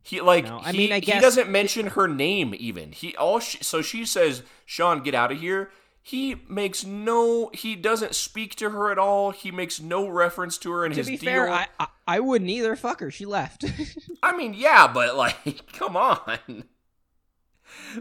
He 0.03 0.19
like 0.19 0.45
No, 0.45 0.59
I 0.63 0.71
he, 0.71 0.77
mean, 0.77 0.91
I 0.91 0.99
he 0.99 1.11
doesn't 1.19 1.49
mention 1.49 1.87
her 1.87 2.07
name 2.07 2.55
even. 2.57 2.91
He 2.91 3.15
all 3.17 3.39
she, 3.39 3.63
so 3.63 3.81
she 3.83 4.03
says, 4.05 4.41
"Sean, 4.65 5.03
get 5.03 5.13
out 5.13 5.31
of 5.31 5.39
here." 5.39 5.69
He 6.01 6.41
makes 6.49 6.83
no. 6.83 7.51
He 7.53 7.75
doesn't 7.75 8.15
speak 8.15 8.55
to 8.55 8.71
her 8.71 8.91
at 8.91 8.97
all. 8.97 9.29
He 9.31 9.51
makes 9.51 9.79
no 9.79 10.07
reference 10.07 10.57
to 10.59 10.71
her 10.71 10.85
in 10.85 10.93
To 10.93 10.97
his 10.97 11.05
be 11.05 11.17
deal. 11.17 11.29
fair, 11.29 11.49
I, 11.49 11.67
I 11.79 11.87
I 12.07 12.19
wouldn't 12.19 12.49
either. 12.49 12.75
Fuck 12.75 12.99
her. 13.01 13.11
She 13.11 13.25
left. 13.27 13.63
I 14.23 14.35
mean, 14.35 14.55
yeah, 14.55 14.87
but 14.91 15.15
like, 15.15 15.61
come 15.73 15.95
on. 15.95 16.63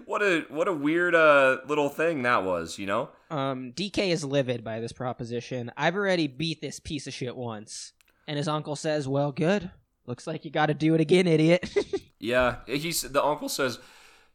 What 0.04 0.22
a 0.22 0.46
what 0.48 0.68
a 0.68 0.72
weird 0.72 1.14
uh 1.14 1.58
little 1.66 1.88
thing 1.88 2.22
that 2.22 2.44
was, 2.44 2.78
you 2.78 2.86
know? 2.86 3.10
Um, 3.30 3.72
DK 3.72 4.08
is 4.08 4.24
livid 4.24 4.62
by 4.64 4.80
this 4.80 4.92
proposition. 4.92 5.70
I've 5.76 5.96
already 5.96 6.26
beat 6.26 6.60
this 6.60 6.80
piece 6.80 7.06
of 7.06 7.14
shit 7.14 7.36
once, 7.36 7.92
and 8.26 8.36
his 8.36 8.48
uncle 8.48 8.76
says, 8.76 9.06
"Well, 9.08 9.32
good. 9.32 9.70
Looks 10.06 10.26
like 10.26 10.44
you 10.44 10.50
got 10.50 10.66
to 10.66 10.74
do 10.74 10.94
it 10.94 11.00
again, 11.00 11.26
idiot." 11.26 11.72
Yeah, 12.22 12.56
he's 12.66 13.00
the 13.00 13.24
uncle 13.24 13.48
says, 13.48 13.78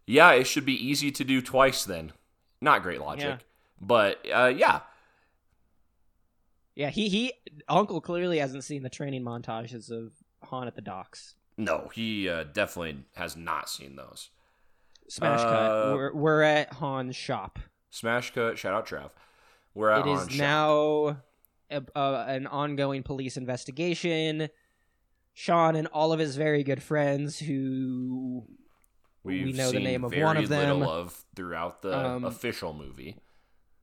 "Yeah, 0.07 0.31
it 0.31 0.45
should 0.47 0.65
be 0.65 0.73
easy 0.73 1.11
to 1.11 1.23
do 1.23 1.39
twice 1.39 1.83
then." 1.85 2.13
Not 2.59 2.81
great 2.81 2.99
logic, 2.99 3.25
Yeah. 3.25 3.37
but 3.79 4.25
uh 4.33 4.47
yeah. 4.47 4.79
yeah, 6.75 6.89
he 6.89 7.09
he 7.09 7.33
uncle 7.69 8.01
clearly 8.01 8.39
hasn't 8.39 8.63
seen 8.63 8.81
the 8.81 8.89
training 8.89 9.23
montages 9.23 9.91
of 9.91 10.13
Han 10.45 10.65
at 10.67 10.75
the 10.75 10.81
docks. 10.81 11.35
No, 11.57 11.89
he 11.93 12.27
uh, 12.27 12.45
definitely 12.45 13.03
has 13.15 13.37
not 13.37 13.69
seen 13.69 13.95
those. 13.95 14.29
Smash 15.07 15.41
Uh, 15.41 15.43
cut. 15.43 15.93
We're, 15.95 16.13
we're 16.15 16.41
at 16.41 16.73
Han's 16.73 17.15
shop. 17.15 17.59
Smash 17.95 18.33
cut. 18.33 18.57
Shout 18.57 18.73
out 18.73 18.85
Trav. 18.85 19.11
We're 19.73 19.89
at 19.89 20.05
It 20.05 20.09
is 20.11 20.19
shop. 20.29 20.31
now 20.37 21.17
a, 21.71 21.81
uh, 21.95 22.25
an 22.27 22.45
ongoing 22.47 23.03
police 23.03 23.37
investigation. 23.37 24.49
Sean 25.33 25.75
and 25.75 25.87
all 25.87 26.11
of 26.13 26.19
his 26.19 26.35
very 26.35 26.63
good 26.63 26.81
friends, 26.83 27.39
who 27.39 28.45
We've 29.23 29.45
we 29.45 29.51
know 29.53 29.71
the 29.71 29.79
name 29.79 30.03
of 30.03 30.11
very 30.11 30.23
one 30.23 30.37
of 30.37 30.49
them. 30.49 30.79
little 30.79 30.93
of 30.93 31.25
throughout 31.35 31.81
the 31.81 31.97
Um, 31.97 32.23
official 32.25 32.73
movie. 32.73 33.15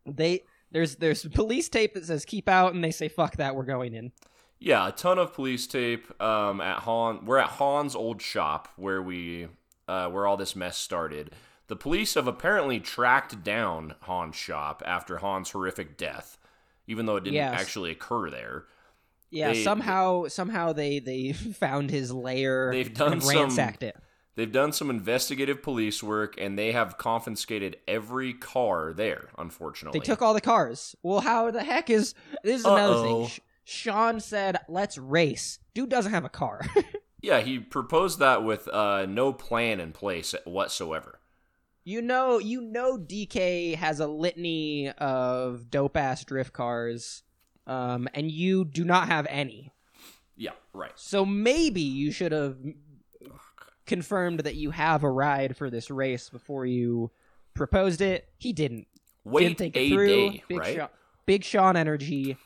they 0.07 0.45
there's 0.71 0.97
there's 0.97 1.25
police 1.27 1.69
tape 1.69 1.95
that 1.95 2.05
says 2.07 2.25
keep 2.25 2.49
out, 2.49 2.75
and 2.75 2.83
they 2.85 2.91
say 2.91 3.09
fuck 3.09 3.37
that, 3.37 3.55
we're 3.55 3.65
going 3.65 3.95
in. 3.95 4.13
Yeah, 4.59 4.89
a 4.89 4.93
ton 4.93 5.19
of 5.19 5.35
police 5.35 5.67
tape. 5.67 6.07
Um, 6.23 6.61
at 6.61 6.81
Han, 6.81 7.25
we're 7.27 7.39
at 7.39 7.49
Han's 7.51 7.95
old 7.97 8.23
shop 8.23 8.69
where 8.77 9.03
we, 9.03 9.49
uh, 9.89 10.09
where 10.09 10.27
all 10.27 10.37
this 10.37 10.55
mess 10.55 10.79
started. 10.79 11.33
The 11.69 11.77
police 11.77 12.15
have 12.15 12.27
apparently 12.27 12.81
tracked 12.81 13.43
down 13.45 13.95
Han's 14.03 14.37
shop 14.37 14.83
after 14.85 15.19
Han's 15.19 15.51
horrific 15.51 15.97
death, 15.97 16.37
even 16.87 17.07
though 17.07 17.17
it 17.17 17.25
didn't 17.25 17.35
Yes. 17.37 17.61
actually 17.61 17.91
occur 17.93 18.29
there. 18.31 18.65
Yeah, 19.31 19.53
They- 19.53 19.65
somehow 19.65 20.27
somehow 20.29 20.73
they 20.73 20.99
they 20.99 21.33
found 21.33 21.91
his 21.91 22.13
lair 22.13 22.71
They've 22.73 22.93
done 22.93 23.13
and 23.15 23.23
some- 23.23 23.37
ransacked 23.37 23.83
it. 23.83 23.97
They've 24.35 24.51
done 24.51 24.73
some 24.73 24.89
investigative 24.89 25.63
police 25.63 26.03
work, 26.03 26.37
and 26.41 26.59
they 26.59 26.73
have 26.73 26.97
confiscated 26.97 27.77
every 27.87 28.33
car 28.33 28.95
there. 28.95 29.29
Unfortunately, 29.37 30.01
They 30.01 30.05
took 30.07 30.23
all 30.23 30.33
the 30.33 30.41
cars. 30.41 30.97
Well, 31.03 31.21
how 31.21 31.51
the 31.51 31.63
heck 31.63 31.91
is 31.91 32.15
this 32.43 32.61
is 32.61 32.65
another 32.65 33.03
thing? 33.03 33.29
Sean 33.65 34.21
said, 34.21 34.59
"Let's 34.69 34.97
race." 34.97 35.59
Dude 35.75 35.91
doesn't 35.91 36.13
have 36.13 36.25
a 36.25 36.31
car. 36.31 36.63
Yeah, 37.25 37.39
he 37.41 37.61
proposed 37.61 38.19
that 38.19 38.43
with 38.43 38.67
uh, 38.67 39.07
no 39.07 39.33
plan 39.33 39.79
in 39.79 39.93
place 39.93 40.35
whatsoever. 40.45 41.21
You 41.85 42.01
know, 42.01 42.39
you 42.39 42.61
know, 42.61 42.97
DK 42.97 43.75
has 43.77 43.99
a 44.01 44.07
litany 44.07 44.91
of 44.91 45.71
dope 45.71 45.97
ass 45.97 46.25
drift 46.25 46.53
cars, 46.53 47.23
um, 47.67 48.09
and 48.15 48.31
you 48.31 48.65
do 48.65 48.85
not 48.85 49.09
have 49.09 49.27
any. 49.29 49.73
Yeah, 50.37 50.53
right. 50.73 50.93
So 50.95 51.27
maybe 51.27 51.81
you 51.81 52.13
should 52.13 52.33
have 52.33 52.57
confirmed 53.87 54.41
that 54.41 54.55
you 54.55 54.71
have 54.71 55.03
a 55.03 55.11
ride 55.11 55.57
for 55.57 55.71
this 55.71 55.91
race 55.91 56.31
before 56.31 56.67
you 56.67 57.11
proposed 57.55 58.01
it. 58.01 58.29
He 58.39 58.53
didn't. 58.53 58.87
Wait 59.25 59.45
didn't 59.45 59.59
think 59.59 59.77
a 59.77 59.85
it 59.87 59.89
through. 59.91 60.07
day, 60.07 60.45
Big 60.49 60.59
right? 60.59 60.77
Sean, 60.77 60.89
Big 61.27 61.45
Sean 61.45 61.77
energy 61.77 62.37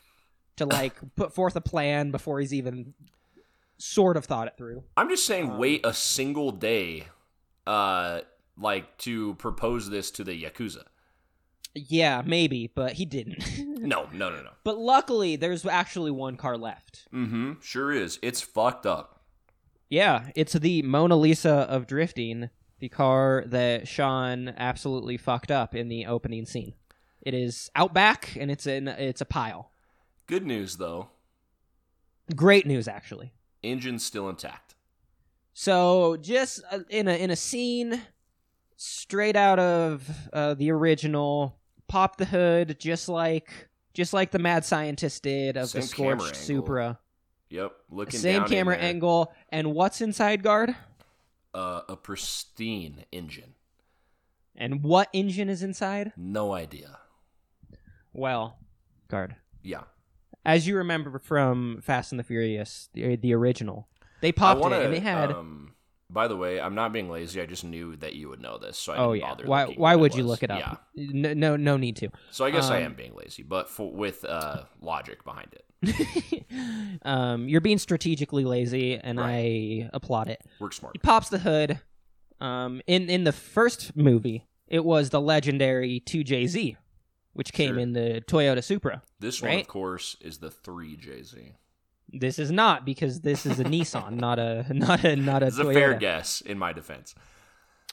to 0.56 0.66
like 0.66 0.94
put 1.16 1.34
forth 1.34 1.56
a 1.56 1.60
plan 1.60 2.10
before 2.10 2.40
he's 2.40 2.54
even 2.54 2.94
sort 3.78 4.16
of 4.16 4.24
thought 4.24 4.46
it 4.48 4.54
through. 4.56 4.82
I'm 4.96 5.08
just 5.08 5.26
saying, 5.26 5.50
Um, 5.50 5.58
wait 5.58 5.84
a 5.84 5.92
single 5.92 6.50
day, 6.52 7.04
uh, 7.66 8.20
like 8.58 8.96
to 8.98 9.34
propose 9.34 9.90
this 9.90 10.10
to 10.12 10.24
the 10.24 10.42
yakuza. 10.42 10.84
Yeah, 11.74 12.22
maybe, 12.24 12.70
but 12.74 12.94
he 12.94 13.04
didn't. 13.04 13.44
No, 13.76 14.08
no, 14.12 14.30
no, 14.30 14.42
no. 14.42 14.50
but 14.64 14.78
luckily, 14.78 15.36
there's 15.36 15.64
actually 15.64 16.10
one 16.10 16.36
car 16.36 16.56
left. 16.56 17.06
Mm-hmm. 17.14 17.52
Sure 17.60 17.92
is. 17.92 18.18
It's 18.20 18.40
fucked 18.40 18.84
up. 18.86 19.20
Yeah, 19.88 20.30
it's 20.34 20.54
the 20.54 20.82
Mona 20.82 21.14
Lisa 21.14 21.50
of 21.52 21.86
drifting, 21.86 22.50
the 22.80 22.88
car 22.88 23.44
that 23.46 23.86
Sean 23.86 24.48
absolutely 24.56 25.18
fucked 25.18 25.52
up 25.52 25.72
in 25.74 25.88
the 25.88 26.06
opening 26.06 26.46
scene. 26.46 26.72
It 27.22 27.32
is 27.34 27.70
out 27.76 27.94
back 27.94 28.34
and 28.40 28.50
it's 28.50 28.66
in 28.66 28.88
it's 28.88 29.20
a 29.20 29.24
pile. 29.26 29.70
Good 30.26 30.44
news 30.46 30.78
though, 30.78 31.10
Great 32.34 32.66
news 32.66 32.88
actually. 32.88 33.32
engine's 33.62 34.04
still 34.04 34.28
intact. 34.28 34.74
So 35.52 36.16
just 36.16 36.60
uh, 36.72 36.80
in 36.88 37.06
a 37.06 37.14
in 37.14 37.30
a 37.30 37.36
scene 37.36 38.02
straight 38.76 39.36
out 39.36 39.58
of 39.58 40.08
uh, 40.32 40.54
the 40.54 40.70
original, 40.70 41.56
pop 41.88 42.16
the 42.16 42.24
hood 42.24 42.76
just 42.78 43.08
like 43.08 43.68
just 43.94 44.12
like 44.12 44.30
the 44.30 44.38
mad 44.38 44.64
scientist 44.64 45.22
did 45.22 45.56
of 45.56 45.68
Same 45.68 45.80
the 45.80 45.86
scorched. 45.86 46.36
Supra. 46.36 46.98
Yep, 47.48 47.72
looking 47.90 48.20
Same 48.20 48.44
camera 48.44 48.76
angle 48.76 49.32
and 49.50 49.72
what's 49.72 50.00
inside 50.00 50.42
guard? 50.42 50.74
Uh, 51.54 51.82
a 51.88 51.96
pristine 51.96 53.04
engine. 53.12 53.54
And 54.54 54.82
what 54.82 55.08
engine 55.12 55.48
is 55.48 55.62
inside? 55.62 56.12
No 56.16 56.52
idea. 56.52 56.98
Well, 58.12 58.58
guard. 59.08 59.36
Yeah, 59.62 59.82
as 60.44 60.66
you 60.66 60.76
remember 60.76 61.18
from 61.18 61.80
Fast 61.82 62.12
and 62.12 62.18
the 62.18 62.24
Furious, 62.24 62.88
the, 62.94 63.16
the 63.16 63.34
original, 63.34 63.88
they 64.20 64.32
popped 64.32 64.60
wanna, 64.60 64.76
it 64.76 64.84
and 64.86 64.94
they 64.94 65.00
had. 65.00 65.32
Um, 65.32 65.74
by 66.08 66.28
the 66.28 66.36
way, 66.36 66.60
I'm 66.60 66.74
not 66.74 66.92
being 66.92 67.10
lazy. 67.10 67.40
I 67.40 67.46
just 67.46 67.64
knew 67.64 67.96
that 67.96 68.14
you 68.14 68.28
would 68.28 68.40
know 68.40 68.58
this, 68.58 68.78
so 68.78 68.92
I 68.92 68.96
oh 68.98 69.12
didn't 69.14 69.22
yeah, 69.22 69.28
bother. 69.34 69.46
why 69.46 69.64
why 69.76 69.96
would 69.96 70.14
you 70.14 70.22
was. 70.24 70.30
look 70.30 70.42
it 70.42 70.50
up? 70.50 70.84
Yeah, 70.94 71.06
No, 71.12 71.34
no, 71.34 71.56
no 71.56 71.76
need 71.76 71.96
to. 71.96 72.08
so 72.30 72.44
I 72.44 72.50
guess 72.50 72.70
I 72.70 72.78
Um, 72.78 72.84
am 72.84 72.94
being 72.94 73.14
lazy, 73.14 73.42
but 73.42 73.68
for, 73.68 73.90
with 73.92 74.24
uh, 74.24 74.64
logic 74.80 75.24
behind 75.24 75.54
it. 75.54 75.62
um, 77.02 77.48
you're 77.48 77.60
being 77.60 77.78
strategically 77.78 78.44
lazy, 78.44 78.96
and 78.96 79.18
Right. 79.18 79.84
I 79.86 79.90
applaud 79.92 80.28
it. 80.28 80.42
Work 80.60 80.72
smart. 80.72 80.94
He 80.94 80.98
pops 80.98 81.28
the 81.28 81.38
hood. 81.38 81.80
Um, 82.40 82.82
in 82.86 83.08
in 83.08 83.24
the 83.24 83.32
first 83.32 83.96
movie, 83.96 84.46
it 84.68 84.84
was 84.84 85.10
the 85.10 85.20
legendary 85.20 86.00
2JZ, 86.06 86.76
which 87.32 87.52
came 87.52 87.74
Sure. 87.74 87.78
in 87.78 87.92
the 87.94 88.22
Toyota 88.26 88.62
Supra. 88.62 89.02
This 89.20 89.40
one, 89.42 89.58
of 89.60 89.66
course, 89.68 90.16
is 90.20 90.38
the 90.38 90.50
three 90.50 90.96
JZ. 90.96 91.52
This 92.12 92.38
is 92.38 92.50
not 92.50 92.84
because 92.84 93.20
this 93.20 93.46
is 93.46 93.58
a 93.60 93.64
Nissan, 93.74 94.12
not 94.26 94.38
a 94.38 94.66
not 94.72 95.04
a 95.04 95.16
not 95.16 95.42
a 95.42 95.46
It's 95.46 95.58
a 95.58 95.64
fair 95.72 95.94
guess, 95.94 96.40
in 96.40 96.58
my 96.58 96.72
defense. 96.72 97.14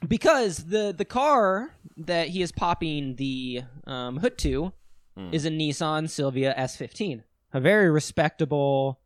because 0.08 0.66
the 0.66 0.94
the 0.98 1.06
car 1.06 1.72
that 1.98 2.30
he 2.30 2.42
is 2.42 2.52
popping 2.52 3.16
the 3.16 3.62
um, 3.88 4.18
hood 4.18 4.38
to 4.40 4.74
Hmm. 5.16 5.30
is 5.32 5.46
a 5.46 5.52
Nissan 5.52 6.10
Silvia 6.10 6.56
S15, 6.58 7.22
a 7.54 7.60
very 7.60 7.88
respectable 7.92 9.00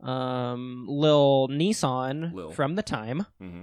um, 0.00 0.86
lil 0.88 1.48
Nissan 1.48 2.32
Lil. 2.32 2.52
from 2.52 2.76
the 2.76 2.82
time, 2.82 3.26
hmm 3.40 3.62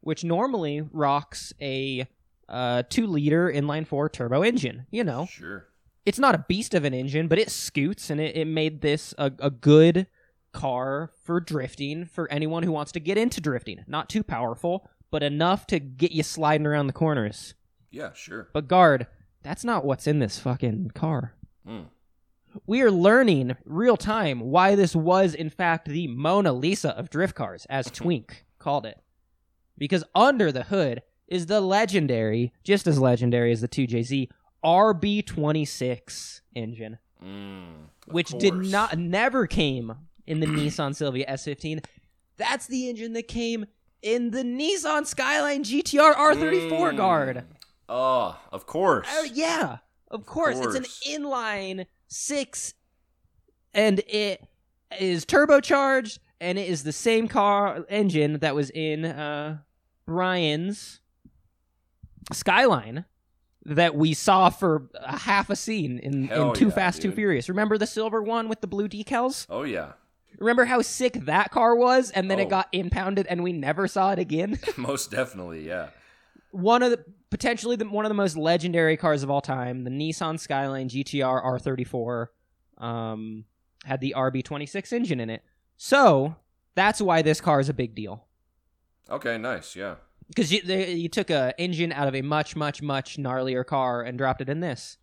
which 0.00 0.24
normally 0.24 0.82
rocks 0.92 1.52
a 1.60 2.06
uh, 2.48 2.82
two 2.90 3.06
liter 3.06 3.48
inline 3.50 3.86
four 3.86 4.08
turbo 4.08 4.42
engine. 4.42 4.84
You 4.90 5.04
know, 5.04 5.26
Sure. 5.26 5.68
it's 6.04 6.18
not 6.18 6.34
a 6.34 6.44
beast 6.48 6.74
of 6.74 6.84
an 6.84 6.92
engine, 6.92 7.28
but 7.28 7.38
it 7.38 7.50
scoots 7.50 8.10
and 8.10 8.20
it, 8.20 8.36
it 8.36 8.46
made 8.46 8.80
this 8.82 9.14
a, 9.16 9.30
a 9.38 9.48
good 9.48 10.08
car 10.52 11.10
for 11.24 11.40
drifting 11.40 12.04
for 12.04 12.30
anyone 12.30 12.62
who 12.62 12.72
wants 12.72 12.92
to 12.92 13.00
get 13.00 13.18
into 13.18 13.40
drifting. 13.40 13.84
Not 13.86 14.08
too 14.08 14.22
powerful, 14.22 14.88
but 15.10 15.22
enough 15.22 15.66
to 15.68 15.78
get 15.78 16.12
you 16.12 16.22
sliding 16.22 16.66
around 16.66 16.86
the 16.86 16.92
corners. 16.92 17.54
Yeah, 17.90 18.12
sure. 18.14 18.48
But 18.52 18.68
guard, 18.68 19.06
that's 19.42 19.64
not 19.64 19.84
what's 19.84 20.06
in 20.06 20.18
this 20.18 20.38
fucking 20.38 20.92
car. 20.94 21.34
Mm. 21.66 21.86
We 22.66 22.82
are 22.82 22.90
learning 22.90 23.56
real 23.64 23.96
time 23.96 24.40
why 24.40 24.74
this 24.74 24.94
was 24.94 25.34
in 25.34 25.50
fact 25.50 25.88
the 25.88 26.06
Mona 26.06 26.52
Lisa 26.52 26.90
of 26.90 27.10
drift 27.10 27.34
cars, 27.34 27.66
as 27.68 27.86
Twink 27.90 28.44
called 28.58 28.86
it. 28.86 29.00
Because 29.78 30.04
under 30.14 30.52
the 30.52 30.64
hood 30.64 31.02
is 31.26 31.46
the 31.46 31.60
legendary, 31.60 32.52
just 32.62 32.86
as 32.86 32.98
legendary 32.98 33.52
as 33.52 33.62
the 33.62 33.68
2JZ, 33.68 34.28
RB26 34.64 36.40
engine 36.54 36.98
Mm. 37.24 37.88
Which 38.06 38.30
did 38.30 38.54
not 38.54 38.98
never 38.98 39.46
came 39.46 39.94
in 40.26 40.40
the 40.40 40.46
Nissan 40.46 40.94
Silvia 40.94 41.26
S15. 41.26 41.84
That's 42.36 42.66
the 42.66 42.88
engine 42.88 43.12
that 43.14 43.28
came 43.28 43.66
in 44.02 44.30
the 44.30 44.42
Nissan 44.42 45.06
Skyline 45.06 45.64
GTR 45.64 46.14
R34 46.14 46.70
Mm. 46.92 46.96
guard. 46.96 47.44
Oh, 47.88 48.38
of 48.50 48.66
course. 48.66 49.06
Oh 49.10 49.24
yeah, 49.32 49.78
of 50.10 50.24
course. 50.26 50.58
It's 50.58 50.74
an 50.74 50.84
inline 51.08 51.86
six, 52.08 52.74
and 53.74 54.00
it 54.08 54.46
is 54.98 55.24
turbocharged, 55.26 56.18
and 56.40 56.58
it 56.58 56.68
is 56.68 56.84
the 56.84 56.92
same 56.92 57.28
car 57.28 57.84
engine 57.88 58.38
that 58.40 58.54
was 58.54 58.70
in 58.70 59.04
uh, 59.04 59.58
Brian's 60.06 61.00
Skyline 62.32 63.04
that 63.64 63.94
we 63.94 64.12
saw 64.14 64.50
for 64.50 64.88
a 64.94 65.16
half 65.18 65.48
a 65.50 65.56
scene 65.56 65.98
in, 65.98 66.28
in 66.30 66.52
Too 66.54 66.66
yeah, 66.66 66.72
Fast, 66.72 67.02
Too. 67.02 67.12
Furious. 67.12 67.48
Remember 67.48 67.78
the 67.78 67.86
silver 67.86 68.20
one 68.22 68.48
with 68.48 68.60
the 68.60 68.66
blue 68.66 68.88
decals? 68.88 69.46
Oh 69.48 69.62
yeah, 69.62 69.92
Remember 70.38 70.64
how 70.64 70.82
sick 70.82 71.12
that 71.26 71.50
car 71.50 71.74
was, 71.76 72.10
and 72.10 72.30
then 72.30 72.38
Oh. 72.38 72.42
it 72.42 72.48
got 72.48 72.68
impounded, 72.72 73.26
and 73.28 73.42
we 73.42 73.52
never 73.52 73.86
saw 73.88 74.12
it 74.12 74.18
again. 74.18 74.58
most 74.76 75.10
definitely. 75.10 75.66
Yeah. 75.66 75.90
one 76.50 76.82
of 76.82 76.90
the 76.90 77.04
potentially 77.30 77.76
the, 77.76 77.84
one 77.88 78.04
of 78.04 78.10
the 78.10 78.14
most 78.14 78.36
legendary 78.36 78.96
cars 78.96 79.22
of 79.22 79.30
all 79.30 79.40
time, 79.40 79.84
the 79.84 79.90
Nissan 79.90 80.38
Skyline 80.38 80.88
GTR 80.88 81.42
R34, 81.42 82.26
um, 82.78 83.44
had 83.84 84.00
the 84.00 84.14
RB26 84.16 84.92
engine 84.92 85.18
in 85.20 85.30
it. 85.30 85.42
So 85.76 86.36
that's 86.74 87.00
why 87.00 87.22
this 87.22 87.40
car 87.40 87.58
is 87.60 87.68
a 87.68 87.74
big 87.74 87.94
deal 87.94 88.26
Okay. 89.10 89.36
Nice. 89.38 89.74
Yeah. 89.76 89.96
because 90.28 90.52
you 90.52 90.62
they, 90.62 90.92
you 90.92 91.08
took 91.08 91.30
a 91.30 91.54
engine 91.58 91.92
out 91.92 92.06
of 92.08 92.14
a 92.14 92.22
much 92.22 92.54
much 92.56 92.80
much 92.82 93.16
gnarlier 93.18 93.64
car 93.66 94.02
and 94.02 94.16
dropped 94.18 94.40
it 94.40 94.48
in 94.48 94.60
this. 94.60 94.98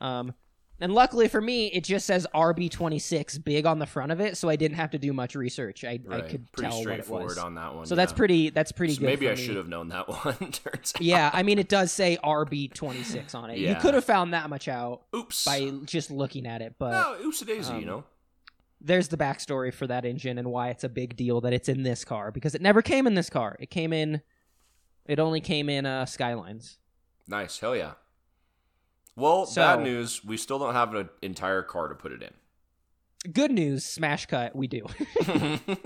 Um, 0.00 0.34
and 0.80 0.92
luckily 0.94 1.28
for 1.28 1.40
me, 1.40 1.66
it 1.68 1.84
just 1.84 2.06
says 2.06 2.26
RB26 2.34 3.44
big 3.44 3.66
on 3.66 3.78
the 3.78 3.86
front 3.86 4.12
of 4.12 4.20
it, 4.20 4.36
so 4.36 4.48
I 4.48 4.56
didn't 4.56 4.76
have 4.76 4.90
to 4.90 4.98
do 4.98 5.12
much 5.12 5.34
research. 5.34 5.84
I, 5.84 5.98
I 6.10 6.20
could 6.22 6.50
pretty 6.52 6.70
tell 6.70 6.78
what 6.78 6.80
it 6.80 6.82
straightforward 6.82 7.24
was. 7.28 7.38
on 7.38 7.54
that 7.56 7.74
one. 7.74 7.86
so 7.86 7.94
that's 7.94 8.12
pretty. 8.12 8.50
That's 8.50 8.72
pretty 8.72 8.94
So 8.94 9.00
good. 9.00 9.06
maybe 9.06 9.28
I 9.28 9.34
me. 9.34 9.36
should 9.44 9.56
have 9.56 9.68
known 9.68 9.88
that 9.88 10.08
one. 10.24 10.52
Yeah, 10.98 11.30
I 11.32 11.42
mean, 11.42 11.58
it 11.58 11.68
does 11.68 11.92
say 11.92 12.18
RB26 12.24 13.34
on 13.34 13.50
it. 13.50 13.58
Yeah. 13.58 13.70
You 13.70 13.74
could 13.76 13.94
have 13.94 14.04
found 14.04 14.32
that 14.34 14.48
much 14.50 14.68
out 14.68 15.02
Oops. 15.14 15.44
by 15.44 15.70
just 15.84 16.10
looking 16.10 16.46
at 16.46 16.62
it, 16.62 16.74
but 16.78 16.90
no, 16.92 17.26
oops 17.26 17.40
daisy. 17.40 17.72
um, 17.72 17.80
you 17.80 17.86
know. 17.86 18.04
there's 18.80 19.08
the 19.08 19.16
backstory 19.16 19.72
for 19.72 19.86
that 19.86 20.04
engine 20.04 20.38
and 20.38 20.48
why 20.50 20.68
it's 20.70 20.84
a 20.84 20.88
big 20.88 21.16
deal 21.16 21.40
that 21.42 21.52
it's 21.52 21.68
in 21.68 21.82
this 21.82 22.04
car 22.04 22.30
because 22.30 22.54
it 22.54 22.62
never 22.62 22.82
came 22.82 23.06
in 23.06 23.14
this 23.14 23.28
car. 23.30 23.56
It 23.60 23.70
came 23.70 23.92
in, 23.92 24.22
it 25.06 25.18
only 25.18 25.40
came 25.40 25.68
in 25.68 25.84
uh, 25.86 26.06
Skylines. 26.06 26.78
Nice. 27.28 27.58
Hell 27.60 27.76
yeah. 27.76 27.92
Well, 29.16 29.46
So- 29.46 29.60
bad 29.62 29.80
news. 29.82 30.24
We 30.24 30.36
still 30.36 30.58
don't 30.58 30.74
have 30.74 30.94
an 30.94 31.08
entire 31.22 31.62
car 31.62 31.88
to 31.88 31.94
put 31.94 32.12
it 32.12 32.22
in. 32.22 33.32
Good 33.32 33.50
news, 33.52 33.84
smash 33.84 34.26
cut, 34.26 34.56
we 34.56 34.66
do. 34.66 34.86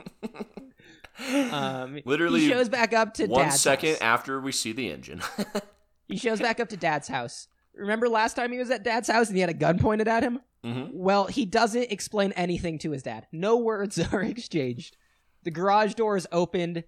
Um, 1.53 2.01
Literally 2.05 2.41
he 2.41 2.49
shows 2.49 2.69
back 2.69 2.93
up 2.93 3.15
to 3.15 3.27
One 3.27 3.45
Dad's 3.45 3.61
second 3.61 3.91
house. 3.93 4.01
after 4.01 4.41
we 4.41 4.51
see 4.53 4.73
the 4.73 4.91
engine. 4.91 5.21
He 6.07 6.19
shows 6.19 6.39
back 6.39 6.61
up 6.61 6.69
to 6.69 6.77
Dad's 6.77 7.09
house. 7.09 7.49
Remember 7.73 8.11
last 8.11 8.35
time 8.35 8.53
he 8.53 8.59
was 8.59 8.71
at 8.71 8.83
Dad's 8.85 9.09
house 9.09 9.29
and 9.29 9.37
he 9.37 9.41
had 9.41 9.49
a 9.49 9.55
gun 9.55 9.79
pointed 9.79 10.07
at 10.07 10.23
him? 10.23 10.41
hmm 10.63 10.85
Well, 10.93 11.25
he 11.29 11.47
doesn't 11.47 11.91
explain 11.91 12.33
anything 12.33 12.79
to 12.81 12.91
his 12.91 13.03
dad. 13.03 13.27
No 13.33 13.57
words 13.57 13.99
are 14.13 14.23
exchanged. 14.23 14.99
The 15.45 15.51
garage 15.51 15.95
door 15.95 16.17
is 16.19 16.27
opened. 16.31 16.85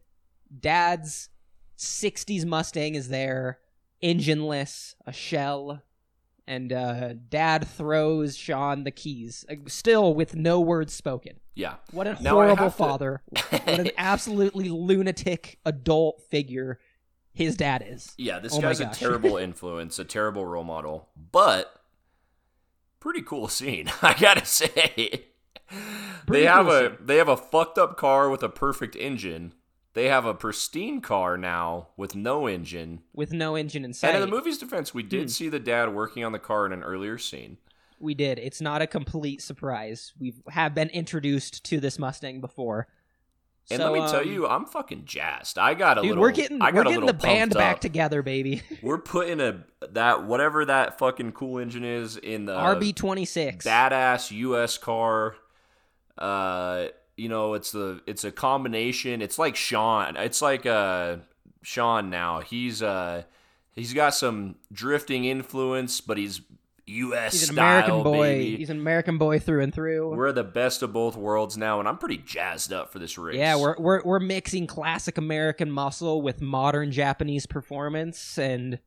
Dad's 0.61 1.31
60s 1.79 2.45
Mustang 2.45 2.95
is 2.95 3.09
there, 3.09 3.59
engineless, 4.03 4.97
a 5.07 5.13
shell. 5.15 5.81
And 6.49 6.73
uh, 6.73 7.15
dad 7.29 7.67
throws 7.67 8.37
Sean 8.37 8.85
the 8.85 8.93
keys, 8.93 9.45
uh, 9.51 9.55
still 9.67 10.15
with 10.15 10.37
no 10.37 10.61
words 10.61 10.93
spoken. 10.93 11.41
Yeah. 11.57 11.75
What 11.91 12.07
a 12.07 12.23
Now 12.23 12.35
horrible 12.35 12.57
have 12.65 12.73
to- 12.73 12.79
father. 12.79 13.23
what 13.51 13.69
an 13.69 13.91
absolutely 13.99 14.69
lunatic 14.69 15.59
adult 15.65 16.23
figure 16.31 16.79
his 17.33 17.57
dad 17.57 17.85
is. 17.87 18.15
Yeah, 18.17 18.39
this 18.39 18.55
Oh 18.55 18.61
guy's 18.61 18.79
a 18.81 18.87
terrible 18.87 19.37
influence, 19.39 19.99
a 19.99 20.05
terrible 20.05 20.47
role 20.47 20.63
model, 20.65 21.09
but 21.33 21.75
pretty 23.01 23.23
cool 23.23 23.49
scene, 23.49 23.91
I 24.03 24.15
gotta 24.15 24.45
say. 24.47 25.25
they 26.29 26.45
have 26.45 26.67
cool 26.67 26.75
a 26.77 26.89
scene. 26.91 26.99
they 27.07 27.17
have 27.17 27.29
a 27.29 27.37
fucked 27.37 27.77
up 27.77 27.97
car 27.97 28.31
with 28.31 28.43
a 28.45 28.49
perfect 28.49 28.95
engine 28.95 29.53
they 29.97 30.09
have 30.09 30.27
a 30.27 30.35
pristine 30.35 31.01
car 31.01 31.37
now 31.39 31.89
with 31.97 32.15
no 32.15 32.47
engine. 32.47 33.01
with 33.15 33.33
no 33.33 33.57
engine 33.57 33.85
in 33.85 33.93
sight. 33.95 34.15
And 34.15 34.23
in 34.23 34.29
the 34.31 34.37
movie's 34.37 34.59
defense, 34.59 34.93
we 34.95 35.03
Hmm. 35.03 35.09
did 35.09 35.31
see 35.33 35.49
the 35.49 35.59
dad 35.59 35.93
working 35.95 36.23
on 36.23 36.33
the 36.33 36.39
car 36.39 36.67
in 36.67 36.73
an 36.73 36.83
earlier 36.85 37.17
scene. 37.19 37.57
We 37.99 38.15
did. 38.15 38.39
It's 38.39 38.61
not 38.61 38.83
a 38.83 38.87
complete 38.87 39.41
surprise. 39.41 40.13
We 40.21 40.35
have 40.51 40.75
been 40.75 40.91
introduced 40.91 41.65
to 41.65 41.81
this 41.81 41.99
Mustang 41.99 42.43
before. 42.43 42.89
And 43.71 43.81
So, 43.81 43.91
let 43.91 44.01
me 44.01 44.07
tell 44.09 44.21
um, 44.21 44.29
you, 44.29 44.47
I'm 44.47 44.67
fucking 44.67 45.07
jazzed. 45.07 45.57
I 45.59 45.73
got 45.75 45.97
a 45.99 46.03
dude, 46.03 46.11
little. 46.11 46.23
we're 46.23 46.31
getting 46.31 46.61
I 46.63 46.67
we're 46.67 46.83
got 46.85 46.87
a 46.87 46.91
getting 46.91 47.07
the 47.07 47.13
band 47.15 47.51
pumped 47.53 47.55
back 47.59 47.81
together, 47.81 48.23
baby. 48.23 48.63
We're 48.83 48.99
putting 48.99 49.41
a 49.41 49.65
that 49.93 50.25
whatever 50.25 50.65
that 50.67 50.99
fucking 50.99 51.33
cool 51.33 51.59
engine 51.59 51.85
is 51.85 52.17
in 52.19 52.45
the 52.45 52.53
RB 52.55 52.95
twenty 52.95 53.25
six. 53.25 53.67
badass 53.67 54.31
US 54.31 54.79
car. 54.79 55.35
Uh, 56.19 56.87
you 57.17 57.29
know, 57.29 57.55
it's 57.55 57.73
the 57.73 58.01
it's 58.07 58.25
a 58.25 58.31
combination. 58.33 59.23
It's 59.23 59.39
like 59.39 59.57
Sean. 59.57 60.17
It's 60.17 60.43
like 60.43 60.67
uh 60.67 61.17
Sean 61.63 62.11
now. 62.11 62.41
He's 62.41 62.83
uh 62.83 63.23
he's 63.73 63.93
got 63.95 64.15
some 64.15 64.57
drifting 64.73 65.25
influence, 65.25 66.01
but 66.01 66.19
he's 66.19 66.41
US 66.89 67.33
He's 67.33 67.49
an 67.49 67.55
style, 67.57 67.79
American 67.79 68.03
boy. 68.05 68.23
baby. 68.23 68.57
He's 68.59 68.71
an 68.71 68.79
American 68.79 69.19
boy 69.19 69.41
through 69.41 69.63
and 69.63 69.75
through. 69.75 70.15
We're 70.15 70.31
the 70.31 70.45
best 70.45 70.83
of 70.83 70.93
both 70.93 71.17
worlds 71.17 71.57
now, 71.57 71.81
and 71.81 71.89
I'm 71.89 71.99
pretty 71.99 72.19
jazzed 72.19 72.73
up 72.73 72.93
for 72.93 73.01
this 73.01 73.19
race. 73.19 73.37
yeah, 73.37 73.57
we're, 73.57 73.77
we're 73.79 74.03
we're 74.05 74.21
mixing 74.21 74.69
classic 74.69 75.19
American 75.19 75.69
muscle 75.71 76.23
with 76.23 76.41
modern 76.41 76.93
Japanese 76.93 77.45
performance, 77.47 78.39
and 78.39 78.79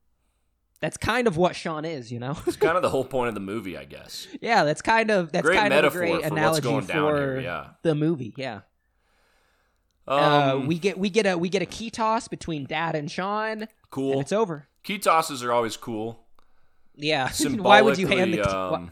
that's 0.82 0.98
kind 0.98 1.28
of 1.28 1.36
what 1.38 1.56
Sean 1.56 1.84
is, 1.86 2.12
you 2.12 2.20
know. 2.20 2.38
it's 2.48 2.56
kind 2.58 2.76
of 2.78 2.82
the 2.82 2.90
whole 2.96 3.04
point 3.06 3.28
of 3.30 3.34
the 3.34 3.40
movie, 3.42 3.78
I 3.78 3.86
guess. 3.86 4.28
yeah, 4.42 4.64
that's 4.64 4.82
kind 4.82 5.12
of 5.12 5.32
that's 5.32 5.46
Great 5.46 5.58
kind 5.58 5.74
of 5.74 5.94
a 5.94 5.98
great 5.98 6.22
for 6.22 6.28
analogy 6.28 6.82
for 6.82 7.40
yeah. 7.40 7.68
the 7.84 7.96
movie. 7.96 8.34
Yeah, 8.38 8.62
Um, 10.08 10.20
uh, 10.20 10.58
we 10.66 10.80
get 10.80 10.98
we 10.98 11.10
get 11.10 11.26
a 11.26 11.38
we 11.38 11.50
get 11.50 11.62
a 11.62 11.66
key 11.68 11.90
toss 11.90 12.28
between 12.28 12.66
Dad 12.66 12.96
and 12.96 13.12
Sean, 13.12 13.62
and 13.62 13.68
cool. 13.92 14.20
it's 14.20 14.32
over. 14.32 14.68
Key 14.84 15.00
tosses 15.00 15.44
are 15.44 15.52
always 15.52 15.76
cool. 15.78 16.26
Yeah, 16.96 17.30
why 17.58 17.82
would 17.82 17.98
you 17.98 18.08
hand 18.08 18.34
the 18.34 18.38
key, 18.38 18.44
Symbolically, 18.44 18.72
why, 18.72 18.78
um, 18.78 18.92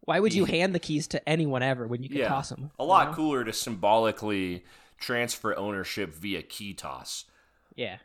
why 0.00 0.20
would 0.20 0.34
you 0.34 0.44
hand 0.56 0.74
the 0.74 0.78
keys 0.78 1.06
to 1.08 1.28
anyone 1.28 1.62
ever 1.62 1.86
when 1.86 2.02
you 2.02 2.08
can 2.08 2.18
yeah, 2.18 2.28
toss 2.28 2.48
them? 2.48 2.70
a 2.78 2.84
lot 2.84 3.14
cooler 3.14 3.44
to 3.44 3.52
symbolically 3.52 4.64
transfer 4.98 5.56
ownership 5.56 6.14
via 6.14 6.42
key 6.42 6.74
toss. 6.74 7.24
Yeah, 7.76 7.98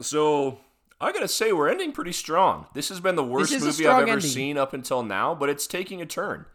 So 0.00 0.60
I 1.00 1.12
gotta 1.12 1.28
say, 1.28 1.52
we're 1.52 1.68
ending 1.68 1.92
pretty 1.92 2.12
strong. 2.12 2.66
This 2.74 2.88
has 2.88 3.00
been 3.00 3.16
the 3.16 3.24
worst 3.24 3.52
movie 3.52 3.86
I've 3.86 4.02
ever 4.02 4.12
ending. 4.12 4.30
seen 4.30 4.56
up 4.58 4.72
until 4.72 5.02
now, 5.02 5.34
but 5.34 5.48
it's 5.48 5.66
taking 5.66 6.00
a 6.00 6.06
turn. 6.06 6.46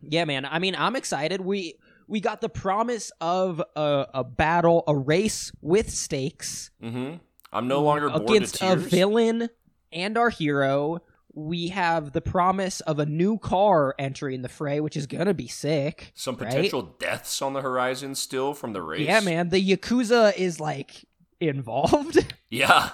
Yeah, 0.00 0.24
man. 0.24 0.44
I 0.44 0.58
mean, 0.58 0.74
I'm 0.76 0.96
excited. 0.96 1.40
We 1.42 1.74
we 2.08 2.20
got 2.20 2.40
the 2.40 2.48
promise 2.48 3.12
of 3.20 3.62
a, 3.76 4.06
a 4.14 4.24
battle, 4.24 4.84
a 4.86 4.96
race 4.96 5.52
with 5.60 5.90
stakes 5.90 6.70
Mm-hmm. 6.82 7.16
I'm 7.52 7.68
no 7.68 7.82
longer 7.82 8.08
bored 8.08 8.22
against 8.22 8.56
to 8.56 8.72
a 8.72 8.76
villain 8.76 9.50
and 9.92 10.16
our 10.16 10.30
hero. 10.30 11.00
We 11.34 11.68
have 11.68 12.12
the 12.12 12.20
promise 12.22 12.80
of 12.80 12.98
a 12.98 13.06
new 13.06 13.38
car 13.38 13.94
entering 13.98 14.40
the 14.42 14.48
fray, 14.48 14.80
which 14.80 14.96
is 14.96 15.06
gonna 15.06 15.34
be 15.34 15.48
sick. 15.48 16.12
Some 16.14 16.36
right? 16.36 16.48
potential 16.48 16.82
deaths 16.98 17.40
on 17.42 17.52
the 17.52 17.60
horizon 17.60 18.14
still 18.14 18.54
from 18.54 18.72
the 18.72 18.80
race. 18.82 19.06
Yeah, 19.06 19.20
man. 19.20 19.50
The 19.50 19.62
yakuza 19.76 20.34
is 20.36 20.60
like 20.60 21.04
involved. 21.40 22.26
Yeah, 22.50 22.90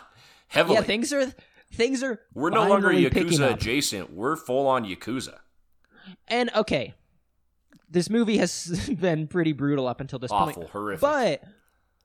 heavily. 0.49 0.77
yeah, 0.77 0.83
things 0.83 1.13
are 1.13 1.33
things 1.73 2.03
are. 2.03 2.21
we're 2.35 2.51
no 2.51 2.69
longer 2.69 2.89
Yakuza 2.89 3.55
adjacent. 3.55 4.13
We're 4.13 4.37
full 4.37 4.67
on 4.67 4.85
Yakuza. 4.85 5.39
And 6.27 6.51
okay, 6.55 6.95
this 7.91 8.09
movie 8.11 8.39
has 8.39 8.89
been 9.01 9.27
pretty 9.29 9.53
brutal 9.53 9.87
up 9.87 10.01
until 10.01 10.19
this 10.19 10.31
Awful, 10.33 10.55
point. 10.63 10.71
horrific. 10.71 11.01
But 11.01 11.43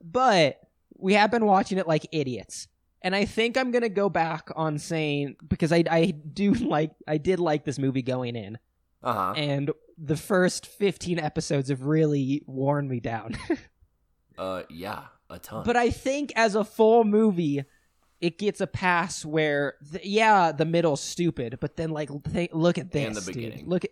but 0.04 0.60
we 0.98 1.14
have 1.14 1.32
been 1.32 1.46
watching 1.46 1.78
it 1.78 1.88
like 1.88 2.06
idiots. 2.12 2.68
And 3.02 3.14
I 3.16 3.26
think 3.26 3.58
I'm 3.58 3.72
gonna 3.72 3.90
go 3.90 4.10
back 4.10 4.50
on 4.56 4.78
saying 4.78 5.36
because 5.48 5.72
I 5.74 5.84
I 5.90 6.06
do 6.12 6.54
like 6.54 6.92
I 7.08 7.18
did 7.18 7.40
like 7.40 7.66
this 7.66 7.78
movie 7.80 8.02
going 8.02 8.36
in. 8.36 8.58
uh 9.04 9.14
huh. 9.14 9.34
And 9.36 9.72
the 9.98 10.18
first 10.18 10.66
15 10.66 11.20
episodes 11.20 11.70
have 11.70 11.84
really 11.84 12.44
worn 12.48 12.88
me 12.88 13.00
down. 13.00 13.38
Uh, 14.36 14.64
yeah, 14.68 15.04
a 15.30 15.38
ton. 15.38 15.64
but 15.64 15.78
I 15.78 15.92
think 15.92 16.34
as 16.36 16.56
a 16.56 16.64
full 16.64 17.04
movie, 17.04 17.64
it 18.24 18.38
gets 18.40 18.62
a 18.62 18.68
pass 18.68 19.26
where, 19.26 19.76
th- 19.92 20.06
yeah, 20.06 20.52
the 20.52 20.66
middle's 20.66 21.02
stupid, 21.02 21.58
but 21.60 21.76
then 21.76 21.90
like 21.90 22.10
th- 22.32 22.52
look 22.54 22.78
at 22.78 22.92
this, 22.92 23.06
And 23.06 23.16
the 23.16 23.22
dude. 23.22 23.36
beginning. 23.36 23.68
Look 23.68 23.84
at 23.86 23.92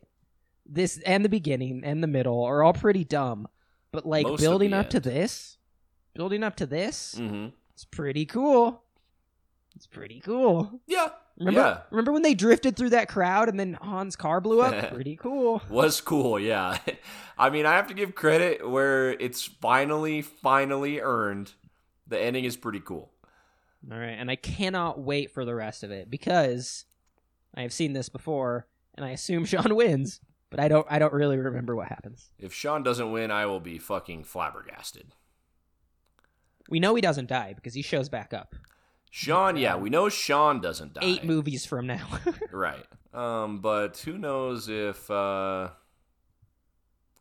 this, 0.65 0.97
and 1.05 1.25
the 1.25 1.29
beginning 1.29 1.81
and 1.83 2.01
the 2.01 2.07
middle 2.07 2.43
are 2.45 2.63
all 2.63 2.73
pretty 2.73 3.03
dumb, 3.03 3.47
but 3.91 4.05
like 4.05 4.25
Most 4.25 4.39
building 4.39 4.71
the 4.71 4.77
up 4.77 4.89
to 4.91 4.99
this, 5.01 5.57
building 6.13 6.43
up 6.43 6.55
to 6.57 6.65
this, 6.65 7.15
hmm 7.17 7.47
it's 7.73 7.85
pretty 7.85 8.25
cool. 8.25 8.83
It's 9.75 9.87
pretty 9.87 10.19
cool. 10.19 10.81
Yeah, 10.85 11.07
Remember, 11.39 11.59
yeah, 11.61 11.77
remember 11.89 12.11
when 12.11 12.21
they 12.21 12.33
drifted 12.33 12.75
through 12.75 12.91
that 12.91 13.07
crowd 13.07 13.49
and 13.49 13.59
then 13.59 13.77
Han's 13.81 14.15
car 14.15 14.39
blew 14.41 14.61
up? 14.61 14.89
pretty 14.93 15.15
cool. 15.15 15.61
was 15.69 15.99
cool. 16.01 16.39
Yeah, 16.39 16.77
I 17.37 17.49
mean, 17.49 17.65
I 17.65 17.73
have 17.77 17.87
to 17.87 17.93
give 17.93 18.13
credit 18.15 18.69
where 18.69 19.11
it's 19.11 19.43
finally, 19.43 20.21
finally 20.21 20.99
earned. 21.01 21.53
The 22.07 22.19
ending 22.19 22.43
is 22.45 22.55
pretty 22.57 22.81
cool. 22.81 23.09
All 23.89 23.97
right, 23.97 24.17
and 24.17 24.29
I 24.29 24.35
cannot 24.35 24.99
wait 24.99 25.31
for 25.31 25.45
the 25.45 25.55
rest 25.55 25.83
of 25.83 25.91
it 25.91 26.09
because 26.09 26.85
I 27.55 27.61
have 27.61 27.73
seen 27.73 27.93
this 27.93 28.09
before, 28.09 28.67
and 28.95 29.05
I 29.05 29.11
assume 29.11 29.45
Sean 29.45 29.75
wins, 29.75 30.19
but 30.49 30.59
I 30.59 30.67
don't. 30.67 30.85
I 30.89 30.99
don't 30.99 31.13
really 31.13 31.37
remember 31.37 31.75
what 31.75 31.87
happens. 31.87 32.29
If 32.37 32.53
Sean 32.53 32.83
doesn't 32.83 33.11
win, 33.11 33.31
I 33.31 33.45
will 33.45 33.59
be 33.59 33.77
fucking 33.79 34.25
flabbergasted. 34.25 35.13
We 36.69 36.79
know 36.79 36.95
he 36.95 37.01
doesn't 37.01 37.27
die 37.27 37.53
because 37.53 37.73
he 37.73 37.81
shows 37.81 38.07
back 38.07 38.33
up 38.33 38.55
Sean, 39.13 39.57
yeah, 39.57 39.75
we 39.75 39.89
know 39.89 40.07
Sean 40.07 40.61
doesn't 40.61 40.93
die. 40.93 41.01
eight 41.03 41.23
movies 41.25 41.65
from 41.65 41.85
now. 41.85 42.07
Right. 42.51 42.85
Um, 43.13 43.59
but 43.59 43.97
who 43.99 44.17
knows 44.17 44.69
if 44.69 45.11
uh 45.11 45.69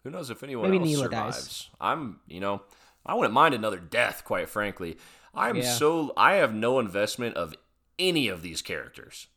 who 0.05 0.11
knows 0.11 0.31
if 0.31 0.43
anyone 0.45 0.71
Maybe 0.71 0.79
else 0.79 0.89
Neela 0.89 1.09
dies. 1.09 1.35
survives. 1.35 1.71
I'm 1.81 2.21
you 2.29 2.39
know, 2.39 2.63
I 3.05 3.15
wouldn't 3.15 3.35
mind 3.35 3.55
another 3.55 3.79
death, 3.79 4.23
quite 4.25 4.49
frankly. 4.49 4.99
I'm 5.35 5.57
Yeah. 5.57 5.73
so 5.73 6.13
I 6.17 6.35
have 6.35 6.55
no 6.55 6.79
investment 6.79 7.37
of 7.37 7.55
any 7.99 8.29
of 8.29 8.43
these 8.43 8.63
characters. 8.63 9.29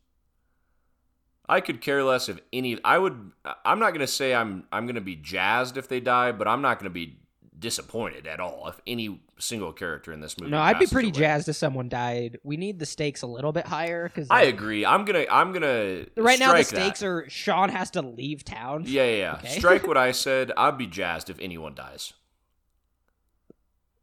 I 1.47 1.59
could 1.59 1.81
care 1.81 2.03
less 2.03 2.29
if 2.29 2.39
any 2.53 2.79
I 2.85 2.97
would 2.97 3.31
I'm 3.65 3.79
not 3.79 3.91
gonna 3.93 4.07
say 4.07 4.33
I'm 4.33 4.65
I'm 4.71 4.87
gonna 4.87 5.01
be 5.01 5.15
jazzed 5.17 5.77
if 5.77 5.87
they 5.87 5.99
die, 5.99 6.31
but 6.31 6.47
I'm 6.47 6.61
not 6.61 6.79
gonna 6.79 6.89
be 6.89 7.19
disappointed 7.59 8.27
at 8.27 8.39
all 8.39 8.67
if 8.67 8.79
any 8.87 9.21
single 9.39 9.71
character 9.73 10.11
in 10.13 10.21
this 10.21 10.39
movie. 10.39 10.51
no, 10.51 10.59
I'd 10.59 10.79
be 10.79 10.87
pretty 10.87 11.09
away. 11.09 11.19
jazzed 11.19 11.49
if 11.49 11.55
someone 11.57 11.89
died. 11.89 12.37
We 12.43 12.55
need 12.57 12.79
the 12.79 12.85
stakes 12.85 13.21
a 13.21 13.27
little 13.27 13.51
bit 13.51 13.67
higher 13.67 14.07
because 14.07 14.27
I 14.29 14.43
agree. 14.43 14.85
I'm 14.85 15.03
gonna 15.05 15.25
I'm 15.29 15.51
gonna 15.51 16.05
right 16.15 16.39
now 16.39 16.53
the 16.53 16.63
strike 16.63 16.67
that. 16.67 16.75
stakes 16.81 17.03
are 17.03 17.29
Sean 17.29 17.67
has 17.69 17.91
to 17.91 18.01
leave 18.01 18.43
town. 18.45 18.83
Yeah, 18.87 19.03
yeah, 19.03 19.15
yeah. 19.17 19.33
Okay. 19.35 19.49
Strike 19.59 19.85
what 19.85 19.97
I 20.07 20.13
said. 20.13 20.51
I'd 20.57 20.77
be 20.77 20.87
jazzed 20.87 21.29
if 21.29 21.37
anyone 21.39 21.75
dies. 21.75 22.13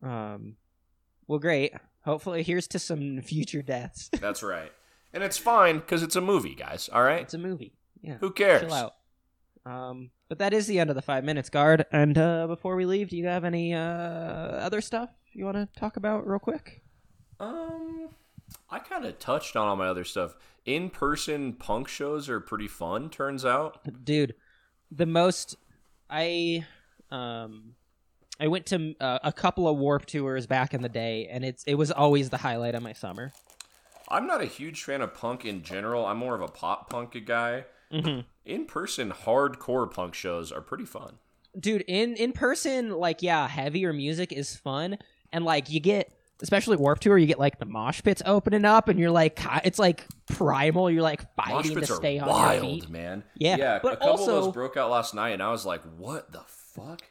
Um. 0.02 0.56
Well, 1.30 1.38
great. 1.38 1.72
Hopefully, 2.04 2.42
here's 2.42 2.66
to 2.66 2.80
some 2.80 3.20
future 3.22 3.62
deaths. 3.62 4.08
That's 4.20 4.42
right. 4.42 4.72
And 5.12 5.22
it's 5.22 5.38
fine 5.38 5.78
because 5.78 6.02
it's 6.02 6.16
a 6.16 6.20
movie, 6.20 6.56
guys. 6.56 6.90
All 6.92 7.04
right. 7.04 7.20
it's 7.22 7.34
a 7.34 7.38
movie. 7.38 7.72
Yeah. 8.02 8.16
Who 8.18 8.32
cares? 8.32 8.62
Chill 8.62 8.72
out. 8.72 8.94
Um, 9.64 10.10
but 10.28 10.38
that 10.38 10.52
is 10.52 10.66
the 10.66 10.80
end 10.80 10.90
of 10.90 10.96
the 10.96 11.02
five 11.02 11.22
minutes 11.22 11.48
guard. 11.48 11.86
And 11.92 12.18
uh, 12.18 12.48
before 12.48 12.74
we 12.74 12.84
leave, 12.84 13.10
do 13.10 13.16
you 13.16 13.26
have 13.26 13.44
any 13.44 13.72
uh, 13.74 13.78
other 13.78 14.80
stuff 14.80 15.08
you 15.32 15.44
want 15.44 15.56
to 15.56 15.68
talk 15.78 15.96
about 15.96 16.26
real 16.26 16.40
quick? 16.40 16.82
Um, 17.38 18.08
I 18.68 18.80
kind 18.80 19.04
of 19.04 19.20
touched 19.20 19.54
on 19.54 19.68
all 19.68 19.76
my 19.76 19.86
other 19.86 20.04
stuff. 20.04 20.34
In-person 20.64 21.52
punk 21.54 21.86
shows 21.86 22.28
are 22.28 22.40
pretty 22.40 22.66
fun. 22.66 23.08
Turns 23.08 23.44
out. 23.44 23.78
Dude, 24.04 24.34
the 24.90 25.06
most 25.06 25.54
I 26.08 26.66
um 27.12 27.76
I 28.40 28.48
went 28.48 28.66
to 28.66 28.94
uh, 29.00 29.18
a 29.22 29.32
couple 29.32 29.68
of 29.68 29.76
warp 29.76 30.06
tours 30.06 30.46
back 30.46 30.72
in 30.74 30.80
the 30.82 30.88
day, 30.88 31.28
and 31.30 31.44
it's 31.44 31.62
it 31.64 31.74
was 31.74 31.90
always 31.92 32.30
the 32.30 32.38
highlight 32.38 32.74
of 32.74 32.82
my 32.82 32.92
summer. 32.94 33.32
I'm 34.08 34.26
not 34.26 34.40
a 34.40 34.46
huge 34.46 34.82
fan 34.82 35.02
of 35.02 35.14
punk 35.14 35.44
in 35.44 35.62
general. 35.62 36.06
I'm 36.06 36.16
more 36.16 36.34
of 36.34 36.40
a 36.40 36.48
pop 36.48 36.90
punk 36.90 37.16
guy. 37.26 37.64
Mhm. 37.92 38.24
In-person 38.44 39.12
hardcore 39.12 39.92
punk 39.92 40.14
shows 40.14 40.50
are 40.50 40.60
pretty 40.60 40.84
fun. 40.86 41.18
Dude, 41.58 41.84
in 41.86 42.14
in 42.16 42.32
person, 42.32 42.90
like 42.92 43.22
yeah, 43.22 43.46
heavier 43.46 43.92
music 43.92 44.32
is 44.32 44.56
fun, 44.56 44.98
and 45.32 45.44
like 45.44 45.70
you 45.70 45.80
get. 45.80 46.12
Especially 46.42 46.78
Warp 46.78 47.00
Tour, 47.00 47.18
you 47.18 47.26
get 47.26 47.38
like 47.38 47.58
the 47.58 47.66
mosh 47.66 48.02
pits 48.02 48.22
opening 48.24 48.64
up, 48.64 48.88
and 48.88 48.98
you're 48.98 49.10
like, 49.10 49.38
it's 49.62 49.78
like 49.78 50.06
primal. 50.26 50.90
You're 50.90 51.02
like 51.02 51.20
fighting 51.34 51.78
to 51.78 51.86
stay 51.86 52.18
on 52.18 52.26
wild, 52.28 52.62
your 52.64 52.72
feet. 52.80 52.88
man. 52.88 53.24
Yeah, 53.36 53.56
yeah. 53.58 53.78
but 53.82 53.92
a 53.92 53.96
couple 53.96 54.14
of 54.14 54.20
also- 54.20 54.40
those 54.44 54.54
broke 54.54 54.78
out 54.78 54.90
last 54.90 55.12
night, 55.12 55.32
and 55.34 55.42
I 55.42 55.50
was 55.50 55.66
like, 55.66 55.82
"What 55.98 56.32
the 56.32 56.40
fuck?" 56.46 57.02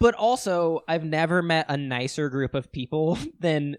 But 0.00 0.14
also, 0.14 0.84
I've 0.86 1.04
never 1.04 1.42
met 1.42 1.66
a 1.68 1.76
nicer 1.76 2.28
group 2.28 2.54
of 2.54 2.70
people 2.70 3.18
than 3.40 3.76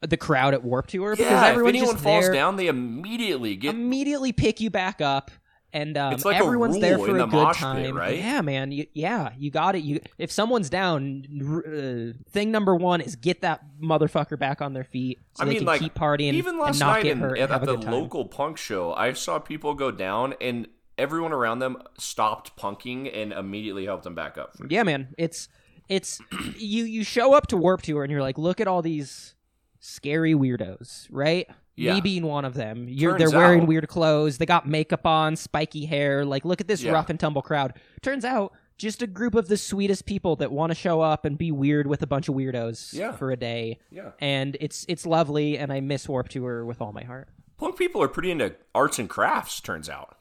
the 0.00 0.16
crowd 0.16 0.54
at 0.54 0.64
Warp 0.64 0.86
Tour 0.86 1.14
because 1.14 1.30
Yeah, 1.30 1.50
if 1.52 1.58
anyone 1.66 1.90
just 1.92 2.02
falls 2.02 2.24
there, 2.24 2.32
down, 2.32 2.56
they 2.56 2.68
immediately 2.68 3.56
get 3.56 3.74
immediately 3.74 4.32
pick 4.32 4.58
you 4.60 4.70
back 4.70 5.02
up, 5.02 5.30
and 5.74 5.98
um, 5.98 6.14
It's 6.14 6.24
like 6.24 6.36
everyone's 6.36 6.78
there 6.80 6.96
for 6.98 7.10
a 7.14 7.18
the 7.18 7.26
good 7.26 7.48
pit, 7.48 7.56
time. 7.56 7.94
right? 7.94 8.16
Yeah, 8.18 8.40
man. 8.40 8.72
You, 8.72 8.86
yeah, 8.94 9.32
you 9.36 9.50
got 9.50 9.74
it. 9.76 9.82
You 9.82 10.00
if 10.16 10.32
someone's 10.32 10.70
down, 10.70 11.26
uh, 11.38 12.18
thing 12.30 12.50
number 12.50 12.74
one 12.74 13.02
is 13.02 13.14
get 13.14 13.42
that 13.42 13.60
motherfucker 13.78 14.38
back 14.38 14.62
on 14.62 14.72
their 14.72 14.84
feet 14.84 15.18
so 15.34 15.42
I 15.42 15.44
they 15.44 15.50
mean, 15.50 15.58
can 15.60 15.66
like 15.66 15.80
keep 15.82 15.94
partying 15.94 16.32
even 16.32 16.54
and 16.54 16.58
last 16.60 16.80
not 16.80 16.92
night 16.94 17.02
get 17.02 17.18
in, 17.18 17.22
at, 17.36 17.50
at 17.50 17.64
the 17.66 17.74
local 17.74 18.24
punk 18.24 18.56
show, 18.56 18.94
I 18.94 19.12
saw 19.12 19.38
people 19.38 19.74
go 19.74 19.90
down 19.90 20.32
and 20.40 20.66
everyone 21.00 21.32
around 21.32 21.58
them 21.58 21.78
stopped 21.98 22.56
punking 22.56 23.10
and 23.12 23.32
immediately 23.32 23.84
helped 23.86 24.04
them 24.04 24.14
back 24.14 24.38
up. 24.38 24.54
Yeah, 24.68 24.82
man. 24.84 25.14
It's 25.18 25.48
it's 25.88 26.20
you 26.58 26.84
you 26.84 27.02
show 27.04 27.32
up 27.34 27.48
to 27.48 27.56
Warp 27.56 27.82
Tour 27.82 28.02
and 28.04 28.12
you're 28.12 28.22
like, 28.22 28.38
look 28.38 28.60
at 28.60 28.68
all 28.68 28.82
these 28.82 29.34
scary 29.80 30.34
weirdos, 30.34 31.06
right? 31.10 31.48
Yeah. 31.76 31.94
Me 31.94 32.00
being 32.02 32.24
one 32.26 32.44
of 32.44 32.54
them. 32.54 32.86
You're 32.88 33.16
Turns 33.16 33.30
they're 33.30 33.40
wearing 33.40 33.62
out- 33.62 33.68
weird 33.68 33.88
clothes. 33.88 34.36
They 34.38 34.44
got 34.46 34.68
makeup 34.68 35.06
on, 35.06 35.34
spiky 35.36 35.86
hair. 35.86 36.24
Like, 36.26 36.44
look 36.44 36.60
at 36.60 36.68
this 36.68 36.82
Yeah. 36.82 36.92
rough 36.92 37.08
and 37.08 37.18
tumble 37.18 37.40
crowd. 37.40 37.72
Turns 38.02 38.22
out, 38.24 38.52
just 38.76 39.00
a 39.00 39.06
group 39.06 39.34
of 39.34 39.48
the 39.48 39.56
sweetest 39.56 40.04
people 40.04 40.36
that 40.36 40.52
want 40.52 40.70
to 40.70 40.74
show 40.74 41.00
up 41.00 41.24
and 41.24 41.38
be 41.38 41.50
weird 41.50 41.86
with 41.86 42.02
a 42.02 42.06
bunch 42.06 42.28
of 42.28 42.34
weirdos 42.34 42.92
Yeah. 42.92 43.12
for 43.12 43.30
a 43.30 43.36
day. 43.36 43.78
Yeah. 43.90 44.10
And 44.20 44.58
it's 44.60 44.84
it's 44.88 45.06
lovely, 45.06 45.56
and 45.56 45.72
I 45.72 45.80
miss 45.80 46.06
Warp 46.08 46.28
Tour 46.28 46.66
with 46.66 46.82
all 46.82 46.92
my 46.92 47.04
heart. 47.04 47.28
Punk 47.56 47.78
people 47.78 48.02
are 48.02 48.08
pretty 48.08 48.30
into 48.30 48.54
arts 48.74 48.98
and 48.98 49.08
crafts, 49.08 49.60
turns 49.60 49.88
out. 49.88 50.16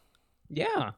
Yeah, 0.49 0.91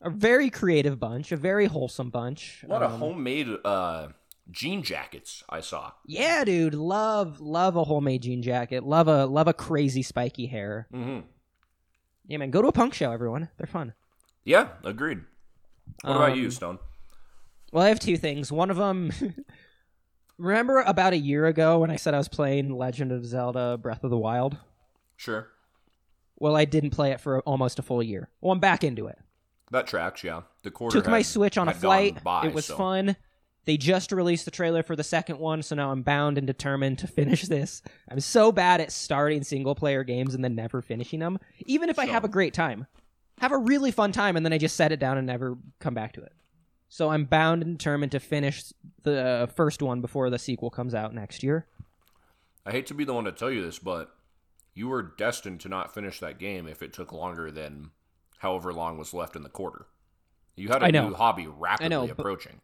a 0.00 0.10
very 0.10 0.50
creative 0.50 0.98
bunch, 0.98 1.32
a 1.32 1.36
very 1.36 1.66
wholesome 1.66 2.10
bunch. 2.10 2.64
A 2.64 2.66
lot 2.68 2.82
of 2.82 2.92
Um, 2.94 3.00
homemade 3.00 3.48
uh, 3.64 4.08
jean 4.50 4.82
jackets 4.82 5.44
I 5.48 5.60
saw. 5.60 5.92
Yeah, 6.06 6.44
dude, 6.44 6.74
love 6.74 7.40
love 7.40 7.76
a 7.76 7.84
homemade 7.84 8.22
jean 8.22 8.42
jacket. 8.42 8.84
Love 8.84 9.08
a 9.08 9.26
love 9.26 9.48
a 9.48 9.52
crazy 9.54 10.02
spiky 10.02 10.46
hair. 10.46 10.86
hmm 10.90 11.20
Yeah, 12.26 12.38
man, 12.38 12.50
go 12.50 12.62
to 12.62 12.68
a 12.68 12.72
punk 12.72 12.94
show, 12.94 13.12
everyone. 13.12 13.48
They're 13.58 13.66
fun. 13.66 13.92
Yeah, 14.44 14.68
agreed. 14.84 15.20
What 16.02 16.16
about 16.16 16.36
you, 16.36 16.46
Um, 16.46 16.50
Stone? 16.50 16.78
Well, 17.72 17.84
I 17.84 17.88
have 17.88 18.00
two 18.00 18.16
things. 18.16 18.50
One 18.52 18.70
of 18.70 18.76
them, 18.76 19.10
remember 20.38 20.80
about 20.80 21.12
a 21.12 21.16
year 21.18 21.46
ago 21.46 21.80
when 21.80 21.90
I 21.90 21.96
said 21.96 22.14
I 22.14 22.18
was 22.18 22.28
playing 22.28 22.70
Legend 22.76 23.12
of 23.12 23.24
Zelda: 23.26 23.76
Breath 23.76 24.04
of 24.04 24.10
the 24.10 24.16
Wild? 24.18 24.56
Sure. 25.16 25.48
Well, 26.38 26.56
I 26.56 26.64
didn't 26.64 26.90
play 26.90 27.12
it 27.12 27.20
for 27.20 27.40
almost 27.40 27.78
a 27.78 27.82
full 27.82 28.02
year. 28.02 28.28
Well, 28.40 28.52
I'm 28.52 28.60
back 28.60 28.84
into 28.84 29.06
it. 29.06 29.18
That 29.70 29.86
tracks, 29.86 30.22
yeah. 30.22 30.42
The 30.62 30.70
quarter 30.70 30.98
Took 31.00 31.10
my 31.10 31.22
Switch 31.22 31.58
on 31.58 31.68
a 31.68 31.74
flight. 31.74 32.22
by, 32.22 32.46
it 32.46 32.54
was 32.54 32.66
so- 32.66 32.76
fun. 32.76 33.16
They 33.64 33.76
just 33.76 34.12
released 34.12 34.44
the 34.44 34.52
trailer 34.52 34.84
for 34.84 34.94
the 34.94 35.02
second 35.02 35.40
one, 35.40 35.60
so 35.60 35.74
now 35.74 35.90
I'm 35.90 36.02
bound 36.02 36.38
and 36.38 36.46
determined 36.46 37.00
to 37.00 37.06
finish 37.08 37.42
this. 37.42 37.82
I'm 38.08 38.20
so 38.20 38.52
bad 38.52 38.80
at 38.80 38.92
starting 38.92 39.42
single 39.42 39.74
player 39.74 40.04
games 40.04 40.34
and 40.36 40.44
then 40.44 40.54
never 40.54 40.80
finishing 40.82 41.18
them, 41.18 41.40
even 41.66 41.88
if 41.88 41.98
I 41.98 42.06
have 42.06 42.22
a 42.24 42.28
great 42.28 42.54
time. 42.54 42.86
Have 43.40 43.50
a 43.50 43.58
really 43.58 43.90
fun 43.90 44.12
time 44.12 44.36
and 44.36 44.46
then 44.46 44.52
I 44.52 44.58
just 44.58 44.76
set 44.76 44.92
it 44.92 45.00
down 45.00 45.18
and 45.18 45.26
never 45.26 45.58
come 45.80 45.94
back 45.94 46.12
to 46.12 46.22
it. 46.22 46.32
So 46.88 47.10
I'm 47.10 47.24
bound 47.24 47.64
and 47.64 47.76
determined 47.76 48.12
to 48.12 48.20
finish 48.20 48.72
the 49.02 49.50
first 49.56 49.82
one 49.82 50.00
before 50.00 50.30
the 50.30 50.38
sequel 50.38 50.70
comes 50.70 50.94
out 50.94 51.12
next 51.12 51.42
year. 51.42 51.66
I 52.64 52.70
hate 52.70 52.86
to 52.86 52.94
be 52.94 53.02
the 53.04 53.14
one 53.14 53.24
to 53.24 53.32
tell 53.32 53.50
you 53.50 53.64
this, 53.64 53.80
but 53.80 54.14
you 54.76 54.88
were 54.88 55.02
destined 55.02 55.58
to 55.62 55.68
not 55.70 55.92
finish 55.94 56.20
that 56.20 56.38
game 56.38 56.68
if 56.68 56.82
it 56.82 56.92
took 56.92 57.10
longer 57.10 57.50
than 57.50 57.90
however 58.38 58.72
long 58.74 58.98
was 58.98 59.14
left 59.14 59.34
in 59.34 59.42
the 59.42 59.48
quarter. 59.48 59.86
You 60.54 60.68
had 60.68 60.82
a 60.82 60.86
I 60.86 60.90
new 60.90 61.14
hobby 61.14 61.46
rapidly 61.46 61.88
know, 61.88 62.04
approaching. 62.04 62.60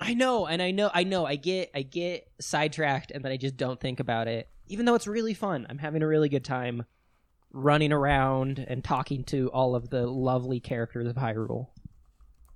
I 0.00 0.14
know, 0.14 0.46
and 0.46 0.62
I 0.62 0.70
know, 0.70 0.90
I 0.94 1.04
know. 1.04 1.26
I 1.26 1.36
get, 1.36 1.70
I 1.74 1.82
get 1.82 2.26
sidetracked, 2.40 3.10
and 3.10 3.22
then 3.22 3.30
I 3.32 3.36
just 3.36 3.56
don't 3.56 3.78
think 3.78 4.00
about 4.00 4.28
it. 4.28 4.48
Even 4.66 4.86
though 4.86 4.94
it's 4.94 5.06
really 5.06 5.34
fun, 5.34 5.66
I'm 5.68 5.78
having 5.78 6.02
a 6.02 6.06
really 6.06 6.28
good 6.30 6.44
time 6.44 6.84
running 7.52 7.92
around 7.92 8.58
and 8.58 8.82
talking 8.82 9.24
to 9.24 9.50
all 9.50 9.74
of 9.74 9.90
the 9.90 10.06
lovely 10.06 10.60
characters 10.60 11.06
of 11.06 11.16
Hyrule. 11.16 11.68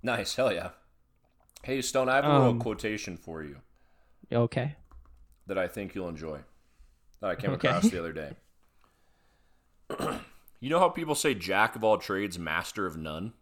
Nice, 0.02 0.34
hell 0.36 0.52
yeah. 0.52 0.70
Hey, 1.64 1.82
Stone, 1.82 2.08
I 2.08 2.16
have 2.16 2.24
a 2.24 2.28
little 2.28 2.48
Um, 2.48 2.58
quotation 2.60 3.16
for 3.18 3.42
you 3.42 3.58
Okay. 4.32 4.76
that 5.46 5.58
I 5.58 5.68
think 5.68 5.94
you'll 5.94 6.08
enjoy 6.08 6.40
that 7.22 7.30
I 7.30 7.34
came 7.36 7.50
Okay. 7.52 7.68
across 7.68 7.88
the 7.90 7.98
other 7.98 8.12
day. 8.12 8.32
you 10.60 10.68
know 10.70 10.78
how 10.78 10.88
people 10.88 11.14
say 11.14 11.34
jack 11.34 11.76
of 11.76 11.84
all 11.84 11.96
trades, 11.98 12.38
master 12.38 12.84
of 12.86 12.96
none? 12.96 13.32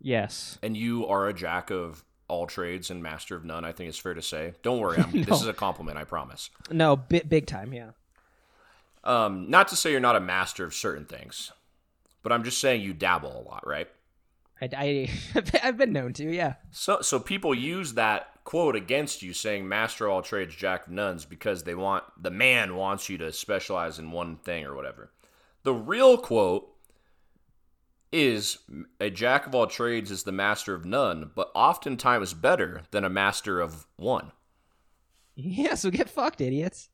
Yes. 0.00 0.58
And 0.62 0.76
you 0.76 1.06
are 1.06 1.26
a 1.28 1.34
jack 1.34 1.70
of 1.70 2.04
all 2.28 2.46
trades 2.46 2.90
and 2.90 3.02
master 3.02 3.36
of 3.36 3.44
none, 3.44 3.64
I 3.64 3.72
think 3.72 3.88
it's 3.88 3.98
fair 3.98 4.14
to 4.14 4.22
say. 4.22 4.54
Don't 4.62 4.80
worry, 4.80 4.98
I'm, 5.02 5.12
No. 5.12 5.22
this 5.22 5.40
is 5.40 5.46
a 5.46 5.52
compliment, 5.52 5.98
I 5.98 6.04
promise. 6.04 6.50
No, 6.70 6.96
bi- 6.96 7.22
big 7.28 7.46
time. 7.46 7.72
Yeah. 7.72 7.90
Um, 9.04 9.48
not 9.50 9.68
to 9.68 9.76
say 9.76 9.90
you're 9.92 10.00
not 10.00 10.16
a 10.16 10.20
master 10.20 10.64
of 10.64 10.74
certain 10.74 11.04
things, 11.04 11.52
but 12.22 12.32
I'm 12.32 12.42
just 12.42 12.58
saying 12.60 12.82
you 12.82 12.92
dabble 12.92 13.30
a 13.40 13.42
lot, 13.48 13.66
right? 13.66 13.88
I, 14.60 14.68
I 14.76 15.10
I've 15.62 15.76
been 15.76 15.92
known 15.92 16.12
to. 16.14 16.24
Yeah. 16.32 16.54
So, 16.72 17.00
so 17.02 17.20
people 17.20 17.54
use 17.54 17.94
that 17.94 18.30
quote 18.46 18.76
against 18.76 19.22
you, 19.22 19.34
saying 19.34 19.68
"master 19.68 20.06
of 20.06 20.12
all 20.12 20.22
trades, 20.22 20.56
jack 20.56 20.86
of 20.86 20.92
nuns," 20.92 21.26
because 21.26 21.64
they 21.64 21.74
want 21.74 22.04
the 22.16 22.30
man 22.30 22.76
wants 22.76 23.10
you 23.10 23.18
to 23.18 23.32
specialize 23.32 23.98
in 23.98 24.12
one 24.12 24.36
thing 24.36 24.64
or 24.64 24.74
whatever. 24.74 25.10
The 25.64 25.74
real 25.74 26.16
quote 26.16 26.72
is 28.10 28.58
a 29.00 29.10
jack 29.10 29.46
of 29.46 29.54
all 29.54 29.66
trades 29.66 30.10
is 30.10 30.22
the 30.22 30.32
master 30.32 30.74
of 30.74 30.86
none, 30.86 31.32
but 31.34 31.50
oftentimes 31.54 32.32
better 32.32 32.84
than 32.92 33.04
a 33.04 33.10
master 33.10 33.60
of 33.60 33.86
one. 33.96 34.32
Yeah. 35.34 35.74
So 35.74 35.90
get 35.90 36.08
fucked, 36.08 36.40
idiots. 36.40 36.88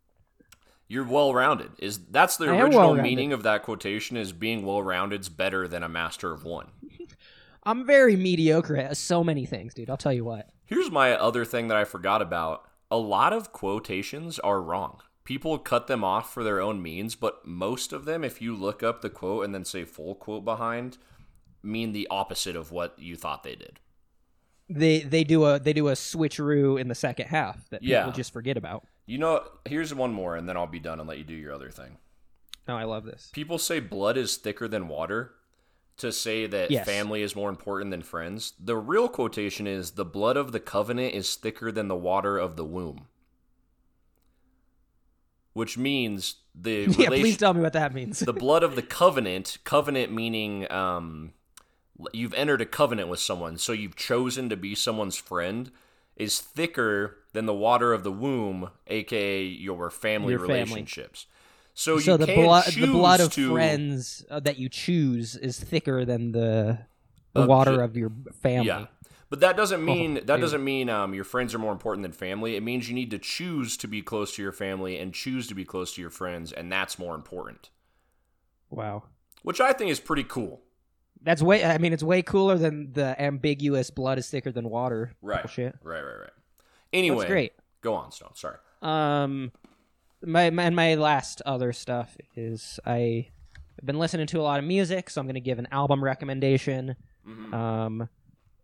You're 0.89 1.05
well 1.05 1.33
rounded. 1.33 1.73
Is 1.79 1.99
that's 2.07 2.39
the 2.39 2.47
I 2.47 2.61
original 2.61 2.95
meaning 2.95 3.33
of 3.33 3.43
that 3.45 3.63
quotation? 3.63 4.17
Is 4.17 4.33
being 4.33 4.65
well 4.65 4.83
rounded's 4.83 5.29
better 5.29 5.69
than 5.69 5.83
a 5.83 5.89
master 5.89 6.33
of 6.33 6.45
one. 6.45 6.69
I'm 7.65 7.87
very 7.87 8.17
mediocre 8.17 8.77
at 8.77 8.97
so 8.97 9.23
many 9.23 9.47
things, 9.47 9.75
dude. 9.75 9.89
I'll 9.91 9.97
tell 9.97 10.13
you 10.13 10.25
what. 10.25 10.49
Here's 10.67 10.91
my 10.91 11.13
other 11.13 11.45
thing 11.45 11.69
that 11.69 11.77
I 11.77 11.85
forgot 11.85 12.21
about. 12.23 12.67
A 12.91 12.97
lot 12.97 13.33
of 13.33 13.53
quotations 13.53 14.39
are 14.41 14.61
wrong. 14.61 15.01
People 15.25 15.59
cut 15.59 15.87
them 15.87 16.03
off 16.03 16.33
for 16.35 16.43
their 16.43 16.61
own 16.61 16.83
means, 16.83 17.15
but 17.15 17.47
most 17.47 17.93
of 17.93 18.05
them, 18.05 18.25
if 18.25 18.43
you 18.43 18.57
look 18.57 18.83
up 18.83 19.01
the 19.01 19.11
quote 19.11 19.45
and 19.45 19.55
then 19.55 19.65
say 19.65 19.85
full 19.85 20.15
quote 20.17 20.45
behind, 20.45 20.99
mean 21.63 21.93
the 21.93 22.09
opposite 22.11 22.57
of 22.57 22.73
what 22.73 22.99
you 22.99 23.15
thought 23.15 23.45
they 23.45 23.55
did. 23.55 23.79
They 24.69 25.01
they 25.01 25.23
do 25.23 25.45
a 25.45 25.59
they 25.59 25.73
do 25.73 25.89
a 25.89 25.93
switcheroo 25.93 26.81
in 26.81 26.89
the 26.89 26.95
second 26.95 27.27
half 27.27 27.69
that 27.71 27.83
people 27.83 27.91
Yeah. 27.93 28.11
just 28.11 28.33
forget 28.33 28.57
about. 28.57 28.85
You 29.07 29.19
know, 29.19 29.45
here's 29.65 29.95
one 29.95 30.13
more, 30.13 30.37
and 30.37 30.49
then 30.49 30.57
I'll 30.57 30.67
be 30.67 30.81
done 30.81 30.99
and 30.99 31.09
let 31.09 31.19
you 31.19 31.25
do 31.25 31.35
your 31.35 31.53
other 31.53 31.71
thing. 31.71 31.99
Oh, 32.69 32.75
I 32.75 32.85
love 32.85 33.05
this. 33.05 33.31
People 33.33 33.59
say 33.59 33.81
blood 33.81 34.17
is 34.17 34.37
thicker 34.37 34.67
than 34.69 34.89
water 34.89 35.35
to 35.99 36.11
say 36.13 36.47
that 36.47 36.71
Yes. 36.71 36.87
family 36.87 37.23
is 37.23 37.37
more 37.37 37.49
important 37.51 37.91
than 37.91 38.03
friends. 38.03 38.55
The 38.59 38.77
real 38.77 39.09
quotation 39.09 39.67
is 39.67 39.93
the 39.93 40.05
blood 40.05 40.37
of 40.37 40.53
the 40.53 40.61
covenant 40.61 41.15
is 41.15 41.35
thicker 41.37 41.71
than 41.71 41.89
the 41.89 41.97
water 41.97 42.39
of 42.39 42.57
the 42.57 42.65
womb. 42.65 43.07
Which 45.53 45.77
means 45.77 46.37
the 46.55 46.71
yeah. 46.91 47.05
relation- 47.07 47.09
Please 47.23 47.37
tell 47.37 47.55
me 47.55 47.61
what 47.61 47.75
that 47.75 47.93
means. 47.93 48.21
the 48.21 48.33
blood 48.33 48.63
of 48.63 48.75
the 48.75 48.83
covenant, 48.83 49.59
covenant 49.65 50.11
meaning 50.13 50.71
um, 50.73 51.33
you've 52.13 52.35
entered 52.35 52.63
a 52.63 52.67
covenant 52.67 53.09
with 53.09 53.21
someone, 53.21 53.59
so 53.59 53.73
you've 53.73 53.97
chosen 53.97 54.49
to 54.49 54.57
be 54.57 54.75
someone's 54.75 55.17
friend, 55.17 55.71
is 56.17 56.41
thicker 56.41 57.19
than 57.33 57.47
the 57.47 57.55
water 57.55 57.93
of 57.93 58.03
the 58.03 58.13
womb, 58.13 58.71
aka 58.87 59.43
your 59.45 59.91
family 59.91 60.33
Your 60.33 60.47
family. 60.47 60.87
So, 61.75 61.99
so 61.99 62.13
you 62.13 62.19
the 62.19 62.35
blood 62.35 62.65
the 62.67 62.87
blood 62.87 63.21
of 63.21 63.33
to, 63.33 63.53
friends 63.53 64.25
uh, 64.31 64.41
that 64.41 64.59
you 64.59 64.69
choose 64.69 65.37
is 65.37 65.59
thicker 65.59 66.05
than 66.05 66.33
the 66.33 66.79
the 67.33 67.43
Of 67.43 67.49
water 67.49 67.81
of 67.81 67.97
your 67.97 68.13
family. 68.43 68.67
Yeah. 68.67 68.87
But 69.31 69.41
that 69.41 69.57
doesn't 69.57 69.83
mean 69.83 70.15
that 70.15 70.27
dude. 70.27 70.41
doesn't 70.41 70.63
mean 70.63 70.91
um, 70.91 71.15
your 71.15 71.25
friends 71.25 71.55
are 71.55 71.59
more 71.59 71.73
important 71.73 72.03
than 72.03 72.13
family. 72.13 72.55
It 72.57 72.63
means 72.63 72.89
you 72.91 72.95
need 72.95 73.11
to 73.13 73.19
choose 73.19 73.79
to 73.79 73.89
be 73.89 74.03
close 74.03 74.37
to 74.37 74.43
your 74.43 74.53
family 74.53 74.99
and 74.99 75.15
choose 75.15 75.47
to 75.47 75.55
be 75.55 75.65
close 75.65 75.95
to 75.95 76.03
your 76.03 76.11
friends, 76.11 76.53
and 76.53 76.71
that's 76.71 76.99
more 76.99 77.15
important. 77.15 77.71
Wow. 78.69 79.05
Which 79.43 79.59
I 79.61 79.73
think 79.73 79.91
is 79.91 80.01
pretty 80.01 80.25
cool. 80.25 80.61
That's 81.23 81.41
way. 81.41 81.65
I 81.65 81.79
mean, 81.79 81.95
it's 81.95 82.03
way 82.03 82.21
cooler 82.21 82.59
than 82.59 82.93
the 82.93 83.21
ambiguous 83.21 83.89
"blood 83.91 84.19
is 84.19 84.29
thicker 84.29 84.53
than 84.53 84.69
water" 84.69 85.13
Right. 85.23 85.43
bullshit. 85.43 85.77
Right, 85.83 86.03
right, 86.03 86.21
right. 86.21 86.31
Anyway, 86.93 87.21
That's 87.21 87.31
great. 87.31 87.53
Go 87.81 87.95
on, 87.95 88.13
Stone. 88.13 88.35
Sorry. 88.35 88.57
Um, 88.83 89.53
my, 90.25 90.51
my 90.51 90.65
and 90.65 90.77
my 90.77 90.95
last 90.95 91.43
other 91.47 91.73
stuff 91.73 92.17
is 92.37 92.79
I 92.87 93.29
have 93.79 93.87
been 93.87 93.99
listening 93.99 94.27
to 94.29 94.41
a 94.41 94.43
lot 94.43 94.59
of 94.59 94.65
music, 94.65 95.11
so 95.11 95.21
I'm 95.21 95.27
going 95.27 95.35
to 95.35 95.41
give 95.41 95.59
an 95.59 95.69
album 95.73 96.03
recommendation. 96.03 96.97
Mm-hmm. 97.29 97.55
Um, 97.55 98.09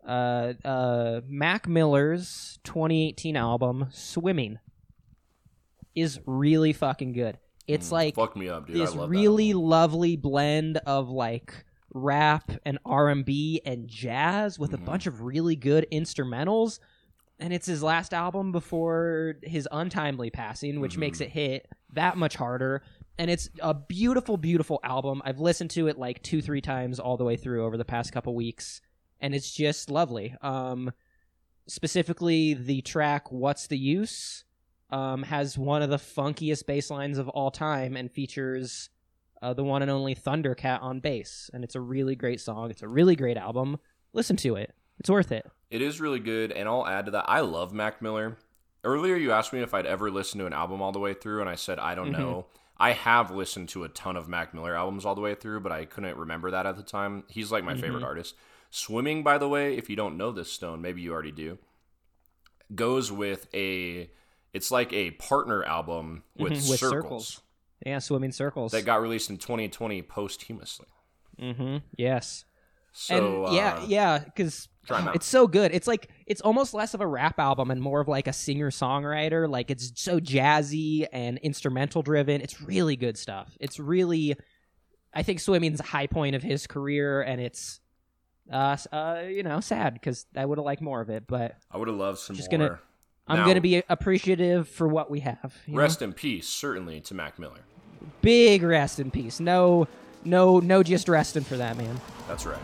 uh, 0.06 0.52
uh, 0.64 1.20
Mac 1.26 1.68
Miller's 1.68 2.58
2018 2.64 3.36
album 3.36 3.86
"Swimming" 3.90 4.58
is 5.94 6.20
really 6.26 6.72
fucking 6.72 7.12
good. 7.12 7.38
It's 7.66 7.92
like 7.92 8.14
Fuck 8.14 8.36
me 8.36 8.48
up, 8.48 8.66
dude. 8.66 8.76
this 8.76 8.92
I 8.92 8.96
love 8.98 9.10
really 9.10 9.52
lovely 9.52 10.16
blend 10.16 10.78
of 10.78 11.10
like 11.10 11.64
rap 11.92 12.50
and 12.64 12.78
R&B 12.84 13.60
and 13.64 13.88
jazz 13.88 14.58
with 14.58 14.72
a 14.72 14.78
Mhm. 14.78 14.84
bunch 14.84 15.06
of 15.06 15.22
really 15.22 15.56
good 15.56 15.86
instrumentals 15.92 16.78
and 17.40 17.52
it's 17.52 17.66
his 17.66 17.82
last 17.82 18.12
album 18.12 18.52
before 18.52 19.36
his 19.42 19.68
untimely 19.70 20.30
passing 20.30 20.80
which 20.80 20.96
Mhm. 20.96 21.00
makes 21.00 21.20
it 21.20 21.30
hit 21.30 21.66
that 21.92 22.16
much 22.16 22.36
harder 22.36 22.82
and 23.20 23.30
it's 23.32 23.48
a 23.60 23.74
beautiful, 23.74 24.36
beautiful 24.36 24.78
album. 24.84 25.20
I've 25.24 25.40
listened 25.40 25.70
to 25.70 25.88
it 25.88 25.98
like 25.98 26.22
two, 26.22 26.40
three 26.40 26.60
times 26.60 27.00
all 27.00 27.16
the 27.16 27.24
way 27.24 27.36
through 27.36 27.64
over 27.64 27.76
the 27.76 27.84
past 27.84 28.12
couple 28.12 28.32
weeks, 28.32 28.80
and 29.18 29.34
it's 29.34 29.52
just 29.52 29.90
lovely. 29.90 30.36
Um, 30.40 30.92
specifically, 31.66 32.54
the 32.54 32.80
track 32.82 33.30
"What's 33.32 33.66
the 33.66 33.78
Use" 33.78 34.44
um, 34.90 35.24
has 35.24 35.58
one 35.58 35.82
of 35.82 35.90
the 35.90 35.96
funkiest 35.96 36.64
bass 36.66 36.90
lines 36.90 37.18
of 37.18 37.28
all 37.28 37.50
time, 37.50 37.96
and 37.96 38.10
features 38.10 38.88
uh, 39.42 39.52
the 39.52 39.64
one 39.64 39.82
and 39.82 39.90
only 39.90 40.14
Thundercat 40.14 40.80
on 40.80 41.00
bass, 41.00 41.50
and 41.52 41.62
it's 41.64 41.74
a 41.74 41.80
really 41.80 42.14
great 42.14 42.40
song. 42.40 42.70
It's 42.70 42.82
a 42.82 42.88
really 42.88 43.16
great 43.16 43.36
album. 43.36 43.78
Listen 44.12 44.36
to 44.36 44.54
it; 44.54 44.74
it's 44.98 45.10
worth 45.10 45.32
it. 45.32 45.44
It 45.70 45.82
is 45.82 46.00
really 46.00 46.20
good, 46.20 46.50
and 46.52 46.68
I'll 46.68 46.86
add 46.86 47.06
to 47.06 47.10
that. 47.12 47.26
I 47.28 47.40
love 47.40 47.72
Mac 47.72 48.00
Miller. 48.00 48.38
Earlier, 48.84 49.16
you 49.16 49.32
asked 49.32 49.52
me 49.52 49.60
if 49.60 49.74
I'd 49.74 49.86
ever 49.86 50.10
listened 50.10 50.40
to 50.40 50.46
an 50.46 50.52
album 50.52 50.80
all 50.80 50.92
the 50.92 50.98
way 50.98 51.12
through, 51.14 51.40
and 51.40 51.48
I 51.50 51.56
said 51.56 51.78
I 51.78 51.94
don't 51.94 52.12
know. 52.12 52.46
I 52.78 52.92
have 52.92 53.32
listened 53.32 53.68
to 53.70 53.82
a 53.84 53.88
ton 53.88 54.16
of 54.16 54.28
Mac 54.28 54.54
Miller 54.54 54.74
albums 54.76 55.04
all 55.04 55.14
the 55.16 55.20
way 55.20 55.34
through, 55.34 55.60
but 55.60 55.72
I 55.72 55.84
couldn't 55.84 56.16
remember 56.16 56.50
that 56.52 56.64
at 56.64 56.76
the 56.76 56.82
time. 56.84 57.24
He's 57.28 57.50
like 57.50 57.64
my 57.64 57.74
favorite 57.74 58.04
artist. 58.04 58.34
Swimming, 58.70 59.22
by 59.24 59.36
the 59.36 59.48
way, 59.48 59.76
if 59.76 59.90
you 59.90 59.96
don't 59.96 60.16
know 60.16 60.30
this 60.30 60.52
stone, 60.52 60.80
maybe 60.80 61.00
you 61.02 61.12
already 61.12 61.32
do, 61.32 61.58
goes 62.74 63.10
with 63.12 63.48
a. 63.54 64.10
It's 64.54 64.70
like 64.70 64.92
a 64.92 65.10
partner 65.12 65.62
album 65.64 66.22
with, 66.36 66.52
Mhm, 66.52 66.70
with 66.70 66.80
circles, 66.80 66.90
circles. 67.02 67.40
Yeah, 67.84 67.98
swimming 67.98 68.32
circles. 68.32 68.72
that 68.72 68.84
got 68.84 69.00
released 69.02 69.28
in 69.30 69.36
2020 69.36 70.02
posthumously. 70.02 70.86
mm-hmm. 71.38 71.78
Yes. 71.96 72.44
So 72.92 73.44
and 73.44 73.54
yeah, 73.54 73.74
uh, 73.74 73.84
yeah, 73.86 74.18
because 74.18 74.68
try 74.88 75.00
out. 75.00 75.14
it's 75.14 75.26
so 75.36 75.46
good. 75.46 75.72
It's 75.72 75.86
like 75.86 76.08
it's 76.26 76.40
almost 76.40 76.74
less 76.74 76.94
of 76.94 77.00
a 77.00 77.06
rap 77.06 77.38
album 77.38 77.70
and 77.70 77.80
more 77.80 78.00
of 78.00 78.08
like 78.08 78.26
a 78.26 78.32
singer 78.32 78.70
songwriter. 78.70 79.48
Like 79.48 79.70
it's 79.70 79.92
so 79.94 80.18
jazzy 80.18 81.06
and 81.12 81.38
instrumental 81.38 82.02
driven. 82.02 82.40
It's 82.40 82.60
really 82.60 82.96
good 82.96 83.16
stuff. 83.16 83.56
It's 83.60 83.78
really, 83.78 84.36
I 85.14 85.22
think 85.22 85.40
swimming's 85.40 85.80
a 85.80 85.84
high 85.84 86.06
point 86.08 86.34
of 86.34 86.42
his 86.42 86.66
career, 86.66 87.22
and 87.22 87.40
it's, 87.40 87.80
uh, 88.52 88.76
uh 88.92 89.22
you 89.28 89.42
know, 89.42 89.60
sad 89.60 89.94
because 89.94 90.26
I 90.36 90.44
would 90.44 90.58
have 90.58 90.64
liked 90.64 90.82
more 90.82 91.00
of 91.00 91.10
it, 91.10 91.26
but 91.26 91.56
I 91.70 91.76
would 91.78 91.88
have 91.88 91.96
loved 91.96 92.18
some 92.18 92.34
Just 92.36 92.50
more. 92.50 92.58
gonna- 92.58 92.80
I'm 93.30 93.36
Now, 93.40 93.46
gonna 93.46 93.60
be 93.60 93.82
appreciative 93.90 94.68
for 94.70 94.88
what 94.88 95.10
we 95.10 95.20
have. 95.20 95.54
you 95.66 95.74
know? 95.74 95.80
rest 95.80 96.00
in 96.00 96.14
peace, 96.14 96.48
certainly 96.48 96.98
to 97.02 97.14
Mac 97.14 97.38
Miller. 97.38 97.60
big 98.22 98.62
rest 98.62 98.98
in 99.00 99.10
peace. 99.10 99.38
No, 99.38 99.86
no, 100.24 100.60
no, 100.60 100.82
just 100.82 101.08
resting 101.10 101.44
for 101.44 101.58
that 101.58 101.76
man. 101.76 102.00
That's 102.26 102.46
right. 102.46 102.58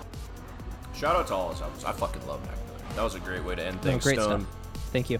Shout 0.95 1.17
out 1.17 1.27
to 1.29 1.35
all 1.35 1.51
his 1.51 1.61
albums. 1.61 1.85
I 1.85 1.93
fucking 1.93 2.27
love 2.27 2.41
Mac 2.47 2.57
Miller. 2.67 2.95
That 2.95 3.03
was 3.03 3.15
a 3.15 3.21
great 3.21 3.45
way 3.45 3.55
to 3.57 3.65
end 3.65 3.77
No, 3.77 3.83
things. 3.83 4.05
great 4.05 4.19
Stone. 4.21 4.43
stuff. 4.43 4.83
Thank 4.93 5.11
you. 5.11 5.19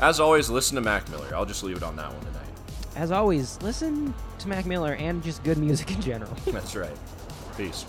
As 0.00 0.20
always, 0.20 0.48
listen 0.48 0.76
to 0.76 0.80
Mac 0.80 1.08
Miller. 1.10 1.34
I'll 1.34 1.44
just 1.46 1.62
leave 1.64 1.76
it 1.76 1.82
on 1.82 1.96
that 1.96 2.12
one 2.12 2.20
tonight. 2.20 2.46
As 2.94 3.10
always, 3.10 3.60
listen 3.62 4.14
to 4.38 4.48
Mac 4.48 4.64
Miller 4.66 4.94
and 4.94 5.22
just 5.22 5.42
good 5.44 5.58
music 5.58 5.90
in 5.90 6.00
general. 6.00 6.32
That's 6.46 6.76
right. 6.76 6.96
Peace. 7.56 7.84